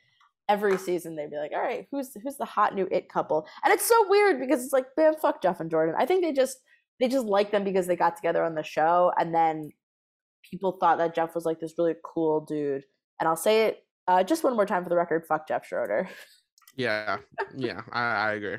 [0.49, 3.73] every season they'd be like, "All right, who's who's the hot new it couple?" And
[3.73, 5.95] it's so weird because it's like, man, fuck Jeff and Jordan.
[5.97, 6.59] I think they just
[6.99, 9.71] they just like them because they got together on the show, and then
[10.43, 12.83] people thought that Jeff was like this really cool dude.
[13.21, 16.09] And I'll say it uh, just one more time for the record: fuck Jeff Schroeder.
[16.77, 17.19] Yeah,
[17.57, 18.57] yeah, I, I agree.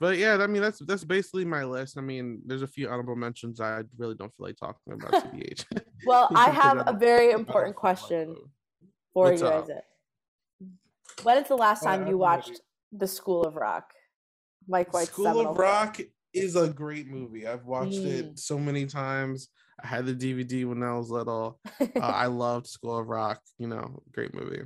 [0.00, 1.96] But yeah, I mean that's that's basically my list.
[1.96, 3.60] I mean, there's a few honorable mentions.
[3.60, 5.64] I really don't feel like talking about CBH.
[6.06, 8.34] well, I have a very important question
[9.12, 9.84] for What's you, Isaac.
[11.22, 12.60] When is the last time you watched
[12.90, 13.92] The School of Rock?
[14.66, 16.00] Mike White's School seminal of Rock
[16.32, 17.46] is a great movie.
[17.46, 18.06] I've watched Mm.
[18.06, 19.48] it so many times.
[19.82, 21.60] I had the DVD when I was little.
[21.80, 23.40] Uh, I loved School of Rock.
[23.58, 24.62] You know, great movie.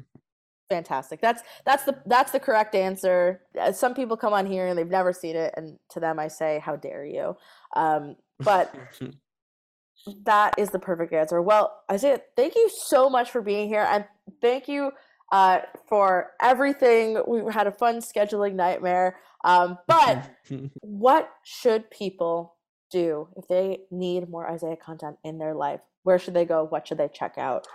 [0.68, 1.20] Fantastic.
[1.20, 3.43] That's that's the that's the correct answer.
[3.59, 6.28] Uh, some people come on here and they've never seen it and to them i
[6.28, 7.36] say how dare you.
[7.74, 8.74] Um but
[10.24, 11.40] that is the perfect answer.
[11.40, 14.05] Well isaiah thank you so much for being here and
[14.40, 14.93] thank you
[15.32, 17.18] uh for everything.
[17.26, 19.16] We had a fun scheduling nightmare.
[19.44, 20.30] Um but
[20.80, 22.55] what should people
[22.90, 25.80] do if they need more isaiah content in their life?
[26.02, 26.64] Where should they go?
[26.64, 27.66] What should they check out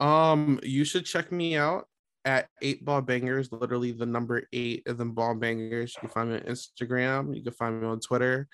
[0.00, 1.86] Um, you should check me out
[2.24, 5.94] at eight ball bangers, literally the number eight of them ball bangers.
[5.94, 8.48] You can find me on Instagram, you can find me on Twitter.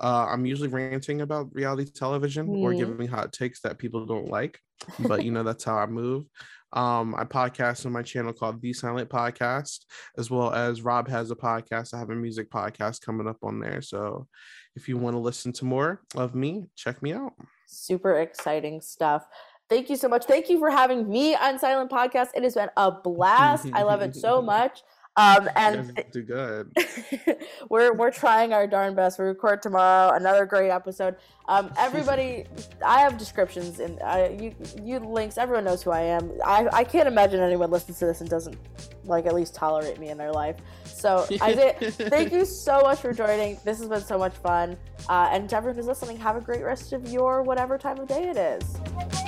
[0.00, 2.78] Uh, I'm usually ranting about reality television or Mhm.
[2.78, 4.58] giving hot takes that people don't like,
[5.00, 6.26] but you know that's how I move.
[6.72, 9.86] Um, I podcast on my channel called The Silent Podcast,
[10.18, 11.94] as well as Rob has a podcast.
[11.94, 13.80] I have a music podcast coming up on there.
[13.80, 14.28] So
[14.74, 17.32] if you want to listen to more of me, check me out.
[17.68, 19.26] super exciting stuff.
[19.68, 20.24] Thank you so much.
[20.24, 22.28] Thank you for having me on Silent Podcast.
[22.34, 23.66] It has been a blast.
[23.72, 24.82] I love it so much.
[25.18, 26.76] Um, and do good.
[27.70, 29.18] we're we're trying our darn best.
[29.18, 30.14] We record tomorrow.
[30.14, 31.16] Another great episode.
[31.48, 32.44] Um, everybody,
[32.84, 35.38] I have descriptions and I, you you links.
[35.38, 36.32] Everyone knows who I am.
[36.44, 38.58] I I can't imagine anyone listens to this and doesn't
[39.04, 40.56] like at least tolerate me in their life.
[40.84, 43.58] So Isaiah, thank you so much for joining.
[43.64, 44.76] This has been so much fun.
[45.08, 48.08] Uh, and to everyone who's listening, have a great rest of your whatever time of
[48.08, 49.25] day it is.